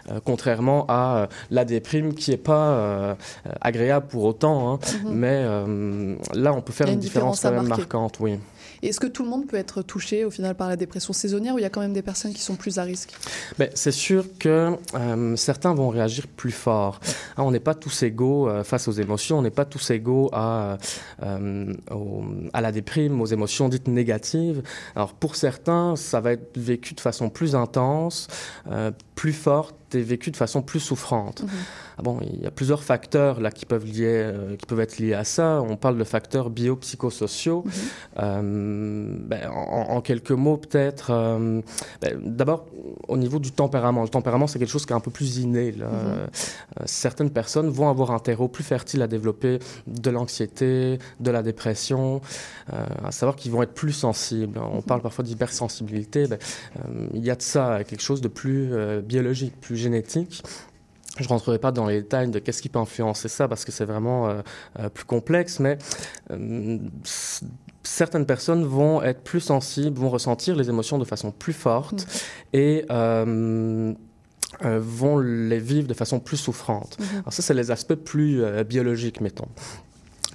euh, 0.09 0.19
contrairement 0.23 0.85
à 0.89 1.27
la 1.51 1.63
déprime 1.65 2.13
qui 2.15 2.31
n'est 2.31 2.37
pas 2.37 3.15
agréable 3.61 4.07
pour 4.07 4.23
autant, 4.23 4.73
hein, 4.73 4.79
Mhm. 5.03 5.13
mais 5.13 5.43
là 6.33 6.53
on 6.53 6.61
peut 6.61 6.73
faire 6.73 6.87
une, 6.87 6.93
une 6.93 6.99
différence, 6.99 7.37
différence 7.37 7.55
quand 7.55 7.61
même 7.61 7.69
marquante, 7.69 8.17
oui. 8.19 8.39
Est-ce 8.87 8.99
que 8.99 9.07
tout 9.07 9.23
le 9.23 9.29
monde 9.29 9.47
peut 9.47 9.57
être 9.57 9.81
touché 9.81 10.25
au 10.25 10.31
final 10.31 10.55
par 10.55 10.69
la 10.69 10.75
dépression 10.75 11.13
saisonnière 11.13 11.55
ou 11.55 11.59
il 11.59 11.63
y 11.63 11.65
a 11.65 11.69
quand 11.69 11.81
même 11.81 11.93
des 11.93 12.01
personnes 12.01 12.33
qui 12.33 12.41
sont 12.41 12.55
plus 12.55 12.77
à 12.77 12.83
risque? 12.83 13.13
Ben, 13.57 13.69
c'est 13.73 13.91
sûr 13.91 14.25
que 14.39 14.77
euh, 14.93 15.35
certains 15.35 15.73
vont 15.73 15.89
réagir 15.89 16.27
plus 16.27 16.51
fort. 16.51 16.99
Hein, 17.37 17.43
on 17.43 17.51
n'est 17.51 17.59
pas 17.59 17.73
tous 17.73 18.03
égaux 18.03 18.47
euh, 18.47 18.63
face 18.63 18.87
aux 18.87 18.91
émotions, 18.91 19.39
on 19.39 19.41
n'est 19.41 19.49
pas 19.49 19.65
tous 19.65 19.89
égaux 19.89 20.29
à, 20.33 20.77
euh, 21.23 21.73
à 22.53 22.61
la 22.61 22.71
déprime, 22.71 23.21
aux 23.21 23.25
émotions 23.25 23.69
dites 23.69 23.87
négatives. 23.87 24.61
Alors 24.95 25.13
pour 25.13 25.35
certains, 25.35 25.95
ça 25.95 26.19
va 26.19 26.33
être 26.33 26.57
vécu 26.57 26.93
de 26.93 27.01
façon 27.01 27.29
plus 27.29 27.55
intense, 27.55 28.27
plus 29.15 29.33
forte 29.33 29.75
et 29.95 30.01
vécu 30.01 30.29
de 30.29 30.35
façon 30.35 30.61
plus 30.61 30.81
souffrante. 30.81 31.43
Mhm. 31.43 31.49
Ah 31.97 32.01
bon, 32.01 32.19
il 32.21 32.41
y 32.41 32.45
a 32.45 32.51
plusieurs 32.51 32.83
facteurs 32.83 33.39
là 33.39 33.49
qui 33.49 33.65
peuvent, 33.65 33.85
lier, 33.85 34.03
euh, 34.07 34.57
qui 34.57 34.65
peuvent 34.65 34.81
être 34.81 34.97
liés 34.97 35.13
à 35.13 35.23
ça. 35.23 35.61
On 35.61 35.77
parle 35.77 35.97
de 35.97 36.03
facteurs 36.03 36.49
biopsychosociaux. 36.49 37.63
Euh, 38.19 39.17
ben, 39.21 39.49
en, 39.49 39.95
en 39.95 40.01
quelques 40.01 40.31
mots, 40.31 40.57
peut-être. 40.57 41.11
euh, 41.11 41.61
ben, 42.01 42.19
D'abord, 42.25 42.65
au 43.07 43.15
niveau 43.15 43.39
du 43.39 43.51
tempérament. 43.51 44.01
Le 44.03 44.09
tempérament, 44.09 44.47
c'est 44.47 44.59
quelque 44.59 44.69
chose 44.71 44.85
qui 44.85 44.91
est 44.91 44.95
un 44.95 44.99
peu 44.99 45.11
plus 45.11 45.37
inné. 45.37 45.71
là. 45.71 45.85
Euh, 45.85 46.27
certaines 46.85 47.29
personnes 47.29 47.69
vont 47.69 47.89
avoir 47.89 48.11
un 48.11 48.19
terreau 48.19 48.49
plus 48.49 48.63
fertile 48.63 49.01
à 49.01 49.07
développer 49.07 49.59
de 49.87 50.09
l'anxiété, 50.09 50.99
de 51.21 51.31
la 51.31 51.41
dépression, 51.43 52.19
à 53.03 53.11
savoir 53.11 53.35
qu'ils 53.37 53.51
vont 53.51 53.63
être 53.63 53.73
plus 53.73 53.93
sensibles. 53.93 54.59
On 54.73 54.81
parle 54.81 55.01
parfois 55.01 55.23
d'hypersensibilité. 55.23 56.27
Ben, 56.27 56.39
il 57.13 57.23
y 57.23 57.29
a 57.31 57.35
de 57.35 57.41
ça 57.41 57.83
quelque 57.85 58.01
chose 58.01 58.19
de 58.21 58.27
plus 58.27 58.71
biologique, 59.05 59.59
plus 59.59 59.77
génétique. 59.77 60.43
Je 61.17 61.23
ne 61.23 61.29
rentrerai 61.29 61.59
pas 61.59 61.71
dans 61.71 61.85
les 61.85 62.01
détails 62.01 62.29
de 62.29 62.39
qu'est-ce 62.39 62.61
qui 62.61 62.67
peut 62.67 62.79
influencer 62.79 63.29
ça 63.29 63.47
parce 63.47 63.63
que 63.63 63.71
c'est 63.71 63.85
vraiment 63.85 64.27
euh, 64.27 64.41
euh, 64.79 64.89
plus 64.89 65.05
complexe, 65.05 65.59
mais 65.59 65.77
euh, 66.31 66.77
certaines 67.83 68.25
personnes 68.25 68.65
vont 68.65 69.01
être 69.01 69.21
plus 69.21 69.39
sensibles, 69.39 69.97
vont 69.97 70.09
ressentir 70.09 70.55
les 70.55 70.69
émotions 70.69 70.97
de 70.97 71.05
façon 71.05 71.31
plus 71.31 71.53
forte 71.53 72.05
et 72.51 72.85
euh, 72.91 73.93
euh, 74.63 74.79
vont 74.81 75.17
les 75.17 75.59
vivre 75.59 75.87
de 75.87 75.93
façon 75.93 76.19
plus 76.19 76.37
souffrante. 76.37 76.97
Mhm. 76.99 77.05
Alors 77.19 77.33
ça, 77.33 77.41
c'est 77.41 77.53
les 77.53 77.71
aspects 77.71 77.95
plus 77.95 78.43
euh, 78.43 78.63
biologiques, 78.63 79.21
mettons. 79.21 79.47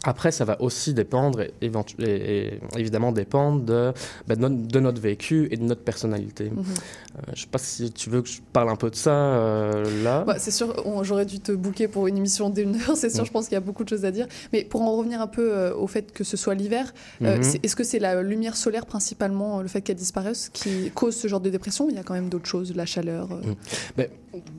Après, 0.04 0.32
ça 0.32 0.44
va 0.46 0.60
aussi 0.62 0.94
dépendre, 0.94 1.42
et, 1.42 1.52
éventu- 1.62 2.00
et- 2.02 2.54
et 2.54 2.60
évidemment 2.78 3.12
dépendre 3.12 3.60
de, 3.62 3.92
ben, 4.26 4.34
de, 4.36 4.40
notre, 4.40 4.54
de 4.68 4.80
notre 4.80 5.00
vécu 5.00 5.46
et 5.50 5.56
de 5.58 5.62
notre 5.62 5.82
personnalité. 5.82 6.44
Mhm. 6.44 6.58
Euh, 6.60 7.20
je 7.26 7.30
ne 7.32 7.36
sais 7.36 7.46
pas 7.50 7.58
si 7.58 7.92
tu 7.92 8.08
veux 8.08 8.22
que 8.22 8.28
je 8.28 8.40
parle 8.52 8.70
un 8.70 8.76
peu 8.76 8.88
de 8.88 8.96
ça 8.96 9.10
euh, 9.12 10.02
là. 10.02 10.24
Bah, 10.24 10.36
c'est 10.38 10.50
sûr, 10.52 10.74
j'aurais 11.02 11.26
dû 11.26 11.40
te 11.40 11.52
booker 11.52 11.86
pour 11.88 12.06
une 12.06 12.16
émission 12.16 12.48
d'une 12.48 12.74
heure, 12.80 12.96
c'est 12.96 13.10
sûr, 13.10 13.24
Mm. 13.24 13.26
je 13.26 13.30
pense 13.30 13.44
qu'il 13.46 13.54
y 13.54 13.58
a 13.58 13.60
beaucoup 13.60 13.84
de 13.84 13.90
choses 13.90 14.04
à 14.06 14.10
dire. 14.10 14.26
Mais 14.54 14.64
pour 14.64 14.80
en 14.82 14.96
revenir 14.96 15.20
un 15.20 15.26
peu 15.26 15.52
euh, 15.52 15.74
au 15.74 15.86
fait 15.86 16.12
que 16.12 16.24
ce 16.24 16.36
soit 16.38 16.54
l'hiver, 16.54 16.94
Mhm. 17.20 17.42
est-ce 17.62 17.76
que 17.76 17.84
c'est 17.84 17.98
la 17.98 18.22
lumière 18.22 18.56
solaire 18.56 18.86
principalement, 18.86 19.60
le 19.60 19.68
fait 19.68 19.82
qu'elle 19.82 19.96
disparaisse, 19.96 20.48
qui 20.52 20.90
cause 20.94 21.14
ce 21.14 21.28
genre 21.28 21.40
de 21.40 21.50
dépression 21.50 21.84
ou 21.86 21.90
il 21.90 21.96
y 21.96 21.98
a 21.98 22.02
quand 22.02 22.14
même 22.14 22.28
d'autres 22.30 22.46
choses, 22.48 22.74
la 22.74 22.86
chaleur 22.86 23.28
Mm. 23.28 23.54
Ben, 23.98 24.08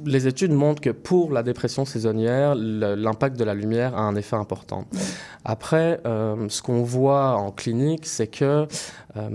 les 0.05 0.27
études 0.27 0.51
montrent 0.51 0.81
que 0.81 0.89
pour 0.89 1.31
la 1.31 1.43
dépression 1.43 1.85
saisonnière, 1.85 2.55
l'impact 2.55 3.37
de 3.37 3.43
la 3.43 3.53
lumière 3.53 3.95
a 3.95 4.01
un 4.01 4.15
effet 4.15 4.35
important. 4.35 4.85
Après, 5.45 6.01
euh, 6.05 6.47
ce 6.49 6.61
qu'on 6.61 6.83
voit 6.83 7.35
en 7.35 7.51
clinique, 7.51 8.05
c'est 8.05 8.27
que 8.27 8.67
euh, 9.17 9.29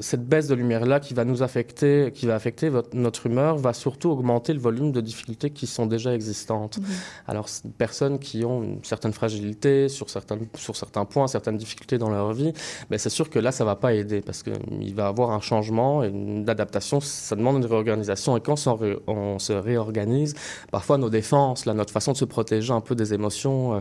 cette 0.00 0.26
baisse 0.28 0.46
de 0.46 0.54
lumière-là 0.54 1.00
qui 1.00 1.14
va 1.14 1.24
nous 1.24 1.42
affecter, 1.42 2.10
qui 2.14 2.26
va 2.26 2.34
affecter 2.34 2.68
votre- 2.68 2.94
notre 2.94 3.26
humeur, 3.26 3.56
va 3.56 3.72
surtout 3.72 4.10
augmenter 4.10 4.52
le 4.52 4.58
volume 4.60 4.92
de 4.92 5.00
difficultés 5.00 5.50
qui 5.50 5.66
sont 5.66 5.86
déjà 5.86 6.14
existantes. 6.14 6.78
Mhm. 6.78 6.84
Alors, 7.28 7.46
personnes 7.78 8.18
qui 8.18 8.44
ont 8.44 8.62
une 8.62 8.84
certaine 8.84 9.12
fragilité 9.14 9.88
sur 9.88 10.10
certains, 10.10 10.38
sur 10.54 10.76
certains 10.76 11.06
points, 11.06 11.26
certaines 11.28 11.56
difficultés 11.56 11.96
dans 11.96 12.10
leur 12.10 12.32
vie, 12.34 12.52
ben, 12.90 12.98
c'est 12.98 13.08
sûr 13.10 13.30
que 13.30 13.38
là, 13.38 13.52
ça 13.52 13.64
va 13.64 13.74
pas 13.76 13.94
aider 13.94 14.20
parce 14.20 14.42
qu'il 14.42 14.94
va 14.94 15.04
y 15.04 15.06
avoir 15.06 15.30
un 15.30 15.40
changement, 15.40 16.02
une 16.04 16.48
adaptation, 16.48 17.00
ça 17.00 17.34
demande 17.34 17.56
une 17.56 17.66
réorganisation. 17.66 18.36
Et 18.36 18.40
quand 18.40 18.52
on 18.52 18.56
se 18.56 18.68
ré- 18.68 18.98
on 19.06 19.38
se 19.38 19.52
réorganise, 19.54 20.34
parfois 20.70 20.98
nos 20.98 21.10
défenses, 21.10 21.64
là, 21.64 21.72
notre 21.72 21.92
façon 21.92 22.12
de 22.12 22.16
se 22.18 22.24
protéger 22.26 22.72
un 22.72 22.80
peu 22.82 22.94
des 22.94 23.14
émotions 23.14 23.74
euh, 23.76 23.80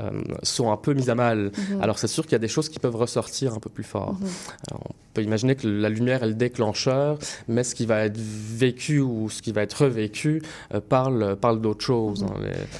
euh, 0.00 0.10
sont 0.42 0.70
un 0.70 0.76
peu 0.76 0.92
mises 0.92 1.08
à 1.10 1.14
mal. 1.14 1.52
Mhm. 1.70 1.80
Alors, 1.80 1.98
c'est 1.98 2.06
sûr 2.08 2.24
qu'il 2.24 2.32
y 2.32 2.36
a 2.36 2.38
des 2.40 2.48
choses 2.48 2.68
qui 2.68 2.78
peuvent 2.78 2.96
ressortir 2.96 3.54
un 3.54 3.60
peu 3.60 3.70
plus 3.70 3.84
fort. 3.84 4.12
Mhm. 4.20 4.28
Alors, 4.70 4.82
on 4.90 4.94
peut 5.14 5.21
imaginer 5.22 5.54
que 5.56 5.66
la 5.66 5.88
lumière 5.88 6.22
est 6.22 6.28
le 6.28 6.34
déclencheur, 6.34 7.18
mais 7.48 7.64
ce 7.64 7.74
qui 7.74 7.86
va 7.86 8.04
être 8.04 8.18
vécu 8.18 9.00
ou 9.00 9.30
ce 9.30 9.42
qui 9.42 9.52
va 9.52 9.62
être 9.62 9.84
revécu 9.84 10.42
euh, 10.74 10.80
parle, 10.80 11.36
parle 11.36 11.60
d'autre 11.60 11.84
chose. 11.84 12.24
hein. 12.28 12.34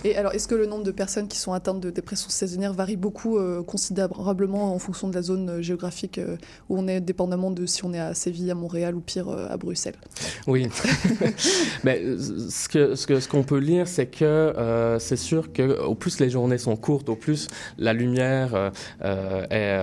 Les- 0.04 0.10
Et 0.10 0.16
alors, 0.16 0.32
est-ce 0.32 0.48
que 0.48 0.54
le 0.54 0.66
nombre 0.66 0.84
de 0.84 0.90
personnes 0.90 1.28
qui 1.28 1.38
sont 1.38 1.52
atteintes 1.52 1.80
de 1.80 1.90
dépression 1.90 2.28
saisonnière 2.30 2.72
varie 2.72 2.96
beaucoup, 2.96 3.38
euh, 3.38 3.62
considérablement 3.62 4.74
en 4.74 4.78
fonction 4.78 5.08
de 5.08 5.14
la 5.14 5.22
zone 5.22 5.48
euh, 5.48 5.62
géographique 5.62 6.18
euh, 6.18 6.36
où 6.68 6.78
on 6.78 6.88
est, 6.88 7.00
dépendamment 7.00 7.50
de 7.50 7.66
si 7.66 7.84
on 7.84 7.92
est 7.92 8.00
à 8.00 8.14
Séville, 8.14 8.50
à 8.50 8.54
Montréal 8.54 8.94
ou 8.94 9.00
pire 9.00 9.28
à 9.28 9.56
Bruxelles? 9.56 9.94
Oui. 10.46 10.68
Mais 11.84 12.02
ce 12.18 12.68
que 12.68 12.94
ce 12.94 13.06
que 13.06 13.20
ce 13.20 13.28
qu'on 13.28 13.42
peut 13.42 13.58
lire, 13.58 13.86
c'est 13.88 14.06
que 14.06 14.96
c'est 15.00 15.16
sûr 15.16 15.52
que 15.52 15.80
au 15.82 15.94
plus 15.94 16.20
les 16.20 16.30
journées 16.30 16.58
sont 16.58 16.76
courtes, 16.76 17.08
au 17.08 17.16
plus 17.16 17.48
la 17.78 17.92
lumière 17.92 18.72
est 19.02 19.78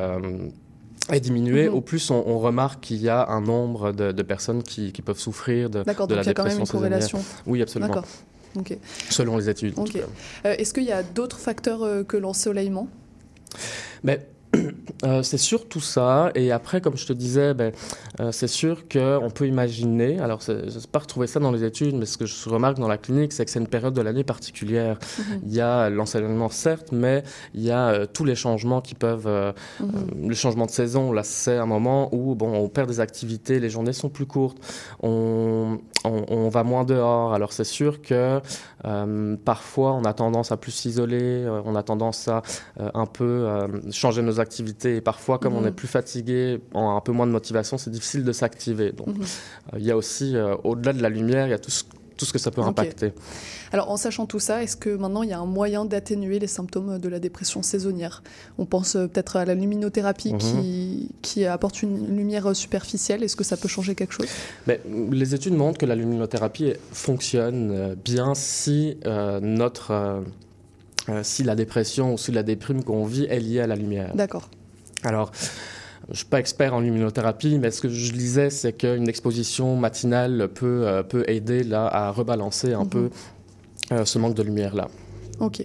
est 1.12 1.19
diminuée, 1.19 1.67
Mhm. 1.69 1.76
au 1.76 1.82
plus 1.82 2.10
on, 2.12 2.24
on 2.28 2.39
remarque 2.39 2.82
qu'il 2.82 2.98
y 3.02 3.10
a 3.10 3.28
un 3.30 3.41
nombre 3.41 3.91
de, 3.91 4.12
de 4.12 4.24
personnes 4.24 4.63
qui, 4.63 4.91
qui 4.91 5.02
peuvent 5.02 5.19
souffrir 5.19 5.69
de, 5.69 5.84
D'accord, 5.84 6.08
de 6.08 6.15
donc 6.15 6.17
la 6.17 6.24
il 6.24 6.28
y 6.28 6.30
a 6.30 6.34
quand 6.34 6.45
même 6.45 6.60
une 6.60 6.67
corrélation. 6.67 7.19
Oui, 7.45 7.62
absolument. 7.62 7.93
D'accord. 7.93 8.08
Selon 9.10 9.38
les 9.38 9.48
études. 9.50 9.76
Euh, 9.78 10.56
Est-ce 10.58 10.74
qu'il 10.74 10.84
y 10.84 10.91
a 10.91 11.04
d'autres 11.04 11.38
facteurs 11.38 11.84
euh, 11.84 12.04
que 12.04 12.17
l'ensoleillement? 12.17 12.88
Mais 14.04 14.28
euh, 15.06 15.24
c'est 15.24 15.38
surtout 15.38 15.80
ça. 15.80 16.32
Et 16.36 16.52
après, 16.52 16.82
comme 16.82 16.98
je 16.98 17.06
te 17.06 17.14
disais, 17.14 17.54
ben, 17.54 17.72
euh, 18.20 18.32
c'est 18.32 18.48
sûr 18.48 18.88
qu'on 18.88 19.30
peut 19.34 19.48
imaginer, 19.48 20.20
alors 20.20 20.42
je 20.42 20.52
n'ai 20.54 20.88
pas 20.92 21.00
retrouvé 21.00 21.28
ça 21.28 21.40
dans 21.40 21.52
les 21.52 21.64
études, 21.64 21.96
mais 21.96 22.06
ce 22.06 22.18
que 22.18 22.26
je 22.26 22.50
remarque 22.50 22.80
dans 22.80 22.88
la 22.88 22.98
clinique, 22.98 23.32
c'est 23.34 23.46
que 23.46 23.52
c'est 23.52 23.60
une 23.60 23.68
période 23.68 23.94
de 23.94 24.02
l'année 24.02 24.24
particulière. 24.24 24.98
Mhm. 25.18 25.40
Il 25.46 25.54
y 25.54 25.62
a 25.62 25.90
l'enseignement, 25.90 26.50
certes, 26.50 26.92
mais 26.92 27.24
il 27.54 27.62
y 27.62 27.72
a 27.72 27.90
euh, 27.90 28.06
tous 28.12 28.26
les 28.26 28.36
changements 28.36 28.82
qui 28.82 28.96
peuvent... 28.96 29.28
euh, 29.28 29.52
Mhm. 29.80 29.90
euh, 29.96 30.28
le 30.30 30.36
changement 30.36 30.66
de 30.66 30.72
saison, 30.72 31.12
là, 31.12 31.24
c'est 31.24 31.58
un 31.58 31.66
moment 31.66 32.10
où 32.14 32.36
bon, 32.36 32.52
on 32.54 32.68
perd 32.70 32.90
des 32.90 33.00
activités, 33.00 33.60
les 33.60 33.70
journées 33.70 33.94
sont 33.94 34.10
plus 34.10 34.26
courtes, 34.26 34.58
on, 35.02 35.80
on, 36.04 36.26
on 36.28 36.50
va 36.50 36.64
moins 36.64 36.84
dehors. 36.84 37.34
Alors 37.34 37.54
c'est 37.54 37.64
sûr 37.64 38.02
que 38.02 38.42
euh, 38.86 39.36
parfois 39.46 39.94
on 39.94 40.04
a 40.04 40.14
tendance 40.14 40.52
à 40.52 40.58
plus 40.58 40.72
s'isoler, 40.72 41.44
euh, 41.46 41.62
on 41.66 41.76
a 41.76 41.84
tendance 41.84 42.28
à 42.28 42.42
euh, 42.80 42.90
un 42.94 43.06
peu 43.06 43.24
euh, 43.24 43.68
changer 43.92 44.22
nos 44.22 44.38
activités. 44.39 44.95
Et 44.97 45.02
parfois, 45.02 45.38
comme 45.39 45.56
on 45.56 45.65
est 45.65 45.71
plus 45.71 45.88
fatigué, 45.88 46.60
on 46.73 46.89
a 46.89 46.93
un 46.93 47.02
peu 47.02 47.12
moins 47.12 47.28
de 47.28 47.32
motivation, 47.32 47.78
c'est 47.78 47.89
difficile 47.91 48.23
de 48.23 48.32
s'activer. 48.32 48.91
Donc 48.91 49.08
Mhm. 49.08 49.21
euh, 49.73 49.80
il 49.80 49.86
y 49.86 49.91
a 49.91 49.97
aussi, 49.97 50.36
euh, 50.36 50.56
au-delà 50.63 50.93
de 50.93 51.02
la 51.02 51.10
lumière, 51.10 51.47
il 51.47 51.52
y 51.52 51.54
a 51.54 51.60
tout 51.60 51.71
ce 51.71 51.84
tout 52.17 52.25
ce 52.25 52.34
que 52.34 52.39
ça 52.39 52.52
peut 52.52 52.60
impacter. 52.60 53.13
Alors, 53.71 53.89
en 53.89 53.95
sachant 53.95 54.25
tout 54.25 54.39
ça, 54.41 54.62
est-ce 54.62 54.75
que 54.75 54.89
maintenant 54.89 55.23
il 55.23 55.30
y 55.30 55.32
a 55.32 55.39
un 55.39 55.45
moyen 55.45 55.86
d'atténuer 55.86 56.38
les 56.38 56.47
symptômes 56.47 56.97
de 56.99 57.08
la 57.08 57.17
dépression 57.17 57.62
saisonnière? 57.63 58.23
On 58.58 58.65
pense 58.65 58.97
euh, 58.97 59.08
peut-être 59.08 59.38
à 59.38 59.45
la 59.45 59.56
luminothérapie 59.56 60.34
qui, 60.38 61.12
qui 61.21 61.45
apporte 61.45 61.82
une 61.82 62.13
lumière 62.17 62.54
superficielle. 62.54 63.23
Est-ce 63.23 63.38
que 63.38 63.45
ça 63.45 63.56
peut 63.56 63.69
changer 63.69 63.95
quelque 63.95 64.12
chose? 64.12 64.28
Mais 64.67 64.82
les 65.12 65.34
études 65.34 65.54
montrent 65.54 65.78
que 65.78 65.86
la 65.86 65.95
luminothérapie 65.95 66.73
fonctionne 66.91 67.95
bien 68.04 68.36
si 68.36 68.97
euh, 69.06 69.39
notre 69.39 70.21
si 71.24 71.43
la 71.43 71.56
dépression 71.56 72.13
ou 72.13 72.17
si 72.17 72.32
la 72.32 72.43
déprime 72.43 72.84
qu'on 72.84 73.06
vit 73.06 73.26
est 73.30 73.39
liée 73.39 73.60
à 73.62 73.67
la 73.67 73.76
lumière. 73.76 74.12
D'accord. 74.15 74.50
Alors, 75.04 75.32
je 76.12 76.17
suis 76.17 76.26
pas 76.26 76.39
expert 76.39 76.74
en 76.74 76.80
luminothérapie, 76.80 77.58
mais 77.60 77.72
ce 77.72 77.82
que 77.82 77.89
je 77.89 78.12
lisais, 78.13 78.50
c'est 78.50 78.74
qu'une 78.74 79.08
exposition 79.08 79.76
matinale 79.76 80.50
peut, 80.54 80.84
euh, 80.88 81.04
peut 81.04 81.24
aider 81.28 81.63
là, 81.63 81.88
à 81.88 82.12
rebalancer 82.12 82.74
un 82.74 82.84
Mhm. 82.84 82.89
peu 82.89 83.10
euh, 83.91 84.06
ce 84.06 84.17
manque 84.19 84.36
de 84.36 84.43
lumière-là. 84.43 84.88
Ok. 85.39 85.63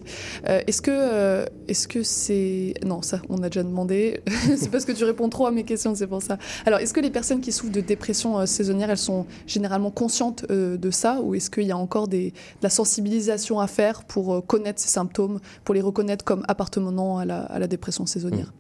Euh, 0.49 0.61
est-ce 0.67 0.83
que 0.83 0.91
euh, 0.93 1.47
est-ce 1.69 1.89
que 1.89 2.03
c'est 2.03 2.75
non 2.85 3.03
ça 3.03 3.21
on 3.29 3.43
a 3.43 3.49
déjà 3.49 3.63
demandé. 3.63 4.21
c'est 4.57 4.71
parce 4.71 4.85
que 4.85 4.93
tu 4.93 5.05
réponds 5.05 5.29
trop 5.29 5.47
à 5.47 5.51
mes 5.51 5.65
questions, 5.65 5.95
c'est 5.95 6.07
pour 6.07 6.23
ça. 6.23 6.39
Alors 6.67 6.81
est-ce 6.81 6.95
que 6.95 7.01
les 7.01 7.11
personnes 7.11 7.41
qui 7.41 7.53
souffrent 7.53 7.73
de 7.73 7.81
dépression 7.81 8.39
euh, 8.39 8.47
saisonnière, 8.47 8.91
elles 8.91 8.99
sont 8.99 9.27
généralement 9.47 9.91
conscientes 9.91 10.45
de 10.49 10.91
ça 10.91 11.21
ou 11.23 11.35
est-ce 11.35 11.51
qu'il 11.51 11.65
y 11.65 11.73
a 11.73 11.77
encore 11.77 12.09
des, 12.09 12.31
de 12.31 12.35
la 12.63 12.71
sensibilisation 12.71 13.61
à 13.61 13.67
faire 13.67 14.05
pour 14.05 14.47
connaître 14.47 14.81
ces 14.81 14.89
symptômes, 14.89 15.41
pour 15.65 15.75
les 15.75 15.81
reconnaître 15.81 16.25
comme 16.25 16.45
appartenant 16.49 17.19
à 17.19 17.25
la, 17.25 17.43
à 17.43 17.59
la 17.59 17.67
dépression 17.67 18.07
saisonnière? 18.07 18.53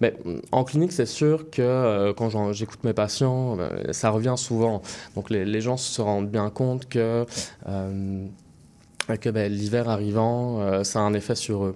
Mais 0.00 0.14
mm, 0.24 0.38
en 0.52 0.64
clinique, 0.64 0.92
c'est 0.92 1.06
sûr 1.06 1.50
que 1.50 2.12
quand 2.12 2.52
j'écoute 2.52 2.84
mes 2.84 2.92
patients, 2.92 3.56
euh, 3.58 3.92
ça 3.92 4.10
revient 4.10 4.34
souvent. 4.36 4.82
Donc 5.14 5.30
les 5.30 5.60
gens 5.60 5.76
se 5.76 6.00
rendent 6.00 6.30
bien 6.30 6.50
compte 6.50 6.88
que, 6.88 7.26
euh, 9.10 9.16
que 9.16 9.28
ben, 9.30 9.50
l'hiver 9.52 9.88
arrivant, 9.88 10.60
euh, 10.60 10.84
ça 10.84 11.00
a 11.00 11.02
un 11.02 11.14
effet 11.14 11.34
sur 11.34 11.64
eux. 11.64 11.74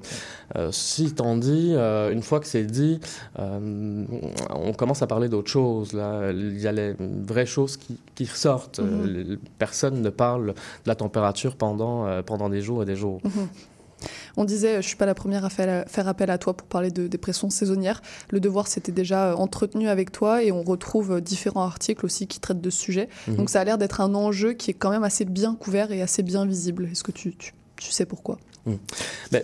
Euh, 0.57 0.71
ceci 0.73 1.07
étant 1.07 1.37
dit, 1.37 1.73
euh, 1.75 2.13
une 2.13 2.23
fois 2.23 2.41
que 2.41 2.47
c'est 2.47 2.65
dit, 2.65 3.01
on 3.39 4.73
commence 4.77 5.03
à 5.03 5.07
parler 5.07 5.29
d'autre 5.29 5.51
chose. 5.51 5.93
Là. 5.93 6.31
Il 6.33 6.61
y 6.61 6.67
a 6.67 6.73
les 6.73 6.95
vraies 6.99 7.47
choses 7.47 7.77
qui, 7.77 7.99
qui 8.15 8.25
ressortent. 8.27 8.81
Les- 9.05 9.39
Personne 9.59 10.01
ne 10.03 10.11
parle 10.11 10.49
de 10.49 10.55
la 10.87 10.95
température 10.95 11.57
pendant, 11.57 12.23
pendant 12.23 12.49
des 12.49 12.61
jours 12.61 12.83
et 12.83 12.87
des 12.87 12.97
jours. 12.97 13.21
Mhm. 13.25 13.49
On 14.37 14.45
disait, 14.45 14.83
je 14.83 14.87
suis 14.87 14.97
pas 14.97 15.07
la 15.07 15.15
première 15.15 15.45
à 15.45 15.51
faire, 15.51 16.09
appel 16.09 16.31
à 16.31 16.39
toi 16.39 16.55
pour 16.55 16.67
parler 16.67 16.91
de 16.91 17.07
dépression 17.07 17.51
saisonnière. 17.51 18.03
Le 18.31 18.41
devoir 18.41 18.67
s'était 18.67 18.93
déjà 18.93 19.31
euh, 19.31 19.35
entretenu 19.35 19.89
avec 19.89 20.13
toi 20.13 20.43
et 20.43 20.53
on 20.53 20.63
retrouve 20.63 21.13
euh, 21.13 21.21
différents 21.21 21.65
articles 21.65 22.05
aussi 22.05 22.27
qui 22.27 22.41
traitent 22.41 22.61
de 22.61 22.71
ce 22.71 22.79
sujet. 22.79 23.09
Mhm. 23.29 23.37
Donc 23.37 23.51
ça 23.51 23.61
a 23.61 23.65
l'air 23.65 23.79
d'être 23.79 24.01
un 24.01 24.15
enjeu 24.15 24.53
qui 24.53 24.71
est 24.71 24.75
quand 24.75 24.91
même 24.91 25.05
assez 25.05 25.25
bien 25.25 25.55
couvert 25.55 25.93
et 25.93 26.03
assez 26.03 26.23
bien 26.23 26.47
visible. 26.47 26.89
Est-ce 26.91 27.05
que 27.05 27.13
tu, 27.13 27.35
tu, 27.37 27.53
tu 27.77 27.91
sais 27.91 28.07
pourquoi? 28.07 28.39
Mm. 28.67 28.75
Ben, 29.33 29.43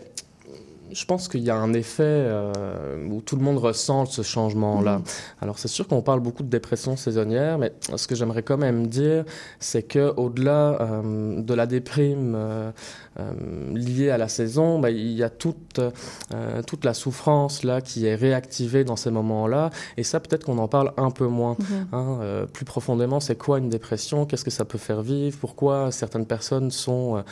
je 0.93 1.05
pense 1.05 1.29
qu'il 1.29 1.41
y 1.41 1.51
a 1.51 1.57
un 1.57 1.73
effet 1.73 2.03
euh, 2.05 3.07
où 3.09 3.21
tout 3.21 3.37
le 3.37 3.43
monde 3.43 3.59
ressent 3.59 4.07
ce 4.07 4.23
changement-là. 4.23 4.99
Mhm. 4.99 5.05
Alors 5.41 5.59
c'est 5.59 5.69
sûr 5.69 5.87
qu'on 5.87 6.03
parle 6.03 6.21
beaucoup 6.21 6.43
de 6.43 6.49
dépression 6.49 6.97
saisonnière, 6.97 7.59
mais 7.59 7.73
ce 7.95 8.07
que 8.07 8.15
j'aimerais 8.15 8.43
quand 8.43 8.59
même 8.59 8.87
dire, 8.87 9.25
c'est 9.59 9.83
que 9.83 10.13
au-delà 10.17 10.81
euh, 10.81 11.41
de 11.41 11.55
la 11.55 11.67
déprime 11.67 12.35
euh, 12.37 12.71
euh, 13.19 13.33
liée 13.75 14.11
à 14.11 14.19
la 14.19 14.29
saison, 14.29 14.79
ben, 14.79 14.91
il 14.91 15.13
y 15.13 15.25
a 15.25 15.31
toute 15.31 15.81
euh, 15.81 16.63
toute 16.63 16.85
la 16.85 16.95
souffrance 16.95 17.65
là 17.65 17.81
qui 17.81 18.07
est 18.07 18.15
réactivée 18.15 18.85
dans 18.85 18.95
ces 18.95 19.11
moments-là, 19.11 19.71
et 19.97 20.05
ça 20.05 20.21
peut-être 20.21 20.45
qu'on 20.45 20.59
en 20.59 20.69
parle 20.69 20.93
un 20.97 21.11
peu 21.11 21.27
moins. 21.27 21.57
Mhm. 21.59 21.87
Hein, 21.93 22.19
euh, 22.21 22.47
plus 22.47 22.65
profondément, 22.65 23.19
c'est 23.19 23.37
quoi 23.37 23.59
une 23.59 23.69
dépression? 23.69 24.27
Qu'est-ce 24.27 24.45
que 24.45 24.51
ça 24.51 24.65
peut 24.65 24.79
faire 24.79 25.03
vivre? 25.03 25.37
Pourquoi 25.41 25.91
certaines 25.91 26.27
personnes 26.27 26.71
sont, 26.71 27.25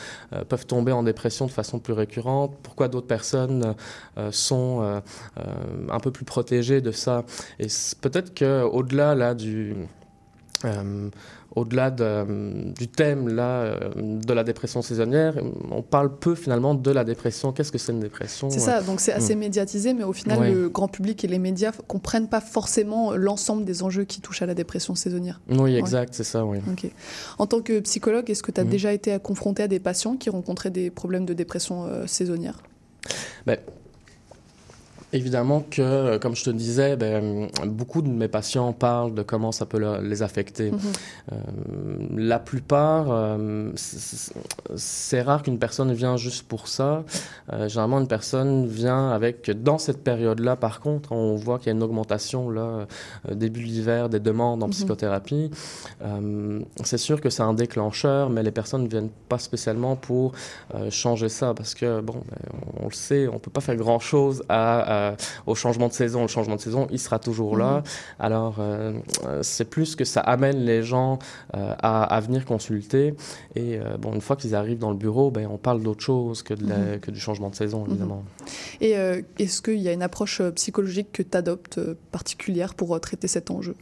peuvent 0.48 0.66
tomber 0.66 0.92
en 0.92 1.02
dépression 1.04 1.46
de 1.46 1.52
façon 1.52 1.78
plus 1.78 1.92
récurrente? 1.92 2.56
Pourquoi 2.62 2.88
d'autres 2.88 3.06
personnes 3.06 3.74
sont 4.30 5.00
un 5.90 6.00
peu 6.00 6.10
plus 6.10 6.24
protégées 6.24 6.80
de 6.80 6.90
ça? 6.90 7.24
Et 7.58 7.68
peut-être 8.00 8.36
qu'au-delà 8.36 9.14
là 9.14 9.34
du... 9.34 9.76
euh, 10.64 11.08
au-delà 11.56 11.90
de- 11.90 12.72
du 12.78 12.88
thème 12.88 13.28
là, 13.28 13.62
euh, 13.62 13.90
de 13.96 14.32
la 14.34 14.44
dépression 14.44 14.82
saisonnière, 14.82 15.34
on 15.70 15.82
parle 15.82 16.16
peu 16.18 16.34
finalement 16.34 16.74
de 16.74 16.90
la 16.90 17.04
dépression. 17.04 17.52
Qu'est-ce 17.52 17.72
que 17.72 17.78
c'est 17.78 17.92
une 17.92 18.00
dépression 18.00 18.50
C'est 18.50 18.60
ça, 18.60 18.82
donc 18.82 19.00
c'est 19.00 19.12
assez 19.12 19.34
Mm. 19.34 19.38
médiatisé, 19.38 19.94
mais 19.94 20.04
au 20.04 20.12
final, 20.12 20.52
le 20.52 20.68
grand 20.68 20.88
public 20.88 21.24
et 21.24 21.28
les 21.28 21.38
médias 21.38 21.70
f- 21.70 21.80
comprennent 21.86 22.28
pas 22.28 22.40
forcément 22.42 23.14
l'ensemble 23.16 23.64
des 23.64 23.82
enjeux 23.82 24.04
qui 24.04 24.20
touchent 24.20 24.42
à 24.42 24.46
la 24.46 24.54
dépression 24.54 24.94
saisonnière. 24.94 25.40
Oui, 25.48 25.58
Ouais. 25.72 25.74
exact, 25.78 26.14
c'est 26.14 26.24
ça, 26.24 26.44
oui. 26.44 26.58
En 27.38 27.46
tant 27.46 27.60
que 27.60 27.80
psychologue, 27.80 28.28
est-ce 28.30 28.42
que 28.42 28.52
tu 28.52 28.60
as 28.60 28.64
Mhm. 28.64 28.70
déjà 28.70 28.92
été 28.92 29.18
confronté 29.18 29.62
à 29.62 29.68
des 29.68 29.80
patients 29.80 30.16
qui 30.16 30.30
rencontraient 30.30 30.70
des 30.70 30.90
problèmes 30.90 31.24
de 31.24 31.32
dépression 31.34 31.84
euh, 31.86 32.06
saisonnière? 32.06 32.62
Ben, 33.46 33.56
évidemment 35.12 35.64
que, 35.70 35.80
euh, 35.82 36.18
comme 36.18 36.36
je 36.36 36.44
te 36.44 36.50
disais, 36.50 36.96
ben, 36.96 37.48
beaucoup 37.66 38.02
de 38.02 38.08
mes 38.08 38.28
patients 38.28 38.72
parlent 38.72 39.14
de 39.14 39.22
comment 39.22 39.52
ça 39.52 39.66
peut 39.66 39.78
leur- 39.78 40.00
les 40.02 40.22
affecter. 40.22 40.70
Mhm. 40.70 40.78
Euh, 41.32 41.36
la 42.16 42.38
plupart, 42.38 43.06
euh, 43.10 43.70
c'est 43.76 45.22
rare 45.22 45.42
qu'une 45.42 45.58
personne 45.58 45.92
vienne 45.92 46.16
juste 46.16 46.46
pour 46.46 46.68
ça. 46.68 47.04
Euh, 47.52 47.68
généralement, 47.68 48.00
une 48.00 48.08
personne 48.08 48.66
vient 48.66 49.10
avec, 49.10 49.50
dans 49.62 49.78
cette 49.78 50.02
période-là, 50.04 50.56
par 50.56 50.80
contre, 50.80 51.12
on 51.12 51.36
voit 51.36 51.58
qu'il 51.58 51.68
y 51.68 51.70
a 51.70 51.72
une 51.74 51.82
augmentation, 51.82 52.50
là, 52.50 52.86
début 53.30 53.60
de 53.60 53.66
l'hiver, 53.66 54.08
des 54.08 54.20
demandes 54.20 54.62
en 54.62 54.66
Mhm. 54.66 54.72
psychothérapie. 54.72 55.50
C'est 56.84 56.98
sûr 56.98 57.20
que 57.20 57.30
c'est 57.30 57.42
un 57.42 57.54
déclencheur, 57.54 58.30
mais 58.30 58.42
les 58.42 58.50
personnes 58.50 58.84
ne 58.84 58.88
viennent 58.88 59.10
pas 59.28 59.38
spécialement 59.38 59.96
pour 59.96 60.32
changer 60.90 61.28
ça, 61.28 61.54
parce 61.54 61.74
que, 61.74 62.00
bon, 62.00 62.14
ben, 62.14 62.60
on, 62.80 62.84
on 62.84 62.88
le 62.88 62.94
sait, 62.94 63.28
on 63.28 63.38
peut 63.38 63.50
pas 63.50 63.60
faire 63.60 63.76
grand-chose 63.76 64.42
à, 64.48 64.80
à- 64.80 64.97
au 65.46 65.54
changement 65.54 65.88
de 65.88 65.92
saison. 65.92 66.22
Le 66.22 66.28
changement 66.28 66.56
de 66.56 66.60
saison, 66.60 66.86
il 66.90 66.98
sera 66.98 67.18
toujours 67.18 67.56
là. 67.56 67.78
Mhm. 67.78 67.82
Alors, 68.18 68.56
euh, 68.58 68.92
euh, 69.24 69.40
c'est 69.42 69.64
plus 69.68 69.96
que 69.96 70.04
ça 70.04 70.20
amène 70.20 70.58
les 70.64 70.82
gens 70.82 71.18
euh, 71.56 71.74
à, 71.82 72.04
à 72.04 72.20
venir 72.20 72.44
consulter. 72.44 73.14
Et 73.54 73.78
euh, 73.78 73.96
bon, 73.98 74.12
une 74.14 74.20
fois 74.20 74.36
qu'ils 74.36 74.54
arrivent 74.54 74.78
dans 74.78 74.90
le 74.90 74.96
bureau, 74.96 75.30
ben, 75.30 75.46
on 75.50 75.58
parle 75.58 75.82
d'autre 75.82 76.02
chose 76.02 76.42
que, 76.42 76.54
de 76.54 76.66
la- 76.68 76.76
Mhm. 76.78 77.00
que 77.00 77.10
du 77.10 77.20
changement 77.20 77.50
de 77.50 77.54
saison, 77.54 77.84
évidemment. 77.86 78.22
Et 78.80 78.96
euh, 78.96 79.20
est-ce 79.38 79.60
qu'il 79.62 79.78
y 79.80 79.88
a 79.88 79.92
une 79.92 80.02
approche 80.02 80.40
euh, 80.40 80.50
psychologique 80.52 81.08
que 81.12 81.22
tu 81.22 81.36
adoptes 81.36 81.80
particulière 82.12 82.74
pour 82.74 82.94
euh, 82.94 82.98
traiter 82.98 83.28
cet 83.28 83.50
enjeu? 83.50 83.74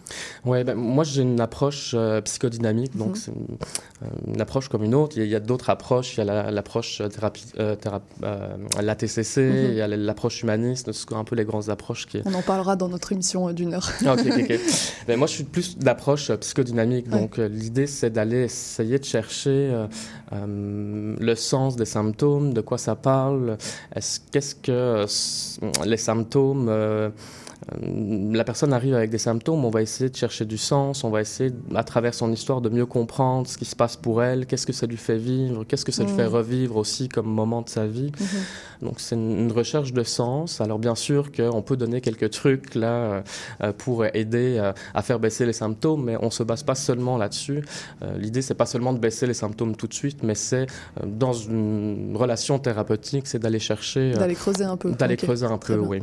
Ouais, 0.45 0.65
ben, 0.65 0.75
moi 0.75 1.05
j'ai 1.05 1.23
une 1.23 1.41
approche 1.41 1.93
euh, 1.95 2.21
psychodynamique, 2.23 2.97
donc 2.97 3.11
Mhm. 3.11 3.15
c'est 3.17 3.31
une, 3.33 3.57
euh, 4.03 4.07
une 4.35 4.41
approche 4.41 4.69
comme 4.69 4.83
une 4.85 4.95
autre. 4.95 5.17
Il 5.19 5.27
y 5.27 5.35
a, 5.35 5.41
d'autres 5.41 5.71
approches. 5.71 6.15
Il 6.15 6.19
y 6.19 6.21
a 6.23 6.25
la- 6.25 6.51
l'approche 6.51 7.01
euh, 7.01 7.09
thérapie, 7.09 7.45
euh, 7.59 7.77
euh, 8.25 8.57
la 8.81 8.95
TCC, 8.95 9.41
Mhm. 9.43 9.65
il 9.71 9.75
y 9.75 9.81
a 9.83 9.87
l'approche 9.89 10.43
humaniste, 10.43 10.93
un 11.13 11.25
peu 11.25 11.37
les 11.37 11.45
grandes 11.45 11.69
approches 11.69 12.07
qui. 12.07 12.21
On 12.25 12.35
en 12.35 12.43
parlera 12.43 12.77
dans 12.77 12.89
notre 12.89 13.13
émission 13.13 13.49
euh, 13.49 13.53
d'une 13.53 13.75
heure. 13.75 13.91
Ah, 14.05 14.15
ok, 14.15 14.21
ok, 14.27 14.51
ok. 14.51 14.61
Ben, 15.07 15.17
moi, 15.17 15.27
je 15.27 15.35
suis 15.35 15.45
plus 15.45 15.79
d'approche 15.79 16.31
euh, 16.31 16.37
psychodynamique. 16.37 17.07
Ouais. 17.07 17.21
Donc, 17.21 17.39
euh, 17.39 17.49
l'idée, 17.49 17.87
c'est 17.87 18.11
d'aller 18.11 18.45
essayer 18.45 18.99
de 18.99 19.05
chercher 19.05 19.87
le 20.33 21.35
sens 21.35 21.77
des 21.77 21.85
symptômes, 21.85 22.53
de 22.53 22.61
quoi 22.61 22.79
ça 22.79 22.95
parle. 22.97 23.57
Est-ce, 23.95 24.21
qu'est-ce 24.31 24.55
que 24.55 25.07
les 25.85 25.97
symptômes. 25.97 26.71
Euh, 27.73 28.33
la 28.35 28.45
personne 28.45 28.73
arrive 28.73 28.95
avec 28.95 29.11
des 29.11 29.19
symptômes, 29.19 29.65
on 29.65 29.71
va 29.71 29.83
essayer 29.83 30.11
de 30.11 30.17
chercher 30.17 30.45
du 30.45 30.59
sens, 30.59 31.05
on 31.05 31.11
va 31.11 31.21
essayer, 31.21 31.51
à 31.75 31.85
travers 31.85 32.15
son 32.15 32.31
histoire, 32.33 32.61
de 32.61 32.69
mieux 32.69 32.87
comprendre 32.87 33.47
ce 33.47 33.57
qui 33.59 33.65
se 33.65 33.75
passe 33.77 33.97
pour 33.97 34.23
elle, 34.23 34.47
qu'est-ce 34.47 34.67
que 34.67 34.73
ça 34.73 34.87
lui 34.87 34.97
fait 34.97 35.17
vivre, 35.19 35.65
qu'est-ce 35.65 35.85
que 35.85 35.93
ça 35.93 36.03
lui 36.05 36.11
Mhm. 36.11 36.17
fait 36.17 36.27
revivre 36.27 36.77
aussi 36.77 37.09
comme 37.09 37.27
moment 37.27 37.63
de 37.63 37.69
sa 37.69 37.87
vie. 37.87 38.13
Donc 38.83 39.01
c'est 39.01 39.15
une, 39.15 39.39
une 39.39 39.53
recherche 39.53 39.93
de 39.93 40.03
sens. 40.03 40.61
Alors 40.61 40.79
bien 40.79 40.95
sûr 40.95 41.33
qu'on 41.33 41.63
peut 41.63 41.77
donner 41.77 42.01
quelques 42.01 42.31
trucs 42.31 42.75
là 42.75 42.89
euh, 42.89 43.23
euh, 43.63 43.73
pour 43.73 44.05
aider 44.05 44.57
euh, 44.59 44.73
à 44.95 45.03
faire 45.03 45.19
baisser 45.19 45.47
les 45.47 45.53
symptômes, 45.55 46.05
mais 46.05 46.17
on 46.21 46.31
se 46.31 46.43
base 46.43 46.63
pas 46.63 46.75
seulement 46.75 47.17
là-dessus. 47.17 47.65
Euh, 48.03 48.17
L'idée 48.19 48.43
c'est 48.43 48.55
pas 48.55 48.67
seulement 48.67 48.93
de 48.93 48.99
baisser 48.99 49.27
les 49.27 49.35
symptômes 49.35 49.77
tout 49.77 49.87
de 49.87 49.95
suite, 49.95 50.23
mais 50.23 50.35
c'est 50.35 50.67
dans 51.05 51.33
une 51.33 52.15
relation 52.17 52.59
thérapeutique, 52.59 53.27
c'est 53.27 53.39
d'aller 53.39 53.59
chercher, 53.59 54.13
D'aller 54.13 54.35
creuser 54.35 54.65
un 54.65 54.77
peu. 54.77 54.93
d'aller 54.93 55.17
creuser 55.17 55.47
un 55.47 55.59
très 55.59 55.75
peu, 55.75 55.81
bien. 55.81 55.89
oui. 55.91 56.01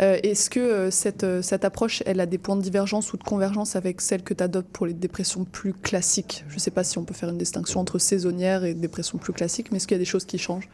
Est-ce 0.00 0.48
que 0.50 0.87
cette, 0.90 1.24
euh, 1.24 1.42
cette 1.42 1.64
approche, 1.64 2.02
elle 2.06 2.20
a 2.20 2.26
des 2.26 2.38
points 2.38 2.56
de 2.56 2.62
divergence 2.62 3.12
ou 3.12 3.16
de 3.16 3.22
convergence 3.22 3.76
avec 3.76 4.00
celle 4.00 4.22
que 4.22 4.34
tu 4.34 4.42
adoptes 4.42 4.70
pour 4.70 4.86
les 4.86 4.94
dépressions 4.94 5.44
plus 5.44 5.72
classiques. 5.72 6.44
Je 6.48 6.54
ne 6.54 6.60
sais 6.60 6.70
pas 6.70 6.84
si 6.84 6.98
on 6.98 7.04
peut 7.04 7.14
faire 7.14 7.28
une 7.28 7.38
distinction 7.38 7.80
entre 7.80 7.98
saisonnière 7.98 8.64
et 8.64 8.74
dépression 8.74 9.18
plus 9.18 9.32
classique, 9.32 9.70
mais 9.70 9.76
est-ce 9.76 9.86
qu'il 9.86 9.94
y 9.94 10.00
a 10.00 10.02
des 10.02 10.04
choses 10.04 10.24
qui 10.24 10.38
changent? 10.38 10.68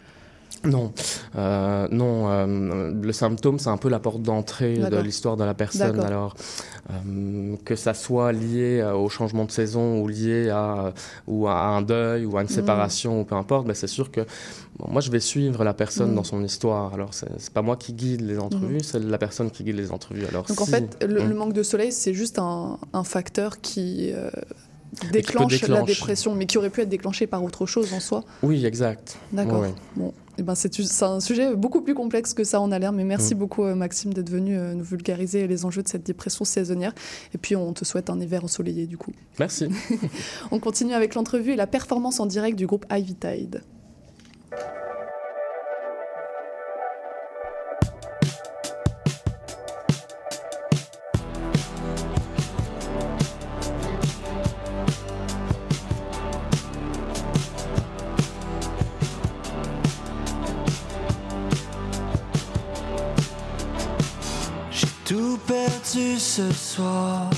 Non, 0.62 0.92
Euh, 1.36 1.88
non. 1.90 2.30
euh, 2.30 2.92
le 3.02 3.12
symptôme, 3.12 3.58
c'est 3.58 3.68
un 3.68 3.76
peu 3.76 3.88
la 3.90 3.98
porte 3.98 4.22
d'entrée 4.22 4.78
de 4.78 4.96
l'histoire 4.98 5.36
de 5.36 5.44
la 5.44 5.52
personne. 5.52 6.00
Alors, 6.00 6.34
euh, 6.90 7.56
que 7.64 7.76
ça 7.76 7.92
soit 7.92 8.32
lié 8.32 8.82
au 8.94 9.08
changement 9.10 9.44
de 9.44 9.50
saison 9.50 10.00
ou 10.00 10.08
lié 10.08 10.48
à, 10.50 10.94
ou 11.26 11.48
à 11.48 11.60
un 11.60 11.82
deuil 11.82 12.24
ou 12.24 12.38
à 12.38 12.40
une 12.42 12.48
Mhm. 12.48 12.54
séparation 12.54 13.20
ou 13.20 13.24
peu 13.24 13.34
importe, 13.34 13.66
ben, 13.66 13.74
c'est 13.74 13.86
sûr 13.88 14.10
que 14.10 14.22
bon, 14.78 14.86
moi, 14.90 15.02
je 15.02 15.10
vais 15.10 15.20
suivre 15.20 15.64
la 15.64 15.74
personne 15.74 16.10
Mhm. 16.10 16.14
dans 16.16 16.24
son 16.24 16.42
histoire. 16.42 16.94
Alors, 16.94 17.12
c'est 17.12 17.50
pas 17.50 17.62
moi 17.62 17.76
qui 17.76 17.92
guide 17.92 18.22
les 18.22 18.38
entrevues, 18.38 18.82
c'est 18.82 19.00
la 19.00 19.18
personne 19.18 19.50
qui 19.50 19.64
guide 19.64 19.76
les 19.76 19.92
entrevues. 19.92 20.24
Alors, 20.26 20.44
Donc 20.44 20.60
en 20.62 20.66
fait, 20.66 21.04
le, 21.06 21.26
le 21.26 21.34
manque 21.34 21.52
de 21.52 21.62
soleil, 21.62 21.92
c'est 21.92 22.14
juste 22.14 22.38
un, 22.38 22.78
un 22.94 23.04
facteur 23.04 23.60
qui, 23.60 24.12
déclenche 25.10 25.60
la 25.68 25.82
dépression, 25.82 26.34
mais 26.34 26.46
qui 26.46 26.56
aurait 26.56 26.70
pu 26.70 26.80
être 26.80 26.88
déclenché 26.88 27.26
par 27.26 27.42
autre 27.44 27.66
chose 27.66 27.92
en 27.92 28.00
soi. 28.00 28.24
Oui, 28.42 28.64
exact. 28.64 29.18
D'accord. 29.32 29.64
Bon, 29.96 30.14
eh 30.38 30.42
ben 30.42 30.54
c'est 30.54 30.70
un 31.02 31.20
sujet 31.20 31.54
beaucoup 31.54 31.80
plus 31.82 31.94
complexe 31.94 32.34
que 32.34 32.44
ça 32.44 32.60
en 32.60 32.72
a 32.72 32.78
l'air, 32.78 32.92
mais 32.92 33.04
merci 33.04 33.34
mm. 33.34 33.38
beaucoup 33.38 33.64
Maxime 33.64 34.12
d'être 34.12 34.30
venu 34.30 34.56
nous 34.56 34.84
vulgariser 34.84 35.46
les 35.46 35.64
enjeux 35.64 35.82
de 35.82 35.88
cette 35.88 36.04
dépression 36.04 36.44
saisonnière. 36.44 36.94
Et 37.34 37.38
puis 37.38 37.56
on 37.56 37.72
te 37.72 37.84
souhaite 37.84 38.10
un 38.10 38.20
hiver 38.20 38.44
ensoleillé 38.44 38.86
du 38.86 38.96
coup. 38.96 39.12
Merci. 39.38 39.68
on 40.50 40.58
continue 40.58 40.94
avec 40.94 41.14
l'entrevue 41.14 41.52
et 41.52 41.56
la 41.56 41.66
performance 41.66 42.20
en 42.20 42.26
direct 42.26 42.58
du 42.58 42.66
groupe 42.66 42.86
Ivy 42.90 43.14
Tide. 43.14 43.62
Ce 66.36 66.52
soir 66.52 67.30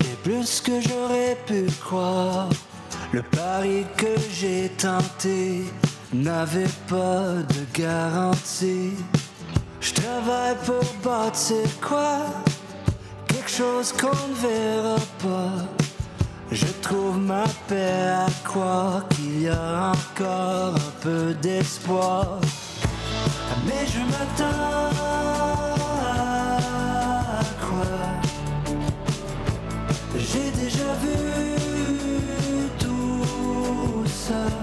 et 0.00 0.14
plus 0.22 0.60
que 0.60 0.78
j'aurais 0.78 1.38
pu 1.46 1.64
croire. 1.80 2.50
Le 3.12 3.22
pari 3.22 3.86
que 3.96 4.14
j'ai 4.30 4.68
tenté 4.76 5.64
n'avait 6.12 6.74
pas 6.86 7.24
de 7.54 7.62
garantie. 7.72 8.92
Je 9.80 9.94
travaille 9.94 10.56
pour 10.66 10.84
bâtir 11.02 11.64
quoi? 11.80 12.26
Quelque 13.26 13.50
chose 13.50 13.90
qu'on 13.98 14.28
ne 14.28 14.38
verra 14.48 15.00
pas. 15.22 15.56
Je 16.52 16.66
trouve 16.82 17.16
ma 17.16 17.44
paix 17.68 18.02
à 18.26 18.26
croire 18.44 19.08
qu'il 19.08 19.42
y 19.44 19.48
a 19.48 19.92
encore 19.92 20.74
un 20.74 20.92
peu 21.00 21.32
d'espoir. 21.40 22.38
Mais 23.66 23.86
je 23.86 24.00
m'attends 24.12 25.79
tout 34.30 34.59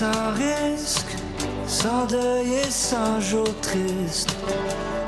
sans 0.00 0.32
risque, 0.32 1.14
sans 1.68 2.06
deuil 2.06 2.54
et 2.54 2.70
sans 2.70 3.20
jour 3.20 3.46
triste. 3.62 4.34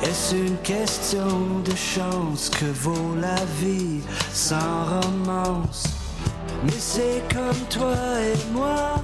Est-ce 0.01 0.37
une 0.37 0.59
question 0.59 1.59
de 1.65 1.75
chance 1.75 2.49
que 2.49 2.67
vaut 2.67 3.17
la 3.21 3.35
vie 3.61 4.01
sans 4.33 4.85
romance? 5.01 5.87
Mais 6.63 6.79
c'est 6.79 7.21
comme 7.35 7.63
toi 7.69 7.97
et 8.31 8.53
moi, 8.53 9.03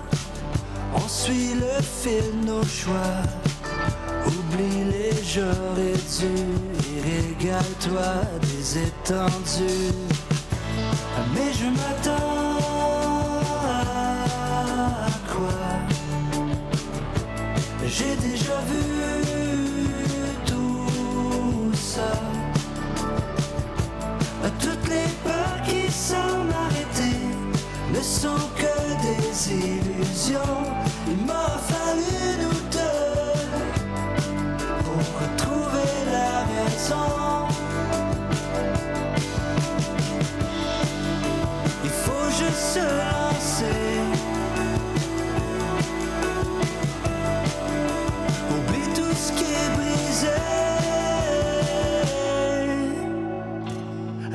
on 0.95 1.09
suit 1.09 1.55
le 1.55 1.83
fil 1.83 2.31
de 2.42 2.47
nos 2.47 2.64
choix. 2.64 3.18
Oublie 4.25 4.85
les 4.85 5.21
jours 5.25 5.77
et 5.79 5.99
et 6.95 7.01
régale-toi 7.11 8.12
des 8.42 8.79
étendues. 8.87 9.97
Mais 11.35 11.51
je 11.53 11.66
m'attends 11.77 12.32
J'ai 17.95 18.17
déjà 18.17 18.59
vu 18.71 18.85
tout 20.47 21.71
ça. 21.75 22.13
À 24.43 24.51
toutes 24.59 24.89
les 24.89 25.09
peurs 25.23 25.61
qui 25.63 25.93
sont 25.93 26.47
arrêtées 26.65 27.29
ne 27.93 28.01
sont 28.01 28.49
que 28.57 28.77
des 29.03 29.53
illusions. 29.53 30.82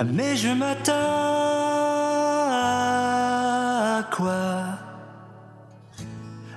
Mais 0.05 0.35
je 0.35 0.49
m'attends 0.49 0.93
à 2.51 4.03
quoi? 4.15 4.77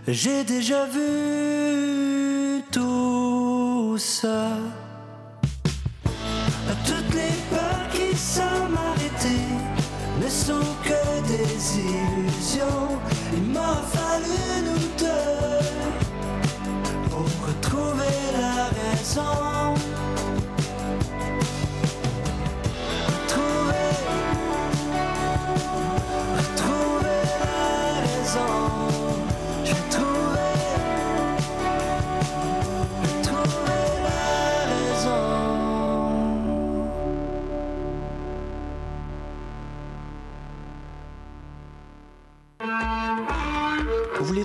J'ai 0.07 0.45
déjà 0.45 0.85
vu 0.87 2.63
tout 2.71 3.97
ça. 3.99 4.49
Toutes 6.87 7.15
les 7.15 7.33
peurs 7.51 7.89
qui 7.93 8.15
sont 8.17 8.43
arrêtées 8.89 9.49
ne 10.23 10.29
sont 10.29 10.77
que 10.85 11.21
des 11.27 11.79
illusions. 11.79 12.99
Il 13.33 13.45
m'a 13.53 13.77
fallu 13.95 14.41
nous 14.67 14.87
deux 14.99 15.65
pour 17.09 17.29
retrouver 17.47 18.17
la 18.39 18.65
raison. 18.67 19.60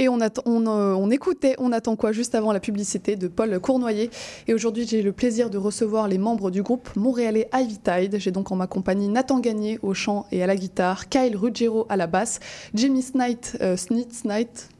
Et 0.00 0.08
euh, 0.08 0.30
on, 0.46 1.10
écoutait 1.10 1.54
On 1.58 1.72
attend 1.72 1.94
quoi 1.94 2.12
juste 2.12 2.34
avant 2.34 2.52
la 2.52 2.60
publicité 2.60 3.16
de 3.16 3.28
Paul 3.28 3.60
Cournoyer. 3.60 4.08
Et 4.48 4.54
aujourd'hui, 4.54 4.86
j'ai 4.88 5.02
le 5.02 5.12
plaisir 5.12 5.50
de 5.50 5.58
recevoir 5.58 6.08
les 6.08 6.16
membres 6.16 6.50
du 6.50 6.62
groupe 6.62 6.88
montréalais 6.96 7.50
Ivy 7.52 7.78
Tide. 7.78 8.16
J'ai 8.18 8.30
donc 8.30 8.50
en 8.50 8.56
ma 8.56 8.66
compagnie 8.66 9.08
Nathan 9.08 9.40
Gagné 9.40 9.78
au 9.82 9.92
chant 9.92 10.24
et 10.32 10.42
à 10.42 10.46
la 10.46 10.56
guitare, 10.56 11.10
Kyle 11.10 11.36
Ruggiero 11.36 11.84
à 11.90 11.98
la 11.98 12.06
basse, 12.06 12.40
Jimmy 12.72 13.02
Snight, 13.02 13.58
euh, 13.60 13.76
Snight, 13.76 14.70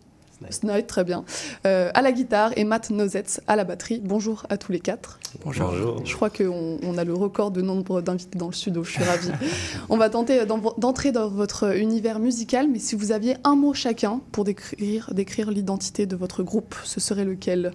très 0.87 1.05
bien, 1.05 1.25
euh, 1.67 1.91
à 1.95 2.03
la 2.03 2.13
guitare 2.13 2.53
et 2.57 2.65
Matt 2.65 2.91
Nozetz 2.91 3.41
à 3.47 3.57
la 3.57 3.65
batterie. 3.65 4.01
Bonjour 4.03 4.45
à 4.49 4.57
tous 4.57 4.73
les 4.73 4.81
quatre. 4.81 5.19
Bonjour. 5.45 6.05
Je 6.05 6.15
crois 6.15 6.31
qu'on 6.31 6.79
on 6.83 6.99
a 6.99 7.05
le 7.05 7.15
record 7.15 7.51
de 7.51 7.63
nombre 7.63 8.01
d'invités 8.01 8.39
dans 8.39 8.47
le 8.47 8.53
studio, 8.53 8.85
je 8.85 8.93
suis 8.93 9.05
ravie. 9.05 9.31
on 9.89 9.97
va 9.97 10.11
tenter 10.11 10.45
d'entrer 10.47 11.13
dans 11.13 11.29
votre 11.29 11.77
univers 11.77 12.19
musical, 12.19 12.69
mais 12.69 12.79
si 12.79 12.95
vous 12.95 13.13
aviez 13.13 13.37
un 13.45 13.55
mot 13.55 13.75
chacun 13.75 14.21
pour 14.33 14.45
décrire, 14.45 15.13
décrire 15.15 15.51
l'identité 15.51 16.07
de 16.07 16.17
votre 16.17 16.43
groupe, 16.43 16.75
ce 16.85 17.01
serait 17.01 17.25
lequel? 17.25 17.73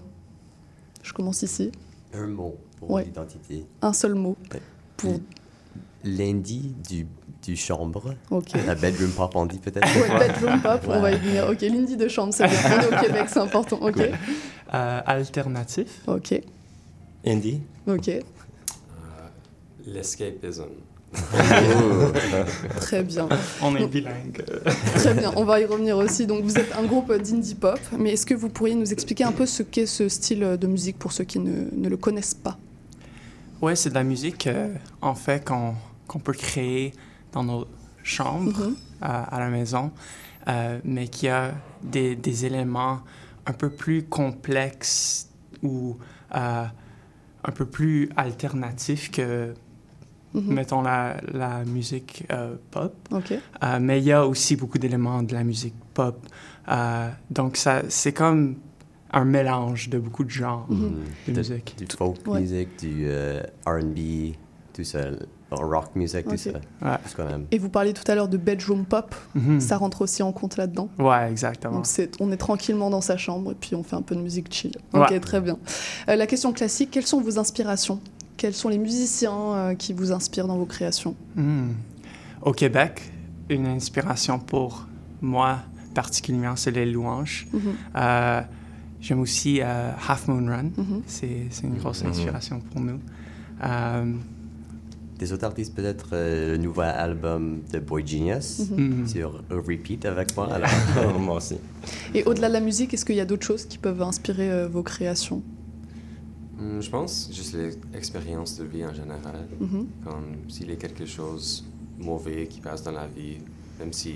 Je 1.03 1.13
commence 1.13 1.43
ici. 1.43 1.71
Un 2.13 2.27
mot 2.27 2.55
pour 2.79 2.99
l'identité. 2.99 3.65
Un 3.81 3.93
seul 3.93 4.15
mot. 4.15 4.35
Pour... 4.97 5.19
Lundi 6.03 6.75
du 6.87 7.07
du 7.45 7.55
chambre. 7.55 8.15
Ok. 8.31 8.51
La 8.65 8.75
bedroom 8.75 9.11
pop, 9.11 9.35
on 9.35 9.45
dit 9.45 9.59
peut-être. 9.59 9.87
Ouais, 9.87 10.27
bedroom 10.27 10.61
pop, 10.61 10.81
on 10.87 10.99
va 11.01 11.11
y 11.11 11.17
venir. 11.17 11.47
Ok, 11.49 11.61
l'indie 11.61 11.97
de 11.97 12.07
chambre, 12.07 12.33
c'est 12.33 12.47
bien. 12.47 12.59
On 12.65 12.81
est 12.81 12.97
au 12.97 13.01
Québec, 13.01 13.25
c'est 13.27 13.39
important. 13.39 13.77
Ok. 13.81 13.99
Euh, 13.99 15.01
alternatif. 15.05 16.01
Ok. 16.07 16.41
Indie. 17.25 17.61
Ok. 17.87 18.09
Euh, 18.09 18.21
L'escapism. 19.85 20.65
Très 22.81 23.03
bien. 23.03 23.29
On 23.61 23.75
est 23.75 23.87
bilingue. 23.87 24.43
Très 24.95 25.13
bien, 25.13 25.31
on 25.37 25.45
va 25.45 25.61
y 25.61 25.65
revenir 25.65 25.97
aussi. 25.97 26.27
Donc 26.27 26.43
vous 26.43 26.57
êtes 26.57 26.75
un 26.75 26.83
groupe 26.83 27.13
d'indie 27.13 27.55
pop, 27.55 27.79
mais 27.97 28.13
est-ce 28.13 28.25
que 28.25 28.33
vous 28.33 28.49
pourriez 28.49 28.75
nous 28.75 28.91
expliquer 28.91 29.23
un 29.23 29.31
peu 29.31 29.45
ce 29.45 29.63
qu'est 29.63 29.85
ce 29.85 30.09
style 30.09 30.57
de 30.59 30.67
musique 30.67 30.99
pour 30.99 31.13
ceux 31.13 31.23
qui 31.23 31.39
ne, 31.39 31.67
ne 31.71 31.87
le 31.87 31.95
connaissent 31.97 32.33
pas? 32.33 32.57
Ouais, 33.61 33.75
c'est 33.75 33.89
de 33.89 33.95
la 33.95 34.03
musique, 34.03 34.47
euh, 34.47 34.73
en 35.01 35.15
fait, 35.15 35.45
qu'on 35.45 36.19
peut 36.19 36.33
créer 36.33 36.93
dans 37.35 37.43
nos 37.43 37.67
chambres 38.03 38.59
Mhm. 38.67 38.75
à, 39.01 39.23
à 39.35 39.39
la 39.39 39.49
maison, 39.49 39.91
euh, 40.47 40.79
mais 40.83 41.07
qui 41.09 41.27
a 41.27 41.53
des, 41.83 42.15
des, 42.15 42.45
éléments 42.45 43.01
un 43.45 43.53
peu 43.53 43.69
plus 43.69 44.03
complexes 44.03 45.29
ou 45.61 45.97
euh, 46.33 46.65
un 47.43 47.51
peu 47.51 47.65
plus 47.65 48.09
alternatifs 48.15 49.11
que, 49.11 49.53
Mhm. 50.33 50.53
mettons, 50.53 50.81
la, 50.81 51.17
la 51.33 51.63
musique 51.65 52.23
euh, 52.31 52.55
pop. 52.71 52.93
Ok. 53.11 53.31
Euh, 53.33 53.79
mais 53.81 53.99
il 53.99 54.05
y 54.05 54.11
a 54.11 54.25
aussi 54.25 54.55
beaucoup 54.55 54.77
d'éléments 54.79 55.21
de 55.23 55.33
la 55.33 55.43
musique 55.43 55.75
pop. 55.93 56.17
Euh, 56.69 57.09
donc, 57.29 57.57
ça, 57.57 57.83
c'est 57.89 58.13
comme 58.13 58.55
un 59.11 59.23
mélange 59.25 59.89
de 59.89 59.99
beaucoup 59.99 60.23
de 60.23 60.29
genres 60.29 60.65
Mhm. 60.69 61.03
de, 61.27 61.31
De- 61.33 61.37
musique. 61.37 61.75
Du 61.77 61.85
folk 61.97 62.17
Ouais. 62.27 62.41
music, 62.41 62.69
du 62.79 63.03
euh, 63.07 63.41
R&B, 63.65 64.35
tout 64.73 64.83
ça, 64.83 65.09
rock 65.51 65.95
music, 65.95 66.25
Ok. 66.27 66.31
tout 66.33 66.37
ça. 66.37 66.49
Ouais. 66.51 66.97
Tout 67.03 67.09
ce 67.09 67.15
qu'on 67.15 67.27
aime. 67.29 67.45
Et 67.51 67.57
vous 67.59 67.69
parliez 67.69 67.93
tout 67.93 68.09
à 68.11 68.15
l'heure 68.15 68.27
de 68.27 68.37
bedroom 68.37 68.83
pop, 68.85 69.13
Mhm. 69.35 69.59
ça 69.59 69.77
rentre 69.77 70.01
aussi 70.01 70.23
en 70.23 70.31
compte 70.31 70.57
là-dedans 70.57 70.89
Ouais, 70.99 71.29
exactement. 71.29 71.75
Donc 71.81 71.87
on 72.19 72.31
est 72.31 72.37
tranquillement 72.37 72.89
dans 72.89 73.01
sa 73.01 73.15
chambre 73.17 73.51
et 73.51 73.55
puis 73.55 73.75
on 73.75 73.83
fait 73.83 73.95
un 73.95 74.01
peu 74.01 74.15
de 74.15 74.21
musique 74.21 74.51
chill. 74.53 74.71
Ok, 74.93 75.09
Ouais. 75.11 75.19
très 75.19 75.41
bien. 75.41 75.57
Euh, 76.09 76.15
la 76.15 76.27
question 76.27 76.51
classique, 76.53 76.89
quelles 76.91 77.05
sont 77.05 77.21
vos 77.21 77.37
inspirations? 77.39 77.99
Quels 78.37 78.53
sont 78.53 78.69
les 78.69 78.77
musiciens 78.79 79.31
euh, 79.53 79.75
qui 79.75 79.93
vous 79.93 80.11
inspirent 80.11 80.47
dans 80.47 80.57
vos 80.57 80.65
créations? 80.65 81.15
Hmm. 81.35 81.69
Au 82.41 82.51
Québec, 82.51 83.01
une 83.49 83.65
inspiration 83.67 84.39
pour 84.39 84.87
moi 85.21 85.59
particulièrement, 85.93 86.55
c'est 86.57 86.71
les 86.71 86.85
louanges. 86.85 87.47
Mhm. 87.53 87.61
Euh, 87.95 88.41
J'aime 89.01 89.19
aussi 89.19 89.59
euh, 89.61 89.91
Half 90.09 90.27
Moon 90.27 90.47
Run. 90.47 90.63
Mhm. 90.75 91.01
C'est 91.05 91.45
c'est 91.51 91.67
une 91.67 91.77
grosse 91.77 92.03
inspiration 92.03 92.59
pour 92.59 92.81
nous. 92.81 92.99
Euh, 93.63 94.13
Des 95.17 95.31
autres 95.31 95.45
artistes, 95.45 95.73
peut-être 95.73 96.09
euh, 96.11 96.51
le 96.51 96.57
nouvel 96.57 96.89
album 96.89 97.61
de 97.71 97.79
Boy 97.79 98.05
Genius 98.05 98.63
sur 99.07 99.41
euh, 99.49 99.61
Repeat 99.65 100.03
avec 100.05 100.35
moi. 100.35 100.51
Alors, 100.53 101.17
moi 101.19 101.37
aussi. 101.37 101.57
Et 102.13 102.23
au-delà 102.25 102.49
de 102.49 102.53
la 102.53 102.59
musique, 102.59 102.93
est-ce 102.93 103.05
qu'il 103.05 103.15
y 103.15 103.21
a 103.21 103.25
d'autres 103.25 103.45
choses 103.45 103.65
qui 103.65 103.77
peuvent 103.77 104.01
inspirer 104.01 104.51
euh, 104.51 104.67
vos 104.67 104.83
créations? 104.83 105.41
Hmm, 106.59 106.81
je 106.81 106.89
pense 106.89 107.29
juste 107.33 107.55
l'expérience 107.93 108.57
de 108.57 108.65
vie 108.65 108.85
en 108.85 108.93
général. 108.93 109.47
Mhm. 109.59 109.87
Comme 110.03 110.25
s'il 110.49 110.69
y 110.69 110.73
a 110.73 110.75
quelque 110.75 111.05
chose 111.05 111.63
de 111.97 112.03
mauvais 112.03 112.47
qui 112.47 112.59
passe 112.59 112.83
dans 112.83 112.91
la 112.91 113.07
vie, 113.07 113.37
même 113.79 113.93
si 113.93 114.15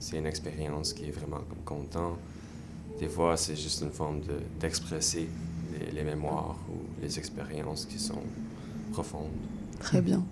c'est 0.00 0.18
une 0.18 0.26
expérience 0.26 0.92
qui 0.92 1.04
est 1.06 1.10
vraiment 1.12 1.42
comme 1.48 1.64
content, 1.78 2.16
des 2.98 3.08
fois 3.08 3.36
c'est 3.36 3.56
juste 3.56 3.82
une 3.82 3.90
forme 3.90 4.20
de- 4.20 4.40
d'expresser 4.60 5.28
les, 5.72 5.92
les 5.92 6.02
mémoires 6.04 6.56
ou 6.72 6.78
les 7.02 7.18
expériences 7.18 7.86
qui 7.86 7.98
sont 7.98 8.22
profondes. 8.92 9.30
Très 9.80 10.00
bien. 10.00 10.22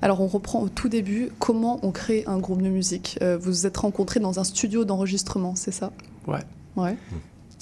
Alors 0.00 0.20
on 0.20 0.26
reprend 0.26 0.60
au 0.60 0.68
tout 0.68 0.88
début, 0.88 1.30
comment 1.38 1.78
on 1.82 1.90
crée 1.92 2.24
un 2.26 2.38
groupe 2.38 2.62
de 2.62 2.68
musique? 2.68 3.18
Euh, 3.22 3.36
Vous 3.38 3.50
vous 3.50 3.66
êtes 3.66 3.76
rencontrés 3.76 4.20
dans 4.20 4.38
un 4.40 4.44
studio 4.44 4.84
d'enregistrement, 4.84 5.54
c'est 5.54 5.70
ça? 5.70 5.92
Ouais. 6.26 6.40
Ouais. 6.76 6.96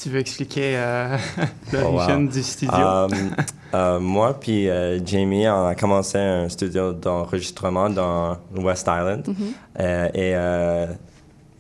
Tu 0.01 0.09
veux 0.09 0.18
expliquer 0.20 0.76
euh, 0.78 1.16
Oh, 1.74 1.76
l'origine 1.76 2.24
wow. 2.26 2.33
du 2.33 2.43
studio? 2.43 2.74
Euh, 2.74 3.09
euh, 3.74 4.01
moi 4.01 4.41
puis 4.41 4.68
Jamie, 5.05 5.47
on 5.49 5.66
a 5.66 5.74
commencé 5.74 6.16
un 6.16 6.49
studio 6.49 6.93
d'enregistrement 6.95 7.91
dans 7.91 8.39
West 8.57 8.87
Island. 8.87 9.28
Mhm. 9.28 9.35
Euh, 9.81 10.09
et 10.14 10.97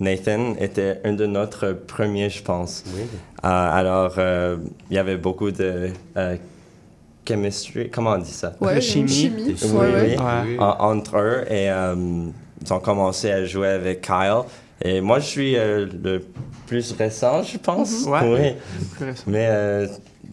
Nathan 0.02 0.54
était 0.58 1.02
un 1.04 1.12
de 1.12 1.26
notre 1.26 1.72
premiers, 1.72 2.30
je 2.30 2.42
pense. 2.42 2.84
Oui. 2.96 3.02
Alors, 3.42 4.14
il 4.18 4.96
y 4.96 4.98
avait 4.98 5.18
beaucoup 5.18 5.50
de 5.50 5.90
chemistry, 7.34 7.90
comment 7.90 8.12
on 8.12 8.18
dit 8.18 8.30
ça? 8.30 8.54
Ouais, 8.60 8.80
chimie. 8.80 9.08
chimie. 9.08 9.42
Oui, 9.62 9.70
Ouais, 9.70 9.78
ouais. 9.78 10.16
oui, 10.18 10.52
Ouais. 10.52 10.58
en- 10.58 10.90
entre 10.92 11.18
eux. 11.18 11.44
Et 11.48 11.70
euh, 11.70 11.94
ils 12.64 12.72
ont 12.72 12.80
commencé 12.80 13.30
à 13.30 13.44
jouer 13.44 13.68
avec 13.68 14.02
Kyle. 14.02 14.42
Et 14.82 15.00
moi, 15.00 15.18
je 15.18 15.26
suis 15.26 15.56
euh, 15.56 15.86
le 16.02 16.24
plus 16.66 16.92
récent, 16.92 17.42
je 17.42 17.58
pense. 17.58 18.06
Mhm. 18.06 18.12
Ouais. 18.12 18.56
Oui. 19.00 19.06
Mais 19.26 19.46
euh, 19.50 19.86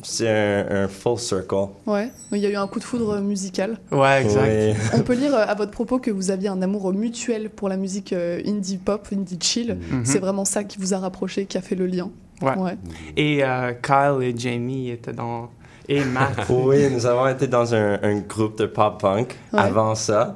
c'est 0.04 0.30
un, 0.30 0.84
un 0.84 0.88
full 0.88 1.18
circle. 1.18 1.56
Ouais, 1.86 2.10
il 2.32 2.38
y 2.38 2.45
a 2.45 2.50
eu 2.50 2.56
un 2.56 2.68
coup 2.68 2.80
de 2.80 2.84
foudre 2.86 3.20
musical. 3.20 3.78
Ouais, 3.91 4.22
exact. 4.22 4.48
Oui. 4.48 4.74
On 5.00 5.02
peut 5.02 5.16
lire 5.16 5.36
à 5.36 5.54
votre 5.56 5.72
propos 5.72 6.00
que 6.00 6.12
vous 6.12 6.32
aviez 6.32 6.48
un 6.50 6.62
amour 6.62 6.93
mutuel 6.93 7.50
pour 7.50 7.68
la 7.68 7.76
musique 7.78 8.14
euh, 8.14 8.39
indie 8.45 8.78
pop, 8.78 9.08
indie 9.12 9.39
chill. 9.41 9.78
Mhm. 9.91 10.06
C'est 10.06 10.20
vraiment 10.20 10.45
ça 10.45 10.64
qui 10.64 10.78
vous 10.80 10.93
a 10.93 10.98
rapproché, 11.00 11.45
qui 11.45 11.58
a 11.58 11.62
fait 11.62 11.76
le 11.76 11.88
lien. 11.88 12.10
Ouais. 12.41 12.56
Ouais. 12.56 12.78
Et 13.18 13.43
euh, 13.43 13.74
Kyle 13.82 14.22
et 14.22 14.34
Jamie 14.38 14.91
étaient 14.91 15.12
dans. 15.14 15.50
Et 15.90 16.04
Matt. 16.04 16.46
Oui, 16.50 16.90
nous 16.92 17.06
avons 17.06 17.28
été 17.28 17.48
dans 17.48 17.74
un, 17.74 18.00
un 18.02 18.20
groupe 18.20 18.58
de 18.58 18.66
pop 18.66 19.00
punk 19.02 19.36
Ouais. 19.54 19.60
avant 19.60 19.96
ça. 19.96 20.36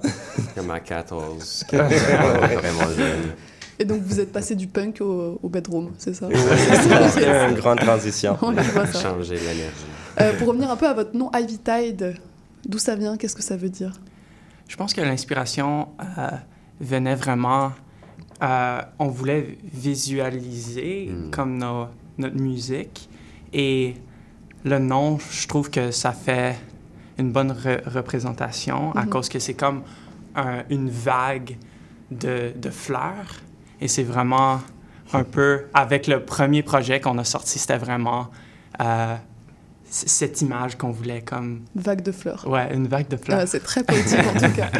Comme 0.55 0.71
à 0.71 0.79
14, 0.79 1.65
vraiment 1.71 2.89
jeune. 2.97 3.31
Et 3.79 3.85
donc 3.85 4.01
vous 4.03 4.19
êtes 4.19 4.31
passé 4.31 4.55
du 4.55 4.67
punk 4.67 5.01
au, 5.01 5.39
au 5.41 5.49
bedroom, 5.49 5.91
c'est 5.97 6.13
ça? 6.13 6.27
C'était 7.13 7.49
une 7.49 7.55
grande 7.55 7.79
transition. 7.79 8.37
Ça. 8.93 9.01
Changer 9.01 9.35
l'énergie. 9.35 9.85
Euh, 10.19 10.37
pour 10.37 10.49
revenir 10.49 10.69
un 10.69 10.75
peu 10.75 10.87
à 10.87 10.93
votre 10.93 11.15
nom 11.17 11.31
Ivy 11.33 11.57
Tide, 11.57 12.15
d'où 12.65 12.77
ça 12.77 12.95
vient? 12.95 13.17
Qu'est-ce 13.17 13.35
que 13.35 13.41
ça 13.43 13.57
veut 13.57 13.69
dire? 13.69 13.93
Je 14.67 14.75
pense 14.77 14.93
que 14.93 15.01
l'inspiration 15.01 15.87
euh, 16.17 16.27
venait 16.79 17.15
vraiment. 17.15 17.71
euh, 18.43 18.81
on 18.99 19.07
voulait 19.07 19.57
visualiser 19.73 21.09
Mm. 21.11 21.31
comme 21.31 21.57
nos- 21.57 21.87
notre 22.17 22.37
musique 22.37 23.09
et 23.53 23.95
le 24.63 24.79
nom, 24.79 25.17
je 25.31 25.47
trouve 25.47 25.69
que 25.69 25.91
ça 25.91 26.11
fait 26.11 26.55
une 27.17 27.31
bonne 27.31 27.51
re- 27.51 27.81
représentation 27.87 28.91
à 28.95 29.03
Mhm. 29.03 29.09
cause 29.09 29.29
que 29.29 29.39
c'est 29.39 29.53
comme 29.55 29.83
un- 30.35 30.63
une 30.69 30.89
vague 30.89 31.57
de, 32.09 32.51
de 32.55 32.69
fleurs 32.69 33.41
et 33.79 33.87
c'est 33.87 34.03
vraiment 34.03 34.61
un 35.13 35.23
peu 35.23 35.65
avec 35.73 36.07
le 36.07 36.23
premier 36.23 36.63
projet 36.63 37.01
qu'on 37.01 37.17
a 37.17 37.23
sorti, 37.23 37.59
c'était 37.59 37.77
vraiment 37.77 38.27
euh, 38.81 39.15
cette 39.93 40.41
image 40.41 40.77
qu'on 40.77 40.91
voulait 40.91 41.21
comme 41.21 41.61
Vague 41.75 42.01
de 42.01 42.13
fleurs. 42.13 42.47
ouais 42.47 42.73
une 42.73 42.87
vague 42.87 43.09
de 43.09 43.17
fleurs. 43.17 43.39
Ah, 43.41 43.45
c'est 43.45 43.59
très 43.59 43.83
poétique 43.83 44.19
en 44.19 44.39
tout 44.39 44.55
cas. 44.55 44.71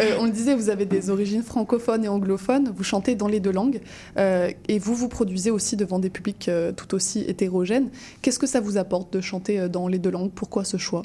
Euh, 0.00 0.16
on 0.20 0.24
le 0.24 0.30
disait, 0.30 0.54
vous 0.54 0.70
avez 0.70 0.86
des 0.86 1.10
origines 1.10 1.42
francophones 1.42 2.02
et 2.02 2.08
anglophones, 2.08 2.72
vous 2.74 2.82
chantez 2.82 3.14
dans 3.14 3.28
les 3.28 3.40
deux 3.40 3.52
langues, 3.52 3.82
euh, 4.16 4.50
et 4.66 4.78
vous 4.78 4.94
vous 4.94 5.08
produisez 5.08 5.50
aussi 5.50 5.76
devant 5.76 5.98
des 5.98 6.08
publics 6.08 6.48
euh, 6.48 6.72
tout 6.72 6.94
aussi 6.94 7.20
hétérogènes. 7.28 7.90
Qu'est-ce 8.22 8.38
que 8.38 8.46
ça 8.46 8.60
vous 8.60 8.78
apporte 8.78 9.12
de 9.12 9.20
chanter 9.20 9.68
dans 9.68 9.88
les 9.88 9.98
deux 9.98 10.10
langues? 10.10 10.30
Pourquoi 10.34 10.64
ce 10.64 10.78
choix? 10.78 11.02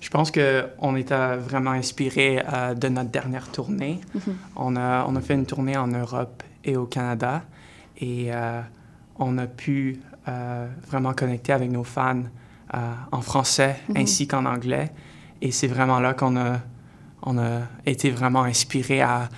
Je 0.00 0.08
pense 0.10 0.30
qu'on 0.30 0.94
était 0.94 1.36
vraiment 1.38 1.72
inspiré 1.72 2.40
de 2.80 2.88
notre 2.88 3.10
dernière 3.10 3.50
tournée. 3.50 3.98
Mhm. 4.14 4.36
on, 4.54 4.76
a, 4.76 5.04
on 5.08 5.16
a 5.16 5.20
fait 5.20 5.34
une 5.34 5.46
tournée 5.46 5.76
en 5.76 5.88
Europe 5.88 6.44
et 6.64 6.76
au 6.76 6.86
Canada 6.86 7.42
et 8.00 8.30
on 9.18 9.38
a 9.38 9.46
pu 9.48 10.00
vraiment 10.26 11.12
connecter 11.14 11.52
avec 11.52 11.70
nos 11.70 11.84
fans 11.84 12.22
euh, 12.74 12.78
en 13.10 13.20
français 13.20 13.76
Mhm. 13.88 13.96
ainsi 13.98 14.26
qu'en 14.26 14.44
anglais. 14.46 14.92
Et 15.40 15.50
c'est 15.50 15.66
vraiment 15.66 16.00
là 16.00 16.14
qu'on 16.14 16.36
a, 16.36 16.60
on 17.22 17.36
a 17.38 17.62
été 17.86 18.10
vraiment 18.10 18.44
inspiré 18.44 19.00
à 19.02 19.28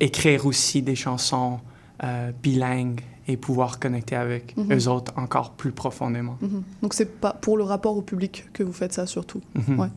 écrire 0.00 0.46
aussi 0.46 0.82
des 0.82 0.94
chansons 0.94 1.60
euh, 2.02 2.30
bilingues 2.42 3.00
et 3.26 3.36
pouvoir 3.38 3.78
connecter 3.78 4.16
avec 4.16 4.54
Mhm. 4.56 4.72
eux 4.74 4.88
autres 4.88 5.12
encore 5.16 5.52
plus 5.52 5.72
profondément. 5.72 6.36
Mhm. 6.42 6.62
Donc 6.82 6.92
c'est 6.92 7.18
pas 7.20 7.32
pour 7.32 7.56
le 7.56 7.64
rapport 7.64 7.96
au 7.96 8.02
public 8.02 8.46
que 8.52 8.62
vous 8.62 8.72
faites 8.74 8.92
ça 8.92 9.06
surtout. 9.06 9.40
Mhm. 9.54 9.80
Ouais. 9.80 9.88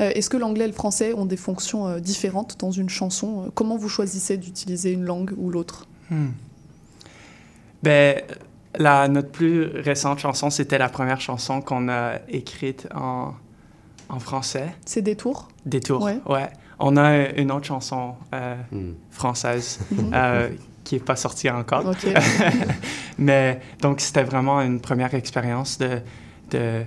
Euh, 0.00 0.10
Est-ce 0.14 0.28
que 0.28 0.36
l'anglais 0.36 0.64
et 0.64 0.68
le 0.68 0.72
français 0.74 1.14
ont 1.14 1.26
des 1.26 1.36
fonctions 1.36 1.86
euh, 1.86 2.00
différentes 2.00 2.56
dans 2.58 2.72
une 2.72 2.88
chanson? 2.88 3.44
Euh, 3.46 3.50
Comment 3.54 3.76
vous 3.76 3.88
choisissez 3.88 4.36
d'utiliser 4.36 4.90
une 4.92 5.04
langue 5.04 5.32
ou 5.36 5.50
l'autre? 5.50 5.86
Hmm. 6.10 6.30
Ben, 7.82 8.20
la, 8.78 9.08
notre 9.08 9.30
plus 9.30 9.64
récente 9.66 10.18
chanson, 10.18 10.50
c'était 10.50 10.78
la 10.78 10.88
première 10.88 11.20
chanson 11.20 11.60
qu'on 11.60 11.88
a 11.88 12.16
écrite 12.28 12.88
en, 12.94 13.32
en 14.08 14.18
français. 14.18 14.74
C'est 14.84 15.02
des 15.02 15.16
tours? 15.16 15.48
Détour, 15.66 16.02
Ouais. 16.02 16.18
ouais. 16.26 16.48
On 16.80 16.96
a 16.96 17.28
une 17.30 17.52
autre 17.52 17.66
chanson 17.66 18.14
euh, 18.34 18.56
Hmm. 18.72 18.92
française 19.10 19.78
Mhm. 19.92 20.10
euh, 20.12 20.48
qui 20.82 20.96
n'est 20.96 21.00
pas 21.00 21.16
sortie 21.16 21.48
encore. 21.48 21.86
Ok. 21.86 22.06
Mais 23.18 23.60
donc, 23.80 24.00
c'était 24.00 24.24
vraiment 24.24 24.60
une 24.60 24.80
première 24.80 25.14
expérience 25.14 25.78
de, 25.78 26.00
de 26.50 26.82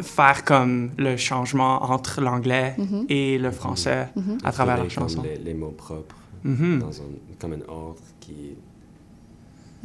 faire 0.00 0.44
comme 0.44 0.90
le 0.98 1.16
changement 1.16 1.82
entre 1.84 2.20
l'anglais 2.20 2.74
Mhm. 2.78 3.06
et 3.08 3.38
le 3.38 3.50
français 3.50 4.08
Mhm. 4.16 4.38
à 4.44 4.52
travers 4.52 4.82
la 4.82 4.88
chanson. 4.88 5.22
Les, 5.22 5.36
les 5.38 5.54
mots 5.54 5.70
propres 5.76 6.14
dans 6.44 7.00
un, 7.00 7.04
comme 7.40 7.54
un 7.54 7.68
ordre 7.68 8.00
qui 8.20 8.56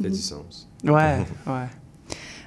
fait 0.02 0.08
Mhm. 0.08 0.14
du 0.14 0.20
sens. 0.20 0.68
Ouais, 0.84 1.18
ouais. 1.46 1.66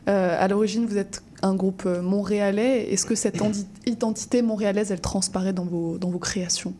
Euh, 0.07 0.37
à 0.43 0.47
l'origine, 0.47 0.85
vous 0.85 0.97
êtes 0.97 1.23
un 1.41 1.55
groupe 1.55 1.83
euh, 1.85 2.01
montréalais. 2.01 2.91
Est-ce 2.91 3.05
que 3.05 3.15
cette 3.15 3.41
identité 3.85 4.41
montréalaise, 4.41 4.91
elle 4.91 5.01
transparaît 5.01 5.53
dans 5.53 5.65
vos, 5.65 5.97
dans 5.97 6.09
vos 6.09 6.19
créations? 6.19 6.73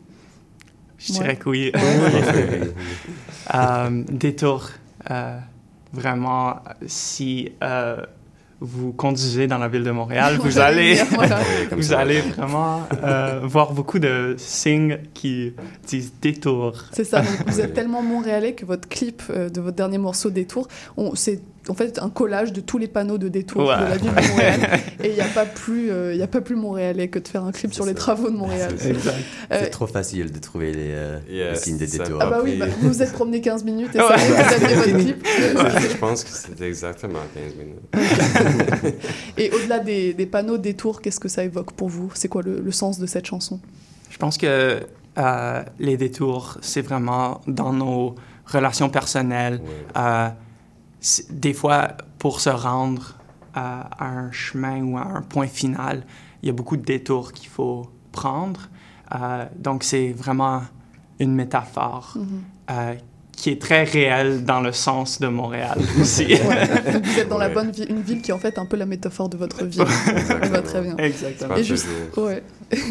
Je 0.98 1.12
dirais 1.12 1.36
que 1.36 1.48
oui. 1.48 1.72
Euh, 3.54 4.02
détour, 4.08 4.70
euh, 5.10 5.38
vraiment, 5.92 6.56
si 6.86 7.52
euh, 7.62 8.04
vous 8.60 8.92
conduisez 8.92 9.46
dans 9.46 9.58
la 9.58 9.68
ville 9.68 9.84
de 9.84 9.90
Montréal, 9.90 10.38
vous 10.40 10.58
allez, 10.58 10.94
vous 11.72 11.82
ça. 11.82 11.98
allez 12.00 12.20
vraiment 12.20 12.82
euh, 13.04 13.40
voir 13.44 13.72
beaucoup 13.72 13.98
de 13.98 14.34
signes 14.38 14.98
qui 15.14 15.52
disent 15.86 16.12
détour. 16.22 16.72
C'est 16.92 17.04
ça, 17.04 17.22
vous 17.46 17.60
êtes 17.60 17.74
tellement 17.74 18.02
montréalais 18.02 18.54
que 18.54 18.64
votre 18.64 18.88
clip 18.88 19.22
euh, 19.30 19.48
de 19.50 19.60
votre 19.60 19.76
dernier 19.76 19.98
morceau 19.98 20.30
Détour, 20.30 20.68
on- 20.96 21.14
c'est 21.14 21.40
en 21.70 21.74
fait 21.74 21.98
un 22.00 22.10
collage 22.10 22.52
de 22.52 22.60
tous 22.60 22.78
les 22.78 22.88
panneaux 22.88 23.18
de 23.18 23.28
détour 23.28 23.66
Ouais. 23.68 23.76
de 23.78 23.84
la 23.84 23.96
ville 23.96 24.10
de 24.14 24.28
Montréal. 24.28 24.80
Et 25.04 25.08
il 25.08 25.14
n'y 25.14 25.20
a, 25.20 25.26
pas 25.26 25.44
plus, 25.44 25.90
euh, 25.90 26.14
il 26.14 26.22
a 26.22 26.26
pas 26.26 26.40
plus 26.40 26.56
montréalais 26.56 27.08
que 27.08 27.18
de 27.18 27.26
faire 27.28 27.44
un 27.44 27.52
clip 27.52 27.72
sur 27.74 27.84
les 27.86 27.94
travaux 27.94 28.30
de 28.30 28.36
Montréal. 28.36 28.74
Euh, 28.84 28.94
C'est 29.50 29.70
trop 29.70 29.86
facile 29.86 30.30
de 30.32 30.38
trouver 30.38 30.72
les, 30.72 30.90
euh, 30.90 31.18
Yeah, 31.28 31.50
les 31.52 31.56
signes 31.56 31.78
de 31.78 31.86
ça- 31.86 31.98
détour. 31.98 32.18
Ah 32.20 32.26
bah 32.30 32.40
oui, 32.42 32.56
bah, 32.58 32.66
vous 32.80 32.88
vous 32.88 33.02
êtes 33.02 33.12
promené 33.12 33.40
15 33.40 33.64
minutes 33.64 33.94
et 33.94 33.98
Ouais. 34.00 34.06
ça 34.18 34.24
est, 34.26 34.28
vous 34.58 34.64
aviez 34.64 34.74
votre 34.76 34.98
clip. 34.98 35.26
Je 35.90 35.96
pense 35.98 36.24
que 36.24 36.30
c'était 36.30 36.66
exactement 36.68 37.18
15 37.34 37.54
minutes. 37.56 38.96
Et 39.38 39.50
au-delà 39.52 39.78
des, 39.78 40.14
des 40.14 40.26
panneaux 40.26 40.58
Détour, 40.58 41.00
qu'est-ce 41.02 41.20
que 41.20 41.28
ça 41.28 41.44
évoque 41.44 41.72
pour 41.72 41.88
vous? 41.88 42.10
C'est 42.14 42.28
quoi 42.28 42.42
le, 42.42 42.60
le 42.60 42.72
sens 42.72 42.98
de 42.98 43.06
cette 43.06 43.26
chanson? 43.26 43.60
Je 44.10 44.16
pense 44.18 44.38
que 44.38 44.80
euh, 45.18 45.62
les 45.78 45.96
détours, 45.96 46.58
c'est 46.62 46.82
vraiment 46.82 47.40
dans 47.46 47.72
nos 47.72 48.14
relations 48.46 48.88
personnelles. 48.88 49.60
Euh, 49.96 50.28
des 51.30 51.52
fois, 51.54 51.88
pour 52.18 52.40
se 52.40 52.50
rendre 52.50 53.16
à, 53.54 53.88
à 54.04 54.08
un 54.08 54.30
chemin 54.32 54.82
ou 54.82 54.98
à 54.98 55.02
un 55.02 55.22
point 55.22 55.46
final, 55.46 56.04
il 56.42 56.46
y 56.46 56.50
a 56.50 56.52
beaucoup 56.52 56.76
de 56.76 56.84
détours 56.84 57.32
qu'il 57.32 57.48
faut 57.48 57.86
prendre. 58.12 58.68
Euh, 59.14 59.44
donc, 59.58 59.84
c'est 59.84 60.12
vraiment 60.12 60.62
une 61.18 61.34
métaphore 61.34 62.12
Mhm. 62.16 62.26
euh, 62.70 62.94
qui 63.32 63.50
est 63.50 63.60
très 63.60 63.84
réelle 63.84 64.44
dans 64.46 64.60
le 64.62 64.72
sens 64.72 65.20
de 65.20 65.28
Montréal 65.28 65.78
aussi. 66.00 66.24
Ouais. 66.24 66.38
Vous 67.04 67.18
êtes 67.20 67.28
dans 67.28 67.36
la 67.38 67.50
bonne 67.50 67.70
ville, 67.70 67.90
une 67.90 68.00
ville 68.00 68.22
qui 68.22 68.30
est 68.30 68.34
en 68.34 68.38
fait 68.38 68.58
un 68.58 68.64
peu 68.64 68.76
la 68.78 68.86
métaphore 68.86 69.28
de 69.28 69.36
votre 69.36 69.64
ville. 69.66 69.84
Ça 70.26 70.34
va 70.36 70.62
très 70.62 70.80
bien. 70.80 70.96
Exactement. 70.96 71.54
Et 71.56 71.62
juste- 71.62 71.86
ouais. 72.16 72.42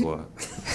Ouais. 0.03 0.16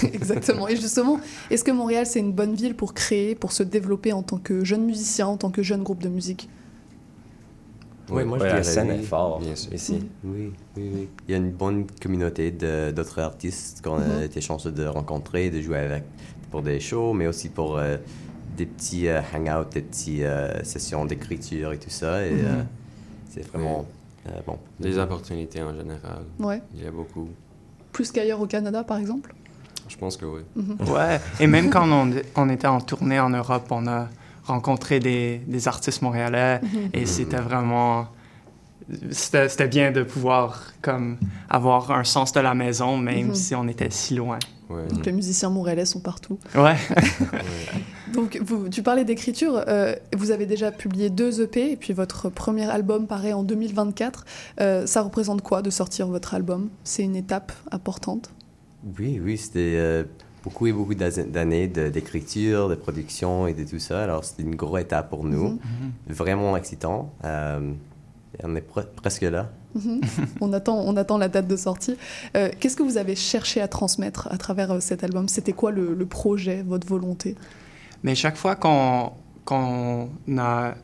Exactement. 0.13 0.67
Et 0.67 0.75
justement, 0.75 1.19
est-ce 1.49 1.63
que 1.63 1.71
Montréal, 1.71 2.05
c'est 2.05 2.19
une 2.19 2.33
bonne 2.33 2.53
ville 2.53 2.75
pour 2.75 2.93
créer, 2.93 3.33
pour 3.33 3.51
se 3.53 3.63
développer 3.63 4.11
en 4.13 4.23
tant 4.23 4.37
que 4.37 4.63
jeune 4.65 4.85
musicien, 4.85 5.27
en 5.27 5.37
tant 5.37 5.51
que 5.51 5.63
jeune 5.63 5.83
groupe 5.83 6.03
de 6.03 6.09
musique? 6.09 6.49
Oui, 8.11 8.23
moi 8.25 8.37
je 8.39 8.43
Ouais, 8.43 8.49
la 8.51 8.63
scène 8.63 8.89
oui. 8.89 8.95
est 8.95 9.03
forte 9.03 9.43
Bien 9.43 9.55
sûr. 9.55 9.73
ici. 9.73 10.03
Oui, 10.23 10.51
oui, 10.75 10.91
oui. 10.93 11.09
Il 11.27 11.31
y 11.31 11.35
a 11.35 11.37
une 11.37 11.51
bonne 11.51 11.85
communauté 12.01 12.51
d'autres 12.51 13.19
artistes 13.19 13.81
qu'on 13.83 13.97
a 13.99 14.17
Mhm. 14.17 14.23
été 14.23 14.41
chanceux 14.41 14.71
de 14.71 14.85
rencontrer, 14.85 15.49
de 15.49 15.61
jouer 15.61 15.77
avec 15.79 16.03
pour 16.51 16.61
des 16.61 16.79
shows, 16.79 17.13
mais 17.13 17.27
aussi 17.27 17.47
pour 17.49 17.77
euh, 17.77 17.95
des 18.57 18.65
petits 18.65 19.07
euh, 19.07 19.21
hangouts, 19.33 19.69
des 19.71 19.81
petites 19.81 20.25
sessions 20.65 21.05
d'écriture 21.05 21.71
et 21.71 21.77
tout 21.77 21.89
ça. 21.89 22.25
Et 22.25 22.31
Mhm. 22.31 22.39
euh, 22.43 22.63
c'est 23.29 23.47
vraiment 23.47 23.85
euh, 24.27 24.31
bon. 24.45 24.57
Les 24.81 24.97
opportunités 24.97 25.61
en 25.63 25.73
général. 25.73 26.23
Ouais. 26.39 26.61
Il 26.75 26.83
y 26.83 26.87
a 26.87 26.91
beaucoup. 26.91 27.29
Plus 27.93 28.11
qu'ailleurs 28.11 28.41
au 28.41 28.45
Canada, 28.47 28.83
par 28.83 28.97
exemple? 28.97 29.33
Je 29.87 29.97
pense 29.97 30.17
que 30.17 30.25
oui. 30.25 30.41
Mhm. 30.55 30.77
Ouais, 30.89 31.19
et 31.39 31.47
même 31.47 31.69
quand 31.69 31.87
on, 31.89 32.11
on 32.35 32.49
était 32.49 32.67
en 32.67 32.79
tournée 32.81 33.19
en 33.19 33.29
Europe, 33.29 33.67
on 33.71 33.87
a 33.87 34.09
rencontré 34.45 34.99
des, 34.99 35.41
des 35.47 35.67
artistes 35.67 36.01
montréalais 36.01 36.59
Mhm. 36.61 36.89
et 36.93 37.05
c'était 37.05 37.37
vraiment... 37.41 38.07
C'était 39.11 39.47
c'était 39.47 39.67
bien 39.69 39.91
de 39.91 40.03
pouvoir 40.03 40.73
comme 40.81 41.17
avoir 41.49 41.91
un 41.91 42.03
sens 42.03 42.33
de 42.33 42.39
la 42.41 42.53
maison, 42.53 42.97
même 42.97 43.27
Mhm. 43.27 43.35
si 43.35 43.55
on 43.55 43.67
était 43.69 43.89
si 43.89 44.15
loin. 44.15 44.39
Ouais. 44.69 44.85
Donc 44.87 45.05
les 45.05 45.11
musiciens 45.13 45.49
montréalais 45.49 45.85
sont 45.85 45.99
partout. 46.01 46.39
Ouais. 46.55 46.75
Donc 48.13 48.37
vous, 48.43 48.67
tu 48.67 48.83
parlais 48.83 49.05
d'écriture, 49.05 49.63
euh, 49.67 49.95
vous 50.17 50.31
avez 50.31 50.45
déjà 50.45 50.71
publié 50.71 51.09
deux 51.09 51.41
EP 51.41 51.71
et 51.71 51.75
puis 51.77 51.93
votre 51.93 52.29
premier 52.29 52.69
album 52.69 53.07
paraît 53.07 53.31
en 53.33 53.43
2024. 53.43 54.25
Euh, 54.59 54.85
ça 54.85 55.01
représente 55.01 55.41
quoi 55.41 55.61
de 55.61 55.69
sortir 55.69 56.07
votre 56.07 56.33
album? 56.33 56.69
C'est 56.83 57.03
une 57.03 57.15
étape 57.15 57.53
importante? 57.71 58.29
Oui, 58.99 59.21
oui, 59.23 59.37
c'était 59.37 59.75
euh, 59.77 60.03
beaucoup 60.43 60.67
et 60.67 60.73
beaucoup 60.73 60.95
d'années 60.95 61.67
de- 61.67 61.89
d'écriture, 61.89 62.69
de, 62.69 62.75
production 62.75 63.47
et 63.47 63.53
de 63.53 63.63
tout 63.63 63.79
ça. 63.79 64.03
Alors, 64.03 64.23
c'était 64.25 64.43
une 64.43 64.55
grosse 64.55 64.81
étape 64.81 65.09
pour 65.09 65.23
nous. 65.23 65.51
Mhm. 65.53 65.59
Vraiment 66.07 66.57
excitant. 66.57 67.13
Euh, 67.25 67.71
on 68.43 68.55
est 68.55 68.67
pre- 68.67 68.85
presque 68.95 69.21
là. 69.23 69.49
Mhm. 69.75 70.01
on, 70.41 70.51
attend, 70.53 70.77
on 70.79 70.95
attend 70.97 71.17
la 71.17 71.27
date 71.27 71.47
de 71.47 71.55
sortie. 71.55 71.95
Euh, 72.35 72.49
Qu'est-ce 72.59 72.75
que 72.75 72.83
vous 72.83 72.97
avez 72.97 73.15
cherché 73.15 73.61
à 73.61 73.67
transmettre 73.67 74.27
à 74.31 74.37
travers 74.37 74.71
euh, 74.71 74.79
cet 74.79 75.03
album? 75.03 75.27
C'était 75.27 75.53
quoi 75.53 75.71
le, 75.71 75.93
le 75.93 76.05
projet, 76.05 76.63
votre 76.63 76.87
volonté? 76.87 77.35
Mais 78.03 78.15
chaque 78.15 78.35
fois 78.37 78.55
qu'on 78.55 79.11
qu'on 79.43 80.09
a 80.37 80.75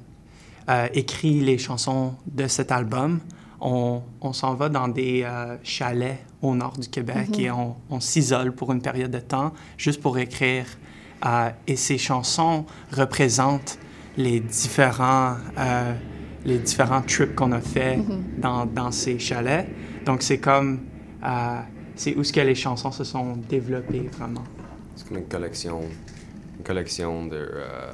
euh, 0.69 0.87
écrit 0.93 1.39
les 1.41 1.57
chansons 1.57 2.13
de 2.27 2.47
cet 2.47 2.71
album, 2.71 3.19
on, 3.61 4.01
on 4.21 4.33
s'en 4.33 4.55
va 4.55 4.67
dans 4.69 4.87
des 4.87 5.23
euh, 5.23 5.55
chalets 5.63 6.17
au 6.41 6.53
nord 6.55 6.77
du 6.77 6.87
Québec 6.87 7.29
Mhm. 7.29 7.39
et 7.39 7.51
on, 7.51 7.75
on 7.89 7.99
s'isole 7.99 8.51
pour 8.53 8.71
une 8.71 8.81
période 8.81 9.11
de 9.11 9.19
temps 9.19 9.53
juste 9.77 10.01
pour 10.01 10.17
écrire. 10.17 10.65
Euh, 11.25 11.49
et 11.65 11.75
ces 11.75 11.97
chansons 11.97 12.65
représentent 12.91 13.79
les 14.17 14.39
différents, 14.39 15.35
euh, 15.57 15.93
les 16.45 16.59
différents 16.59 17.01
trips 17.01 17.33
qu'on 17.35 17.51
a 17.51 17.61
fait 17.61 17.97
Mhm. 17.97 18.23
dans, 18.39 18.65
dans 18.65 18.91
ces 18.91 19.17
chalets. 19.19 19.67
Donc 20.05 20.21
c'est 20.21 20.37
comme... 20.39 20.81
euh, 21.23 21.59
c'est 21.95 22.15
où 22.15 22.23
ce 22.23 22.31
que 22.31 22.39
les 22.41 22.53
chansons 22.53 22.91
se 22.91 23.03
sont 23.03 23.35
développées 23.49 24.07
vraiment. 24.17 24.43
C'est 24.95 25.07
comme 25.07 25.17
une 25.17 25.25
collection, 25.27 25.81
une 26.59 26.63
collection 26.63 27.25
de... 27.25 27.35
euh, 27.35 27.93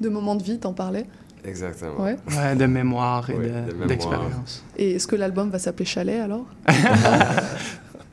De 0.00 0.08
moments 0.08 0.34
de 0.34 0.42
vie, 0.42 0.58
t'en 0.58 0.72
parlais? 0.72 1.06
Exactement. 1.48 2.00
Ouais. 2.02 2.16
Ouais, 2.36 2.54
de 2.56 2.66
mémoire 2.66 3.28
et 3.30 3.34
Ouais, 3.34 3.46
de- 3.48 3.48
de 3.48 3.72
mémoire. 3.72 3.88
d'expérience. 3.88 4.64
Et 4.76 4.92
est-ce 4.92 5.06
que 5.06 5.16
l'album 5.16 5.50
va 5.50 5.58
s'appeler 5.58 5.84
Chalet 5.84 6.20
alors? 6.20 6.46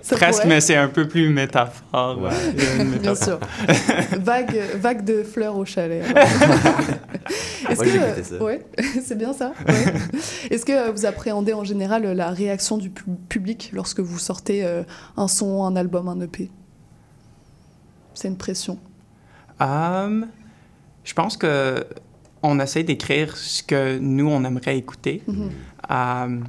Ça 0.01 0.17
Presque, 0.17 0.41
pourrait 0.43 0.53
mais 0.53 0.61
c'est 0.61 0.75
un 0.75 0.87
peu 0.87 1.07
plus 1.07 1.29
métaphore. 1.29 2.21
Ouais. 2.21 2.29
Bien 3.01 3.15
sûr. 3.15 3.39
vague, 4.19 4.61
vague 4.75 5.03
de 5.03 5.23
fleurs 5.23 5.57
au 5.57 5.65
chalet. 5.65 6.03
Est-ce 7.69 7.81
que 7.81 8.23
ça. 8.23 8.43
ouais, 8.43 8.63
c'est 9.03 9.17
bien 9.17 9.33
ça. 9.33 9.53
ouais. 9.67 9.93
Est-ce 10.51 10.63
que 10.63 10.91
vous 10.91 11.07
appréhendez 11.07 11.53
en 11.53 11.63
général 11.63 12.03
la 12.03 12.29
réaction 12.29 12.77
du 12.77 12.91
pu- 12.91 13.05
public 13.29 13.71
lorsque 13.73 13.99
vous 13.99 14.19
sortez 14.19 14.63
euh, 14.63 14.83
un 15.17 15.27
son, 15.27 15.63
un 15.65 15.75
album, 15.75 16.07
un 16.07 16.21
EP 16.21 16.51
C'est 18.13 18.27
une 18.27 18.37
pression. 18.37 18.77
Um, 19.59 20.27
je 21.03 21.13
pense 21.15 21.35
que 21.35 21.83
on 22.47 22.59
essaie 22.59 22.83
d'écrire 22.83 23.35
ce 23.35 23.63
que 23.63 23.97
nous, 23.99 24.27
on 24.29 24.43
aimerait 24.43 24.77
écouter. 24.77 25.21
Mhm. 25.27 25.49
Um, 25.89 26.43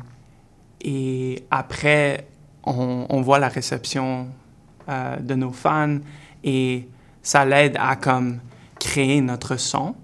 et 0.80 1.44
après, 1.50 2.26
on, 2.64 3.06
on 3.08 3.20
voit 3.22 3.38
la 3.38 3.48
réception 3.48 4.28
euh, 4.88 5.16
de 5.16 5.34
nos 5.34 5.52
fans 5.52 5.98
et 6.44 6.86
ça 7.22 7.44
l'aide 7.44 7.76
à 7.80 7.96
comme 7.96 8.38
créer 8.78 9.20
notre 9.20 9.56
son. 9.56 9.94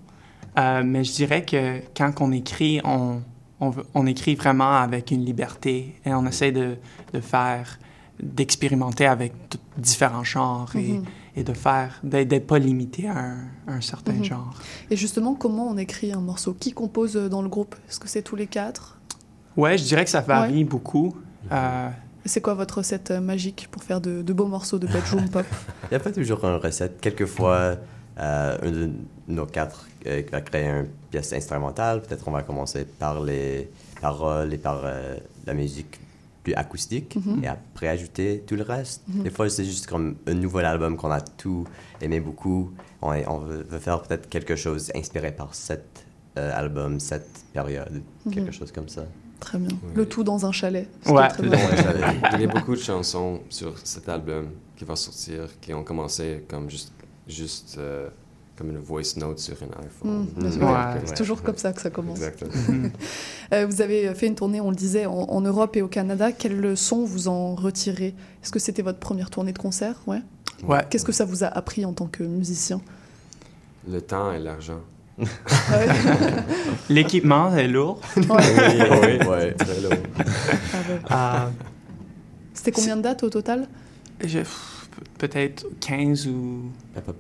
Euh, 0.58 0.82
mais 0.84 1.04
je 1.04 1.12
dirais 1.12 1.44
que 1.44 1.80
quand 1.96 2.20
on 2.20 2.32
écrit, 2.32 2.80
on, 2.84 3.20
on, 3.94 4.06
écrit 4.06 4.34
vraiment 4.34 4.74
avec 4.76 5.10
une 5.10 5.24
liberté 5.24 5.94
et 6.04 6.12
on 6.12 6.26
essaie 6.26 6.52
de, 6.52 6.76
de 7.14 7.20
faire, 7.20 7.78
d'expérimenter 8.22 9.06
avec 9.06 9.32
t- 9.48 9.58
différents 9.78 10.24
genres 10.24 10.74
et, 10.76 10.92
Mhm. 10.92 11.04
Et 11.34 11.44
de 11.44 11.52
faire, 11.52 11.98
d'être 12.04 12.46
pas 12.46 12.58
limité 12.58 13.08
à 13.08 13.16
un, 13.18 13.36
un 13.66 13.80
certain 13.80 14.12
Mhm. 14.12 14.24
genre. 14.24 14.54
Et 14.90 14.96
justement, 14.96 15.34
comment 15.34 15.68
on 15.68 15.76
écrit 15.78 16.12
un 16.12 16.20
morceau? 16.20 16.52
Qui 16.54 16.72
compose 16.72 17.16
euh, 17.16 17.28
dans 17.28 17.40
le 17.42 17.48
groupe? 17.48 17.74
Est-ce 17.88 17.98
que 18.00 18.08
c'est 18.08 18.22
tous 18.22 18.36
les 18.36 18.46
quatre? 18.46 18.98
Ouais, 19.56 19.78
je 19.78 19.84
dirais 19.84 20.04
que 20.04 20.10
ça 20.10 20.20
varie 20.20 20.64
beaucoup. 20.64 21.16
Euh, 21.50 21.88
C'est 22.24 22.40
quoi 22.40 22.54
votre 22.54 22.78
recette 22.78 23.10
euh, 23.10 23.20
magique 23.20 23.68
pour 23.70 23.82
faire 23.82 24.00
de, 24.00 24.22
de 24.22 24.32
beaux 24.32 24.46
morceaux 24.46 24.78
de 24.78 24.86
bedroom 24.86 25.28
pop? 25.30 25.46
Il 25.84 25.88
n'y 25.92 25.96
a 25.96 26.00
pas 26.00 26.12
toujours 26.12 26.44
une 26.44 26.56
recette. 26.56 27.00
Quelquefois, 27.00 27.76
euh, 28.18 28.58
un 28.62 28.70
de 28.70 28.90
nos 29.28 29.46
quatre 29.46 29.86
euh, 30.06 30.22
va 30.30 30.40
créer 30.42 30.68
une 30.68 30.86
pièce 31.10 31.32
instrumentale. 31.32 32.02
Peut-être 32.02 32.28
on 32.28 32.30
va 32.32 32.42
commencer 32.42 32.84
par 32.84 33.22
les 33.22 33.70
paroles 34.00 34.52
et 34.52 34.58
par 34.58 34.82
euh, 34.84 35.16
la 35.46 35.54
musique 35.54 35.98
plus 36.42 36.54
acoustique 36.54 37.16
Mhm. 37.16 37.44
et 37.44 37.48
après 37.48 37.88
ajouter 37.88 38.42
tout 38.46 38.56
le 38.56 38.62
reste. 38.62 39.02
Mhm. 39.08 39.22
Des 39.22 39.30
fois, 39.30 39.48
c'est 39.48 39.64
juste 39.64 39.86
comme 39.86 40.16
un 40.26 40.34
nouvel 40.34 40.64
album 40.66 40.96
qu'on 40.96 41.10
a 41.10 41.20
tout 41.20 41.64
aimé 42.00 42.20
beaucoup. 42.20 42.72
On, 43.00 43.12
est- 43.12 43.26
on 43.28 43.38
veut, 43.38 43.62
veut 43.68 43.78
faire 43.78 44.02
peut-être 44.02 44.28
quelque 44.28 44.56
chose 44.56 44.90
inspiré 44.94 45.32
par 45.32 45.54
cet 45.54 46.04
euh, 46.38 46.50
album, 46.54 46.98
cette 46.98 47.28
période, 47.52 48.00
Mhm. 48.24 48.32
quelque 48.32 48.52
chose 48.52 48.72
comme 48.72 48.88
ça. 48.88 49.04
Très 49.38 49.58
bien. 49.58 49.76
Le 49.94 50.06
tout 50.08 50.24
dans 50.24 50.46
un 50.46 50.52
chalet. 50.52 50.88
Ouais. 51.06 51.28
très 51.28 51.42
bien. 51.42 51.58
Il 52.34 52.40
y 52.40 52.44
a 52.44 52.46
beaucoup 52.46 52.74
de 52.74 52.80
chansons 52.80 53.40
sur 53.50 53.76
cet 53.84 54.08
album 54.08 54.46
qui 54.76 54.84
va 54.86 54.96
sortir 54.96 55.48
qui 55.60 55.74
ont 55.74 55.84
commencé 55.84 56.44
comme 56.48 56.70
juste, 56.70 56.92
juste 57.28 57.76
euh, 57.78 58.08
comme 58.62 58.70
une 58.70 58.78
voice 58.78 59.16
note 59.16 59.40
sur 59.40 59.56
un 59.62 59.82
iPhone. 59.84 60.26
Ouais. 60.40 61.00
C'est 61.04 61.14
toujours 61.16 61.42
comme 61.42 61.56
ça 61.56 61.72
que 61.72 61.80
ça 61.80 61.90
commence. 61.90 62.18
Exactement. 62.22 62.52
Euh, 63.52 63.66
vous 63.66 63.82
avez 63.82 64.14
fait 64.14 64.28
une 64.28 64.34
tournée, 64.34 64.62
on 64.62 64.70
le 64.70 64.76
disait, 64.76 65.04
en, 65.04 65.12
en 65.12 65.40
Europe 65.42 65.76
et 65.76 65.82
au 65.82 65.88
Canada. 65.88 66.32
Quelles 66.32 66.58
leçons 66.58 67.04
vous 67.04 67.28
en 67.28 67.54
retirez? 67.54 68.14
Est-ce 68.42 68.50
que 68.50 68.58
c'était 68.58 68.80
votre 68.80 68.98
première 68.98 69.28
tournée 69.28 69.52
de 69.52 69.58
concert? 69.58 69.96
Ouais. 70.06 70.20
Ouais. 70.66 70.78
Qu'est-ce 70.88 71.04
que 71.04 71.12
ça 71.12 71.26
vous 71.26 71.44
a 71.44 71.48
appris 71.48 71.84
en 71.84 71.92
tant 71.92 72.06
que 72.06 72.22
musicien? 72.22 72.80
Le 73.90 74.00
temps 74.00 74.32
et 74.32 74.38
l'argent. 74.38 74.80
L'équipement 76.88 77.54
est 77.54 77.68
lourd. 77.68 78.00
Ouais. 78.16 78.24
oui, 78.30 79.18
oui, 79.28 79.54
très 79.58 79.80
lourd. 79.82 79.92
Euh, 81.10 81.48
C'était 82.54 82.72
combien 82.72 82.96
de 82.96 83.02
dates 83.02 83.22
au 83.22 83.28
total? 83.28 83.66
Je- 84.24 84.38
Peut-être 85.18 85.66
15 85.80 86.26
ou... 86.28 86.62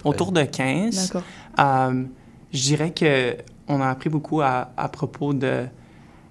Autour 0.04 0.32
de 0.32 0.42
15. 0.42 1.08
D'accord. 1.12 1.22
Euh, 1.58 2.04
je 2.52 2.62
dirais 2.62 2.90
que 2.92 3.36
on 3.68 3.80
a 3.80 3.88
appris 3.88 4.10
beaucoup 4.10 4.40
à, 4.42 4.70
à 4.76 4.88
propos 4.88 5.32
de 5.32 5.64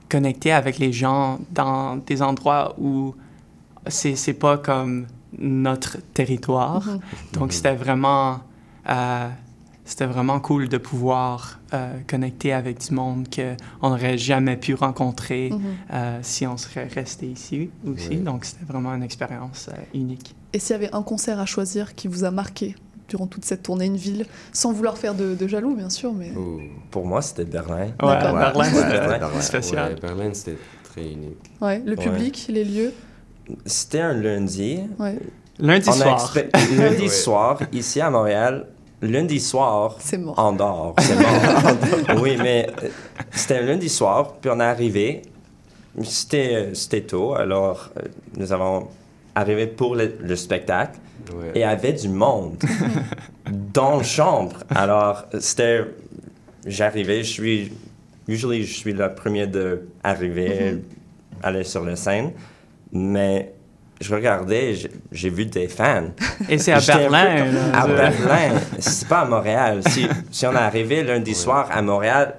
connecter 0.09 0.51
avec 0.51 0.77
les 0.79 0.91
gens 0.91 1.39
dans 1.51 1.95
des 1.95 2.21
endroits 2.21 2.75
où 2.77 3.15
c'est 3.87 4.15
c'est 4.15 4.33
pas 4.33 4.57
comme 4.57 5.07
notre 5.37 5.97
territoire. 6.13 6.85
Mhm. 6.85 6.99
Donc 7.33 7.53
c'était 7.53 7.75
vraiment 7.75 8.41
euh, 8.89 9.29
c'était 9.85 10.05
vraiment 10.05 10.39
cool 10.39 10.67
de 10.69 10.77
pouvoir 10.77 11.59
euh, 11.73 11.97
connecter 12.07 12.53
avec 12.53 12.79
du 12.87 12.93
monde 12.93 13.29
que 13.29 13.55
on 13.81 13.89
n'aurait 13.89 14.17
jamais 14.17 14.57
pu 14.57 14.73
rencontrer 14.73 15.49
Mhm. 15.51 15.59
euh, 15.93 16.19
si 16.21 16.45
on 16.45 16.57
serait 16.57 16.87
resté 16.87 17.27
ici 17.27 17.69
aussi. 17.87 18.09
Oui. 18.09 18.17
Donc 18.17 18.45
c'était 18.45 18.65
vraiment 18.65 18.93
une 18.93 19.03
expérience 19.03 19.69
euh, 19.71 19.77
unique. 19.93 20.35
Et 20.53 20.59
s'il 20.59 20.71
y 20.71 20.75
avait 20.75 20.93
un 20.93 21.01
concert 21.03 21.39
à 21.39 21.45
choisir 21.45 21.95
qui 21.95 22.07
vous 22.07 22.23
a 22.23 22.31
marqué 22.31 22.75
durant 23.07 23.27
toute 23.27 23.43
cette 23.45 23.63
tournée, 23.63 23.85
une 23.85 23.97
ville, 23.97 24.25
sans 24.53 24.71
vouloir 24.71 24.97
faire 24.97 25.13
de, 25.15 25.35
de 25.35 25.47
jaloux, 25.47 25.75
bien 25.75 25.89
sûr, 25.89 26.13
mais... 26.13 26.31
Pour 26.91 27.05
moi, 27.05 27.21
c'était 27.21 27.43
Berlin. 27.45 27.87
Ouais, 27.87 27.91
D'accord. 28.01 28.33
Berlin, 28.37 28.59
Ouais, 28.59 28.65
c'était 28.69 29.41
spécial. 29.41 29.93
Ouais, 29.93 29.99
Berlin, 29.99 30.29
c'était 30.33 30.57
très 30.83 31.03
unique. 31.03 31.37
Ouais, 31.59 31.79
le 31.85 31.97
Ouais. 31.97 32.03
public, 32.03 32.45
les 32.49 32.63
lieux. 32.63 32.93
C'était 33.65 33.99
un 33.99 34.13
lundi. 34.13 34.79
Ouais. 34.97 35.17
Lundi 35.59 35.89
On 35.89 35.93
soir. 35.93 36.33
expé- 36.35 36.77
lundi 36.77 37.09
soir, 37.23 37.59
ici 37.73 37.99
à 37.99 38.09
Montréal, 38.09 38.67
lundi 39.01 39.39
soir, 39.41 39.97
C'est 39.99 40.17
mort. 40.17 40.39
en 40.39 40.53
dehors. 40.53 40.95
C'est 40.99 41.15
mort. 41.15 42.21
oui, 42.21 42.37
mais 42.41 42.67
euh, 42.81 42.87
c'était 43.31 43.57
un 43.57 43.63
lundi 43.65 43.89
soir, 43.89 44.35
puis 44.39 44.49
on 44.53 44.59
est 44.59 44.63
arrivé. 44.63 45.21
C'était 46.03 46.55
euh, 46.55 46.73
c'était 46.73 47.01
tôt, 47.01 47.33
alors 47.33 47.89
euh, 47.97 48.07
nous 48.37 48.53
avons 48.53 48.87
arrivé 49.35 49.67
pour 49.67 49.95
le, 49.95 50.15
le 50.19 50.35
spectacle. 50.35 50.99
Ouais. 51.33 51.51
Et 51.55 51.63
avait 51.63 51.93
du 51.93 52.09
monde 52.09 52.57
dans 53.73 53.97
la 53.97 54.03
chambre. 54.03 54.57
Alors, 54.73 55.25
c'était. 55.39 55.81
J'arrivais, 56.65 57.23
je 57.23 57.31
suis. 57.31 57.71
Usually, 58.27 58.63
je 58.63 58.73
suis 58.73 58.93
le 58.93 59.13
premier 59.13 59.47
de 59.47 59.87
arriver, 60.03 60.71
Mhm. 60.73 60.81
aller 61.43 61.63
sur 61.63 61.83
la 61.83 61.95
scène. 61.95 62.31
Mais 62.91 63.53
je 63.99 64.13
regardais, 64.13 64.75
j'ai- 65.11 65.29
vu 65.29 65.45
des 65.45 65.67
fans. 65.67 66.09
Et 66.49 66.57
c'est 66.57 66.71
à 66.73 66.79
peu 66.79 66.85
Berlin. 66.87 67.45
À 67.73 67.87
Je- 67.87 67.93
Berlin. 67.93 68.59
C'est 68.79 69.07
pas 69.07 69.21
à 69.21 69.25
Montréal. 69.25 69.81
Si, 69.87 70.07
si 70.31 70.45
on 70.45 70.53
est 70.53 70.55
arrivé 70.55 71.03
lundi 71.03 71.33
soir 71.33 71.69
à 71.71 71.81
Montréal, 71.81 72.35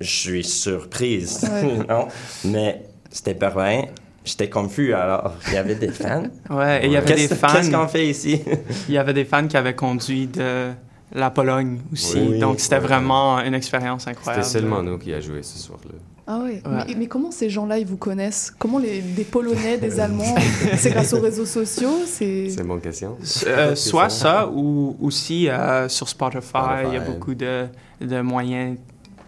je 0.00 0.08
suis 0.10 0.44
surprise. 0.44 1.48
Ouais. 1.52 1.84
non? 1.88 2.08
Mais 2.44 2.82
c'était 3.10 3.34
Berlin. 3.34 3.82
J'étais 4.24 4.50
confus, 4.50 4.92
alors 4.92 5.32
il 5.48 5.54
y 5.54 5.56
avait 5.56 5.74
des 5.76 5.88
fans. 5.92 6.24
Ouais, 6.50 6.82
et 6.84 6.86
il 6.86 6.92
y 6.92 6.96
avait 6.96 7.14
des 7.14 7.28
fans. 7.28 7.48
Qu'est-ce 7.52 7.70
qu'on 7.70 7.88
fait 7.88 8.06
ici? 8.06 8.40
Il 8.88 8.94
y 8.94 8.98
avait 8.98 9.14
des 9.14 9.24
fans 9.24 9.46
qui 9.46 9.56
avaient 9.56 9.74
conduit 9.74 10.26
de 10.26 10.70
la 11.14 11.30
Pologne 11.30 11.80
aussi. 11.92 12.18
Oui, 12.18 12.38
Donc, 12.38 12.60
c'était 12.60 12.74
ouais. 12.76 12.80
vraiment 12.82 13.38
une 13.40 13.54
expérience 13.54 14.02
C'était 14.02 14.18
incroyable. 14.18 14.44
seulement 14.44 14.82
nous 14.82 14.98
qui 14.98 15.12
a 15.14 15.20
joué 15.20 15.42
ce 15.42 15.58
soir-là. 15.58 15.90
Ah 16.26 16.38
ouais. 16.44 16.62
Ouais. 16.64 16.84
Mais, 16.86 16.94
mais 16.96 17.06
comment 17.06 17.30
ces 17.32 17.50
gens-là, 17.50 17.78
ils 17.78 17.86
vous 17.86 17.96
connaissent? 17.96 18.52
Comment 18.56 18.78
les, 18.78 19.00
des 19.00 19.24
Polonais, 19.24 19.78
des 19.78 19.98
Allemands 20.00 20.36
C'est 20.76 20.90
grâce 20.90 21.12
aux 21.14 21.20
réseaux 21.20 21.46
sociaux? 21.46 21.96
C'est... 22.06 22.50
C'est 22.50 22.60
une 22.60 22.68
bonne 22.68 22.80
question. 22.80 23.16
Euh, 23.46 23.74
soit 23.74 24.10
ça 24.10 24.48
ou 24.48 24.96
aussi 25.00 25.48
euh, 25.48 25.88
sur 25.88 26.08
Spotify, 26.08 26.84
il 26.86 26.92
y 26.94 26.96
a 26.96 27.00
beaucoup 27.00 27.34
de, 27.34 27.66
de 28.00 28.20
moyens 28.20 28.76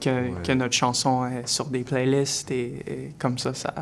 que, 0.00 0.10
Ouais. 0.10 0.32
que 0.44 0.52
notre 0.52 0.74
chanson 0.74 1.24
est 1.26 1.46
sur 1.48 1.64
des 1.66 1.80
playlists 1.84 2.50
et, 2.50 2.74
et 2.86 3.12
comme 3.18 3.38
ça, 3.38 3.54
ça. 3.54 3.72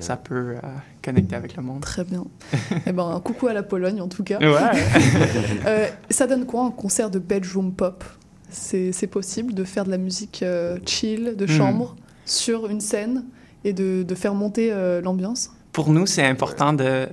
Ça 0.00 0.16
peut 0.16 0.54
euh, 0.56 0.60
connecter 1.02 1.34
avec 1.36 1.56
le 1.56 1.62
monde. 1.62 1.80
Très 1.80 2.04
bien. 2.04 2.24
eh 2.86 2.92
ben, 2.92 3.08
un 3.10 3.20
coucou 3.20 3.46
à 3.48 3.52
la 3.52 3.62
Pologne, 3.62 4.00
en 4.00 4.08
tout 4.08 4.22
cas. 4.24 4.38
Ouais. 4.40 4.80
Euh, 5.66 5.86
ça 6.10 6.26
donne 6.26 6.46
quoi 6.46 6.64
un 6.64 6.70
concert 6.70 7.10
de 7.10 7.18
bedroom 7.18 7.72
pop? 7.72 8.04
C'est, 8.48 9.06
possible 9.10 9.52
de 9.54 9.64
faire 9.64 9.84
de 9.84 9.90
la 9.90 9.98
musique 9.98 10.42
euh, 10.42 10.78
chill, 10.86 11.34
de 11.36 11.44
Hmm. 11.44 11.48
chambre, 11.48 11.96
sur 12.24 12.68
une 12.68 12.80
scène 12.80 13.24
et 13.64 13.72
de, 13.72 14.02
de 14.04 14.14
faire 14.14 14.34
monter 14.34 14.70
euh, 14.72 15.00
l'ambiance? 15.00 15.50
Pour 15.72 15.90
nous, 15.90 16.06
c'est 16.06 16.24
important 16.24 16.72
de 16.72 17.08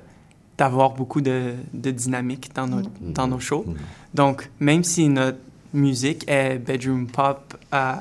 d'avoir 0.56 0.92
beaucoup 0.92 1.20
de, 1.20 1.54
de 1.74 1.90
dynamique 1.90 2.52
dans, 2.54 2.68
notre, 2.68 2.90
Mhm. 3.02 3.14
dans 3.14 3.28
nos 3.28 3.40
shows. 3.40 3.66
Donc, 4.14 4.52
même 4.60 4.84
si 4.84 5.10
notre 5.10 5.40
musique 5.74 6.24
est 6.30 6.60
bedroom 6.60 7.08
pop 7.08 7.56
euh, 7.74 7.94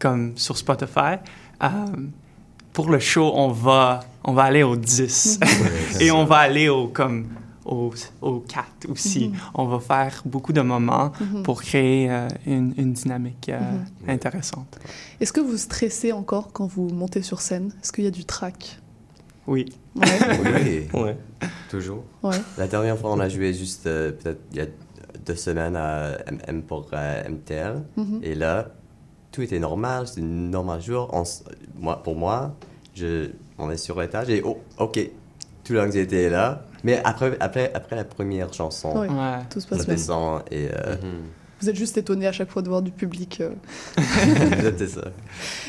comme 0.00 0.32
sur 0.36 0.58
Spotify, 0.58 1.18
euh, 1.62 1.68
pour 2.78 2.90
le 2.90 3.00
show, 3.00 3.32
on 3.34 3.48
va, 3.48 3.98
on 4.22 4.32
va 4.34 4.44
aller 4.44 4.62
au 4.62 4.76
10 4.76 5.40
et 6.00 6.12
on 6.12 6.24
va 6.24 6.36
aller 6.36 6.68
au, 6.68 6.86
comme, 6.86 7.26
au, 7.64 7.92
au 8.22 8.38
4 8.38 8.64
aussi. 8.88 9.30
Mhm. 9.30 9.34
On 9.54 9.64
va 9.66 9.80
faire 9.80 10.22
beaucoup 10.24 10.52
de 10.52 10.60
moments 10.60 11.10
Mhm. 11.20 11.42
pour 11.42 11.60
créer 11.60 12.08
euh, 12.08 12.28
une, 12.46 12.72
une 12.76 12.92
dynamique 12.92 13.48
euh, 13.48 13.58
Mhm. 13.58 14.10
intéressante. 14.10 14.78
Est-ce 15.20 15.32
que 15.32 15.40
vous 15.40 15.56
stressez 15.56 16.12
encore 16.12 16.52
quand 16.52 16.68
vous 16.68 16.88
montez 16.90 17.22
sur 17.22 17.40
scène? 17.40 17.72
Est-ce 17.82 17.90
qu'il 17.90 18.04
y 18.04 18.06
a 18.06 18.12
du 18.12 18.24
trac? 18.24 18.78
Oui. 19.48 19.66
Ouais. 19.96 20.06
Oui, 20.94 21.00
Ouais. 21.00 21.16
toujours. 21.68 22.04
Ouais. 22.22 22.36
La 22.58 22.68
dernière 22.68 22.96
fois, 22.96 23.10
on 23.12 23.18
a 23.18 23.28
joué 23.28 23.52
juste 23.54 23.88
euh, 23.88 24.12
peut-être 24.12 24.40
il 24.52 24.58
y 24.58 24.60
a 24.60 24.66
deux 25.26 25.34
semaines 25.34 25.74
à 25.74 26.16
MM 26.30 26.62
pour 26.62 26.86
euh, 26.92 27.28
MTL. 27.28 27.82
Mhm. 27.96 28.20
Et 28.22 28.36
là, 28.36 28.68
tout 29.32 29.42
était 29.42 29.58
normal, 29.58 30.06
c'était 30.06 30.22
un 30.22 30.24
normal 30.58 30.80
jour. 30.80 31.10
On 31.12 31.24
moi, 31.80 32.02
pour 32.02 32.16
moi, 32.16 32.54
je, 32.98 33.30
on 33.58 33.70
est 33.70 33.76
sur 33.76 34.00
l'étage 34.00 34.28
et 34.30 34.42
oh, 34.44 34.58
ok, 34.78 34.98
toute 35.64 35.76
l'anxiété 35.76 36.24
est 36.24 36.30
là. 36.30 36.64
Mais 36.84 37.00
après, 37.04 37.36
après, 37.40 37.72
après 37.74 37.96
la 37.96 38.04
première 38.04 38.52
chanson, 38.54 38.96
Ouais, 39.00 39.08
Ouais. 39.08 39.38
tout 39.50 39.60
se 39.60 39.66
passe 39.66 39.84
bien. 39.86 39.94
descend 39.94 40.42
et 40.50 40.68
euh, 40.72 40.96
Vous 41.60 41.68
êtes 41.68 41.74
juste 41.76 41.98
étonné 41.98 42.26
à 42.28 42.32
chaque 42.32 42.50
fois 42.50 42.62
de 42.62 42.68
voir 42.68 42.82
du 42.82 42.92
public. 42.92 43.40
euh. 43.40 43.50
c'était 44.62 44.86
ça. 44.86 45.04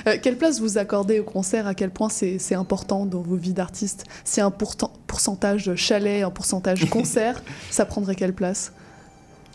Euh, 0.08 0.18
quelle 0.22 0.38
place 0.38 0.60
vous 0.60 0.78
accordez 0.78 1.20
au 1.20 1.24
concert? 1.24 1.66
À 1.68 1.74
quel 1.74 1.90
point 1.90 2.10
c'est 2.10 2.38
c'est 2.38 2.54
important 2.56 3.06
dans 3.08 3.22
vos 3.22 3.36
vies 3.36 3.54
d'artistes 3.54 4.04
Si 4.24 4.40
un 4.40 4.52
pourcentage 4.52 5.74
chalet, 5.76 6.24
un 6.24 6.30
pourcentage 6.32 6.88
concert, 6.90 7.42
ça 7.72 7.86
prendrait 7.86 8.16
quelle 8.16 8.34
place? 8.34 8.72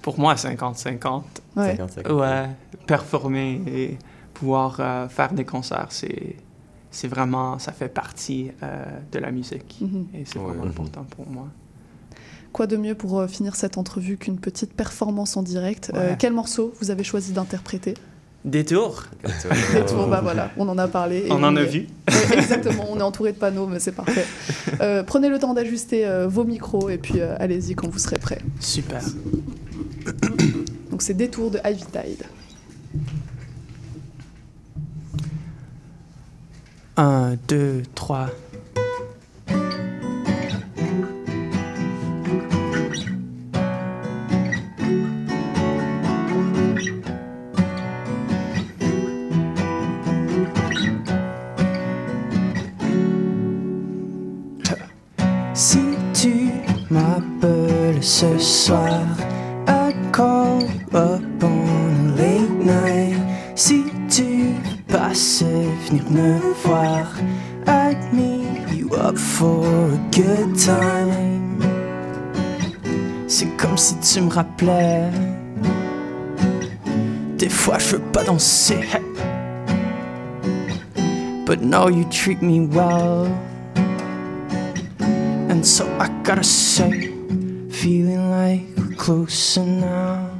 Pour 0.03 0.19
moi, 0.19 0.35
50-50. 0.35 1.23
Ouais. 1.57 1.77
50-50. 1.77 2.13
Ouais, 2.13 2.49
performer 2.87 3.63
et 3.67 3.99
pouvoir 4.35 4.77
euh, 4.81 5.09
faire 5.09 5.33
des 5.33 5.45
concerts, 5.45 5.87
c'est 5.91 6.35
c'est 6.95 7.09
vraiment, 7.09 7.59
ça 7.59 7.73
fait 7.73 7.89
partie 7.89 8.51
euh, 8.63 8.85
de 9.13 9.19
la 9.19 9.31
musique. 9.31 9.79
Mhm. 9.81 10.07
Et 10.15 10.25
c'est 10.25 10.39
vraiment 10.39 10.65
important 10.65 11.05
pour 11.05 11.27
moi. 11.29 11.49
Quoi 12.53 12.67
de 12.67 12.77
mieux 12.77 12.95
pour 12.95 13.19
euh, 13.19 13.27
finir 13.27 13.57
cette 13.57 13.79
entrevue 13.79 14.17
qu'une 14.17 14.39
petite 14.39 14.73
performance 14.73 15.37
en 15.37 15.43
direct? 15.43 15.91
Euh. 15.95 16.15
Quel 16.19 16.33
morceau 16.33 16.73
vous 16.81 16.91
avez 16.91 17.03
choisi 17.03 17.33
d'interpréter? 17.33 17.95
Détour. 18.45 19.05
Détour, 19.73 20.07
bah 20.07 20.21
voilà, 20.23 20.51
on 20.59 20.69
en 20.69 20.77
a 20.77 20.87
parlé. 20.87 21.27
et 21.27 21.33
On 21.33 21.43
en 21.43 21.57
a 21.57 21.63
vu. 21.63 21.87
ouais, 22.09 22.39
exactement, 22.39 22.87
on 22.91 22.99
est 22.99 23.03
entouré 23.03 23.33
de 23.33 23.39
panneaux, 23.39 23.67
mais 23.67 23.81
c'est 23.81 23.93
parfait. 23.93 24.27
Euh, 24.81 25.03
prenez 25.03 25.31
le 25.31 25.39
temps 25.39 25.55
d'ajuster 25.55 26.07
euh, 26.07 26.29
vos 26.29 26.45
micros 26.45 26.91
et 26.91 26.99
puis 26.99 27.21
euh, 27.21 27.37
allez-y 27.39 27.75
quand 27.75 27.89
vous 27.89 27.99
serez 27.99 28.19
prêts. 28.19 28.41
Super. 28.61 29.01
Donc 30.91 31.01
c'est 31.01 31.15
Détour 31.15 31.51
de 31.51 31.59
Ivy 31.65 31.85
Tide. 31.85 32.25
Un, 36.97 37.37
deux, 37.49 37.83
trois. 37.97 38.29
Si 55.53 55.79
tu 56.13 56.51
m'appelles 56.91 58.03
ce 58.03 58.39
soir, 58.39 58.89
I'd 59.67 59.97
call 60.13 60.63
up 60.95 61.43
on 61.43 62.17
late 62.17 62.51
night. 62.65 62.94
Passais 64.95 65.67
venir 65.89 66.09
me 66.09 66.39
voir, 66.63 67.09
I'd 67.67 68.13
meet 68.13 68.73
you 68.73 68.95
up 68.95 69.19
for 69.19 69.67
a 69.67 69.99
good 70.13 70.57
time. 70.57 71.59
C'est 73.27 73.49
comme 73.57 73.77
si 73.77 73.97
tu 73.97 74.21
me 74.21 74.31
rappelais. 74.31 75.11
Des 77.37 77.49
fois 77.49 77.79
je 77.79 77.97
veux 77.97 78.03
pas 78.13 78.23
danser. 78.23 78.85
But 81.45 81.61
now 81.61 81.89
you 81.89 82.05
treat 82.05 82.41
me 82.41 82.61
well. 82.61 83.27
And 85.51 85.65
so 85.65 85.87
I 85.99 86.09
gotta 86.23 86.45
say, 86.45 87.11
feeling 87.69 88.31
like 88.31 88.63
we're 88.77 88.95
closer 88.95 89.65
now. 89.65 90.34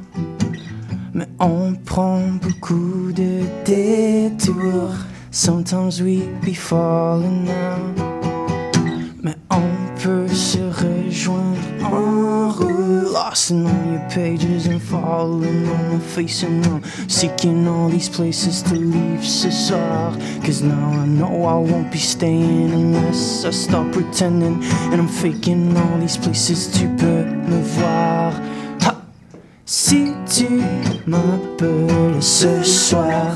Mais 1.15 1.27
on 1.39 1.75
prend 1.85 2.19
beaucoup 2.41 3.13
de 3.13 3.43
détours. 3.63 4.91
Sometimes 5.31 6.01
we 6.01 6.27
be 6.43 6.53
falling 6.53 7.45
now. 7.45 8.03
Mais 9.23 9.37
on 9.49 9.61
peut 10.03 10.27
se 10.27 10.57
rejoindre 10.57 11.57
en 11.85 12.49
route. 12.49 13.13
Lost 13.13 13.51
in 13.51 13.65
all 13.65 13.93
your 13.93 14.01
pages 14.09 14.67
and 14.67 14.81
falling 14.81 15.65
on 15.69 15.93
my 15.93 15.99
face 16.01 16.43
and 16.43 16.61
now 16.61 16.81
seeking 17.07 17.65
all 17.65 17.87
these 17.87 18.09
places 18.09 18.61
to 18.63 18.75
leave 18.75 19.23
ce 19.23 19.49
soir. 19.49 20.11
Cause 20.45 20.61
now 20.61 21.01
I 21.01 21.07
know 21.07 21.45
I 21.45 21.55
won't 21.55 21.93
be 21.93 21.97
staying 21.97 22.73
unless 22.73 23.45
I 23.45 23.51
stop 23.51 23.89
pretending. 23.93 24.61
And 24.91 24.99
I'm 24.99 25.07
faking 25.07 25.77
all 25.77 25.97
these 25.97 26.17
places, 26.17 26.69
tu 26.73 26.89
peux 26.97 27.23
me 27.23 27.61
voir. 27.79 28.33
Si 29.67 30.13
tu 30.27 30.61
m'appelles 31.07 32.21
ce 32.21 32.61
soir, 32.61 33.35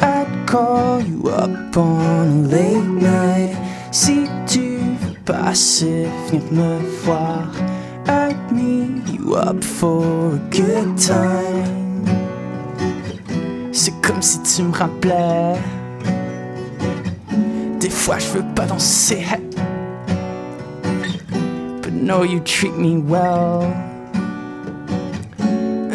I'd 0.00 0.46
call 0.46 1.02
you 1.02 1.28
up 1.28 1.76
on 1.76 2.44
a 2.44 2.48
late 2.48 2.86
night. 2.86 3.56
Si 3.90 4.28
tu 4.46 4.78
veux 5.26 6.06
venir 6.30 6.52
me 6.52 6.78
voir, 7.04 7.50
I'd 8.06 8.52
meet 8.52 9.18
you 9.18 9.34
up 9.34 9.64
for 9.64 10.34
a 10.34 10.38
good 10.52 10.96
time. 10.96 12.04
C'est 13.72 14.00
comme 14.00 14.22
si 14.22 14.40
tu 14.44 14.62
me 14.62 14.72
rappelais. 14.72 15.58
Des 17.80 17.90
fois 17.90 18.20
je 18.20 18.38
veux 18.38 18.54
pas 18.54 18.66
danser. 18.66 19.26
But 21.82 21.92
no, 21.92 22.22
you 22.22 22.38
treat 22.44 22.76
me 22.78 22.98
well. 22.98 23.93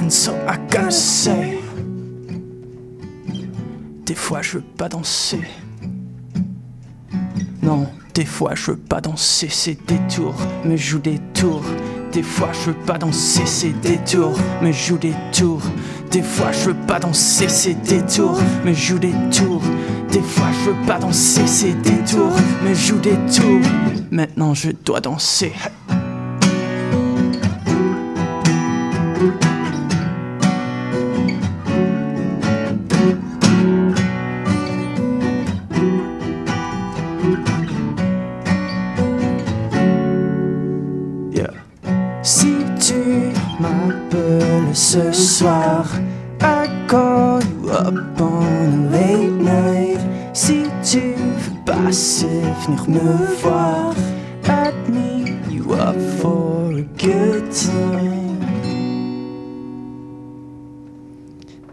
So 0.09 0.33
I 0.47 0.57
gotta 0.71 0.89
say, 0.89 1.59
des 4.05 4.15
fois 4.15 4.41
je 4.41 4.57
veux 4.57 4.63
pas 4.75 4.89
danser. 4.89 5.41
Non, 7.61 7.87
des 8.15 8.25
fois 8.25 8.55
je 8.55 8.71
veux 8.71 8.77
pas 8.77 9.01
danser, 9.01 9.49
c'est 9.51 9.77
des 9.85 9.99
tours, 10.13 10.35
me 10.65 10.75
joue 10.75 10.97
des 10.97 11.19
tours. 11.35 11.63
Des 12.11 12.23
fois 12.23 12.49
je 12.53 12.71
veux 12.71 12.85
pas 12.87 12.97
danser, 12.97 13.43
c'est 13.45 13.79
des 13.81 13.97
tours, 13.99 14.39
me 14.63 14.71
joue 14.71 14.97
des 14.97 15.13
tours. 15.31 15.61
Des 16.09 16.23
fois 16.23 16.51
je 16.53 16.71
veux 16.71 16.87
pas 16.87 16.99
danser, 16.99 17.47
c'est 17.47 17.75
des 17.75 18.01
tours, 18.01 18.39
me 18.65 18.73
joue 18.73 18.97
des 18.97 19.13
tours. 19.31 19.61
Des 20.11 20.21
fois 20.21 20.47
je 20.51 20.71
veux 20.71 20.87
pas 20.87 20.97
danser, 20.97 21.45
c'est 21.45 21.79
des 21.83 22.03
tours, 22.11 22.35
me 22.65 22.73
joue 22.73 22.97
des 22.97 23.17
tours. 23.31 23.61
Maintenant 24.09 24.55
je 24.55 24.71
dois 24.71 25.01
danser. 25.01 25.53
Veux 51.79 51.85
passer, 51.85 52.41
venir 52.65 52.89
me 52.89 53.35
voir, 53.41 53.93
I'd 54.45 54.89
meet 54.89 55.51
you 55.51 55.73
up 55.73 55.95
for 56.19 56.71
a 56.73 56.81
good 56.97 57.51
time. 57.51 58.28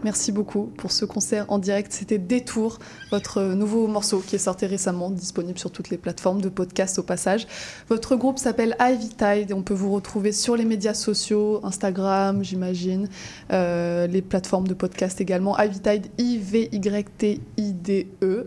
Merci 0.03 0.31
beaucoup 0.31 0.71
pour 0.77 0.91
ce 0.91 1.05
concert 1.05 1.45
en 1.47 1.57
direct. 1.57 1.91
C'était 1.91 2.19
Détour, 2.19 2.79
votre 3.11 3.41
nouveau 3.41 3.87
morceau 3.87 4.19
qui 4.19 4.35
est 4.35 4.39
sorti 4.39 4.67
récemment, 4.67 5.09
disponible 5.09 5.57
sur 5.57 5.71
toutes 5.71 5.89
les 5.89 5.97
plateformes 5.97 6.39
de 6.39 6.49
podcast 6.49 6.99
au 6.99 7.03
passage. 7.03 7.47
Votre 7.89 8.15
groupe 8.15 8.37
s'appelle 8.37 8.75
Ivy 8.79 9.09
Tide 9.09 9.49
et 9.49 9.53
on 9.53 9.63
peut 9.63 9.73
vous 9.73 9.91
retrouver 9.91 10.31
sur 10.31 10.55
les 10.55 10.65
médias 10.65 10.93
sociaux, 10.93 11.59
Instagram, 11.63 12.43
j'imagine, 12.43 13.09
euh, 13.51 14.05
les 14.07 14.21
plateformes 14.21 14.67
de 14.67 14.75
podcast 14.75 15.19
également. 15.19 15.57
Ivy 15.59 15.79
Tide, 15.79 16.07
I-V-Y-T-I-D-E, 16.19 17.37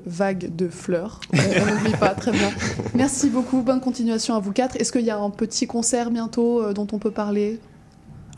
vague 0.06 0.54
de 0.54 0.68
fleurs. 0.68 1.20
On 1.32 1.38
on 1.38 1.74
n'oublie 1.74 1.96
pas, 1.98 2.10
très 2.10 2.30
bien. 2.32 2.50
Merci 2.94 3.28
beaucoup, 3.28 3.62
bonne 3.62 3.80
continuation 3.80 4.36
à 4.36 4.40
vous 4.40 4.52
quatre. 4.52 4.76
Est-ce 4.76 4.92
qu'il 4.92 5.04
y 5.04 5.10
a 5.10 5.18
un 5.18 5.30
petit 5.30 5.66
concert 5.66 6.10
bientôt 6.10 6.62
euh, 6.62 6.72
dont 6.72 6.86
on 6.92 6.98
peut 6.98 7.10
parler? 7.10 7.58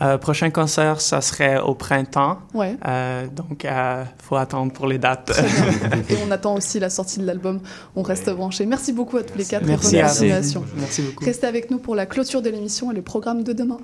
Euh, 0.03 0.19
prochain 0.19 0.51
concert, 0.51 1.01
ça 1.01 1.21
serait 1.21 1.61
au 1.61 1.75
printemps. 1.75 2.39
Ouais. 2.55 2.77
Euh, 2.87 3.27
donc, 3.29 3.65
il 3.65 4.07
faut 4.19 4.37
attendre 4.37 4.73
pour 4.73 4.87
les 4.87 4.99
dates. 4.99 5.31
Et 6.11 6.17
on 6.27 6.31
attend 6.31 6.57
aussi 6.57 6.81
la 6.81 6.91
sortie 6.91 7.21
de 7.21 7.27
l'album. 7.27 7.61
On 7.95 8.03
reste 8.03 8.29
branchés. 8.31 8.67
Merci 8.67 8.93
beaucoup 8.93 9.17
à 9.17 9.23
tous 9.23 9.39
les 9.39 9.45
quatre. 9.45 9.65
Merci 9.65 9.99
continuation. 10.01 10.65
Merci 10.77 11.03
beaucoup. 11.03 11.25
Restez 11.25 11.47
avec 11.47 11.71
nous 11.71 11.79
pour 11.79 11.95
la 11.95 12.07
clôture 12.07 12.43
de 12.43 12.51
l'émission 12.51 12.91
et 12.91 12.95
le 12.95 13.03
programme 13.03 13.45
de 13.45 13.53
demain. 13.53 13.79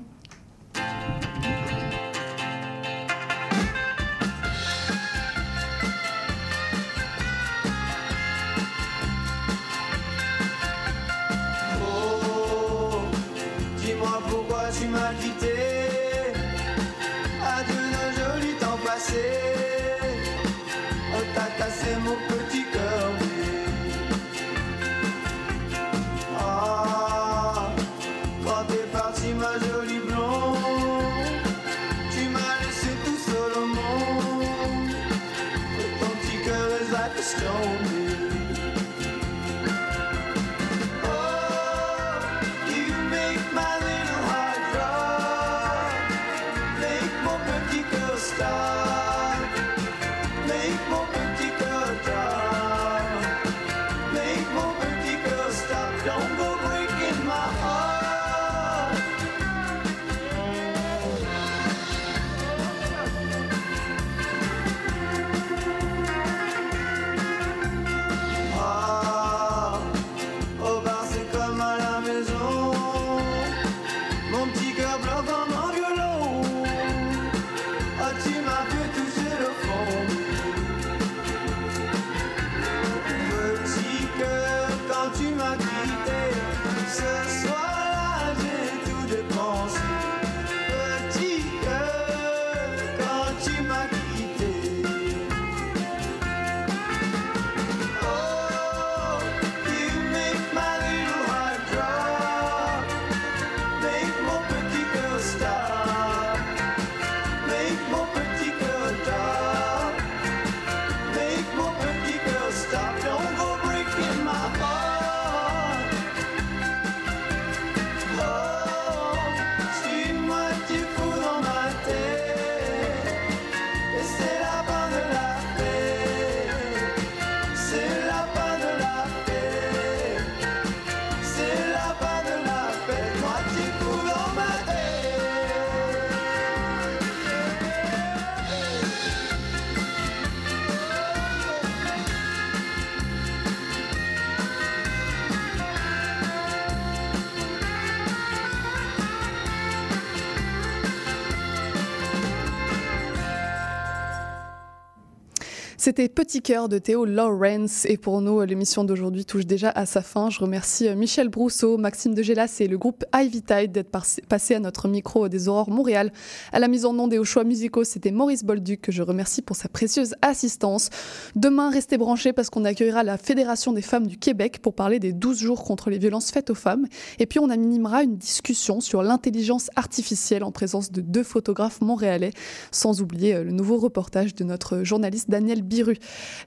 C'était 155.88 156.10
Petit 156.10 156.42
cœur 156.42 156.68
de 156.68 156.76
Théo 156.76 157.06
Lawrence 157.06 157.86
et 157.86 157.96
pour 157.96 158.20
nous 158.20 158.42
l'émission 158.42 158.84
d'aujourd'hui 158.84 159.24
touche 159.24 159.46
déjà 159.46 159.70
à 159.70 159.86
sa 159.86 160.02
fin. 160.02 160.28
Je 160.28 160.38
remercie 160.38 160.86
euh, 160.86 160.94
Michel 160.94 161.30
Brousseau, 161.30 161.78
Maxime 161.78 162.12
Degelas 162.12 162.58
et 162.60 162.68
le 162.68 162.76
groupe 162.76 163.06
Ivy 163.14 163.40
Tide 163.40 163.72
d'être 163.72 163.90
passé 164.28 164.54
à 164.54 164.60
notre 164.60 164.86
micro 164.86 165.30
des 165.30 165.48
Aurores 165.48 165.70
Montréal. 165.70 166.12
À 166.52 166.58
la 166.58 166.68
mise 166.68 166.84
en 166.84 166.98
onde 166.98 167.14
et 167.14 167.18
aux 167.18 167.24
choix 167.24 167.42
musicaux, 167.42 167.84
c'était 167.84 168.10
Maurice 168.10 168.44
Bolduc 168.44 168.82
que 168.82 168.92
je 168.92 169.02
remercie 169.02 169.40
pour 169.40 169.56
sa 169.56 169.70
précieuse 169.70 170.14
assistance. 170.20 170.90
Demain, 171.36 171.70
restez 171.70 171.96
branchés 171.96 172.34
parce 172.34 172.50
qu'on 172.50 172.66
accueillera 172.66 173.02
la 173.02 173.16
Fédération 173.16 173.72
des 173.72 173.80
femmes 173.80 174.08
du 174.08 174.18
Québec 174.18 174.58
pour 174.60 174.74
parler 174.74 174.98
des 174.98 175.14
12 175.14 175.38
jours 175.38 175.64
contre 175.64 175.88
les 175.88 175.96
violences 175.96 176.30
faites 176.30 176.50
aux 176.50 176.54
femmes 176.54 176.86
et 177.18 177.24
puis 177.24 177.38
on 177.38 177.48
animera 177.48 178.02
une 178.02 178.18
discussion 178.18 178.82
sur 178.82 179.02
l'intelligence 179.02 179.70
artificielle 179.74 180.44
en 180.44 180.52
présence 180.52 180.92
de 180.92 181.00
deux 181.00 181.22
photographes 181.22 181.80
montréalais 181.80 182.32
sans 182.72 183.00
oublier 183.00 183.36
euh, 183.36 183.44
le 183.44 183.52
nouveau 183.52 183.78
reportage 183.78 184.34
de 184.34 184.44
notre 184.44 184.82
journaliste 184.84 185.30
Daniel 185.30 185.62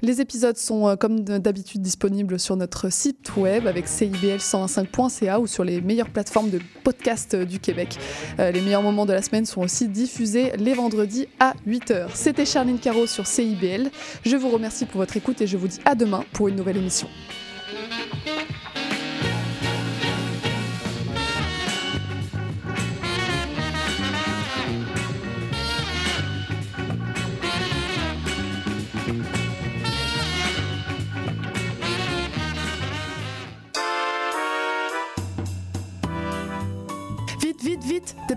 Les 0.01 0.21
épisodes 0.21 0.57
sont 0.57 0.87
euh, 0.87 0.95
comme 0.95 1.21
d'habitude 1.21 1.81
disponibles 1.81 2.39
sur 2.39 2.55
notre 2.55 2.91
site 2.91 3.35
web 3.37 3.67
avec 3.67 3.87
cibl125.ca 3.87 5.39
ou 5.39 5.47
sur 5.47 5.63
les 5.63 5.81
meilleures 5.81 6.09
plateformes 6.09 6.49
de 6.49 6.59
podcast 6.83 7.33
euh, 7.33 7.45
du 7.45 7.59
Québec. 7.59 7.97
Euh, 8.39 8.51
les 8.51 8.61
meilleurs 8.61 8.81
moments 8.81 9.05
de 9.05 9.13
la 9.13 9.21
semaine 9.21 9.45
sont 9.45 9.61
aussi 9.61 9.87
diffusés 9.87 10.51
les 10.57 10.73
vendredis 10.73 11.27
à 11.39 11.53
8h. 11.67 12.09
C'était 12.13 12.45
Charline 12.45 12.79
Caro 12.79 13.07
sur 13.07 13.27
CIBL. 13.27 13.89
Je 14.25 14.35
vous 14.35 14.49
remercie 14.49 14.85
pour 14.85 14.99
votre 14.99 15.17
écoute 15.17 15.41
et 15.41 15.47
je 15.47 15.57
vous 15.57 15.67
dis 15.67 15.79
à 15.85 15.95
demain 15.95 16.23
pour 16.33 16.47
une 16.47 16.55
nouvelle 16.55 16.77
émission. 16.77 17.07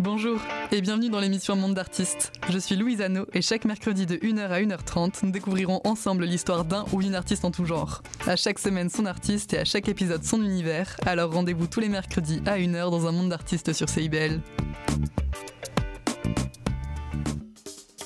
Bonjour 0.00 0.40
et 0.72 0.80
bienvenue 0.80 1.10
dans 1.10 1.20
l'émission 1.20 1.54
Monde 1.56 1.74
d'artistes. 1.74 2.32
Je 2.48 2.58
suis 2.58 2.74
Louise 2.74 3.02
Anneau 3.02 3.26
et 3.34 3.42
chaque 3.42 3.66
mercredi 3.66 4.06
de 4.06 4.16
1h 4.16 4.48
à 4.48 4.58
1h30, 4.58 5.26
nous 5.26 5.30
découvrirons 5.30 5.82
ensemble 5.84 6.24
l'histoire 6.24 6.64
d'un 6.64 6.86
ou 6.94 7.02
d'une 7.02 7.14
artiste 7.14 7.44
en 7.44 7.50
tout 7.50 7.66
genre. 7.66 8.02
À 8.26 8.34
chaque 8.34 8.58
semaine 8.58 8.88
son 8.88 9.04
artiste 9.04 9.52
et 9.52 9.58
à 9.58 9.66
chaque 9.66 9.90
épisode 9.90 10.24
son 10.24 10.42
univers, 10.42 10.96
alors 11.04 11.30
rendez-vous 11.30 11.66
tous 11.66 11.80
les 11.80 11.90
mercredis 11.90 12.40
à 12.46 12.56
1h 12.56 12.90
dans 12.90 13.06
un 13.06 13.12
Monde 13.12 13.28
d'artistes 13.28 13.74
sur 13.74 13.90
CIBL. 13.90 14.40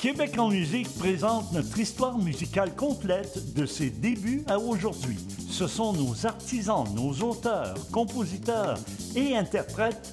Québec 0.01 0.37
en 0.37 0.51
musique 0.51 0.93
présente 0.99 1.53
notre 1.53 1.79
histoire 1.79 2.19
musicale 2.19 2.75
complète 2.75 3.55
de 3.55 3.67
ses 3.67 3.91
débuts 3.91 4.43
à 4.49 4.59
aujourd'hui. 4.59 5.17
Ce 5.49 5.69
sont 5.69 5.93
nos 5.93 6.27
artisans, 6.27 6.85
nos 6.95 7.13
auteurs, 7.23 7.77
compositeurs 7.93 8.79
et 9.15 9.37
interprètes 9.37 10.13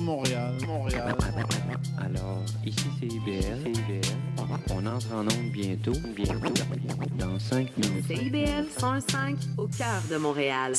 Montréal, 0.00 0.54
Montréal. 0.66 1.14
Alors, 1.98 2.42
ici 2.64 2.86
c'est 2.98 3.06
IBL. 3.06 3.72
On 4.70 4.86
entre 4.86 5.12
en 5.12 5.22
onde 5.22 5.50
bientôt, 5.52 5.92
bientôt, 6.14 6.40
dans 7.18 7.38
5 7.38 7.76
minutes. 7.76 8.04
C'est 8.08 8.16
IBL 8.16 8.66
105 8.78 9.36
au 9.58 9.66
cœur 9.66 10.02
de 10.10 10.16
Montréal. 10.16 10.74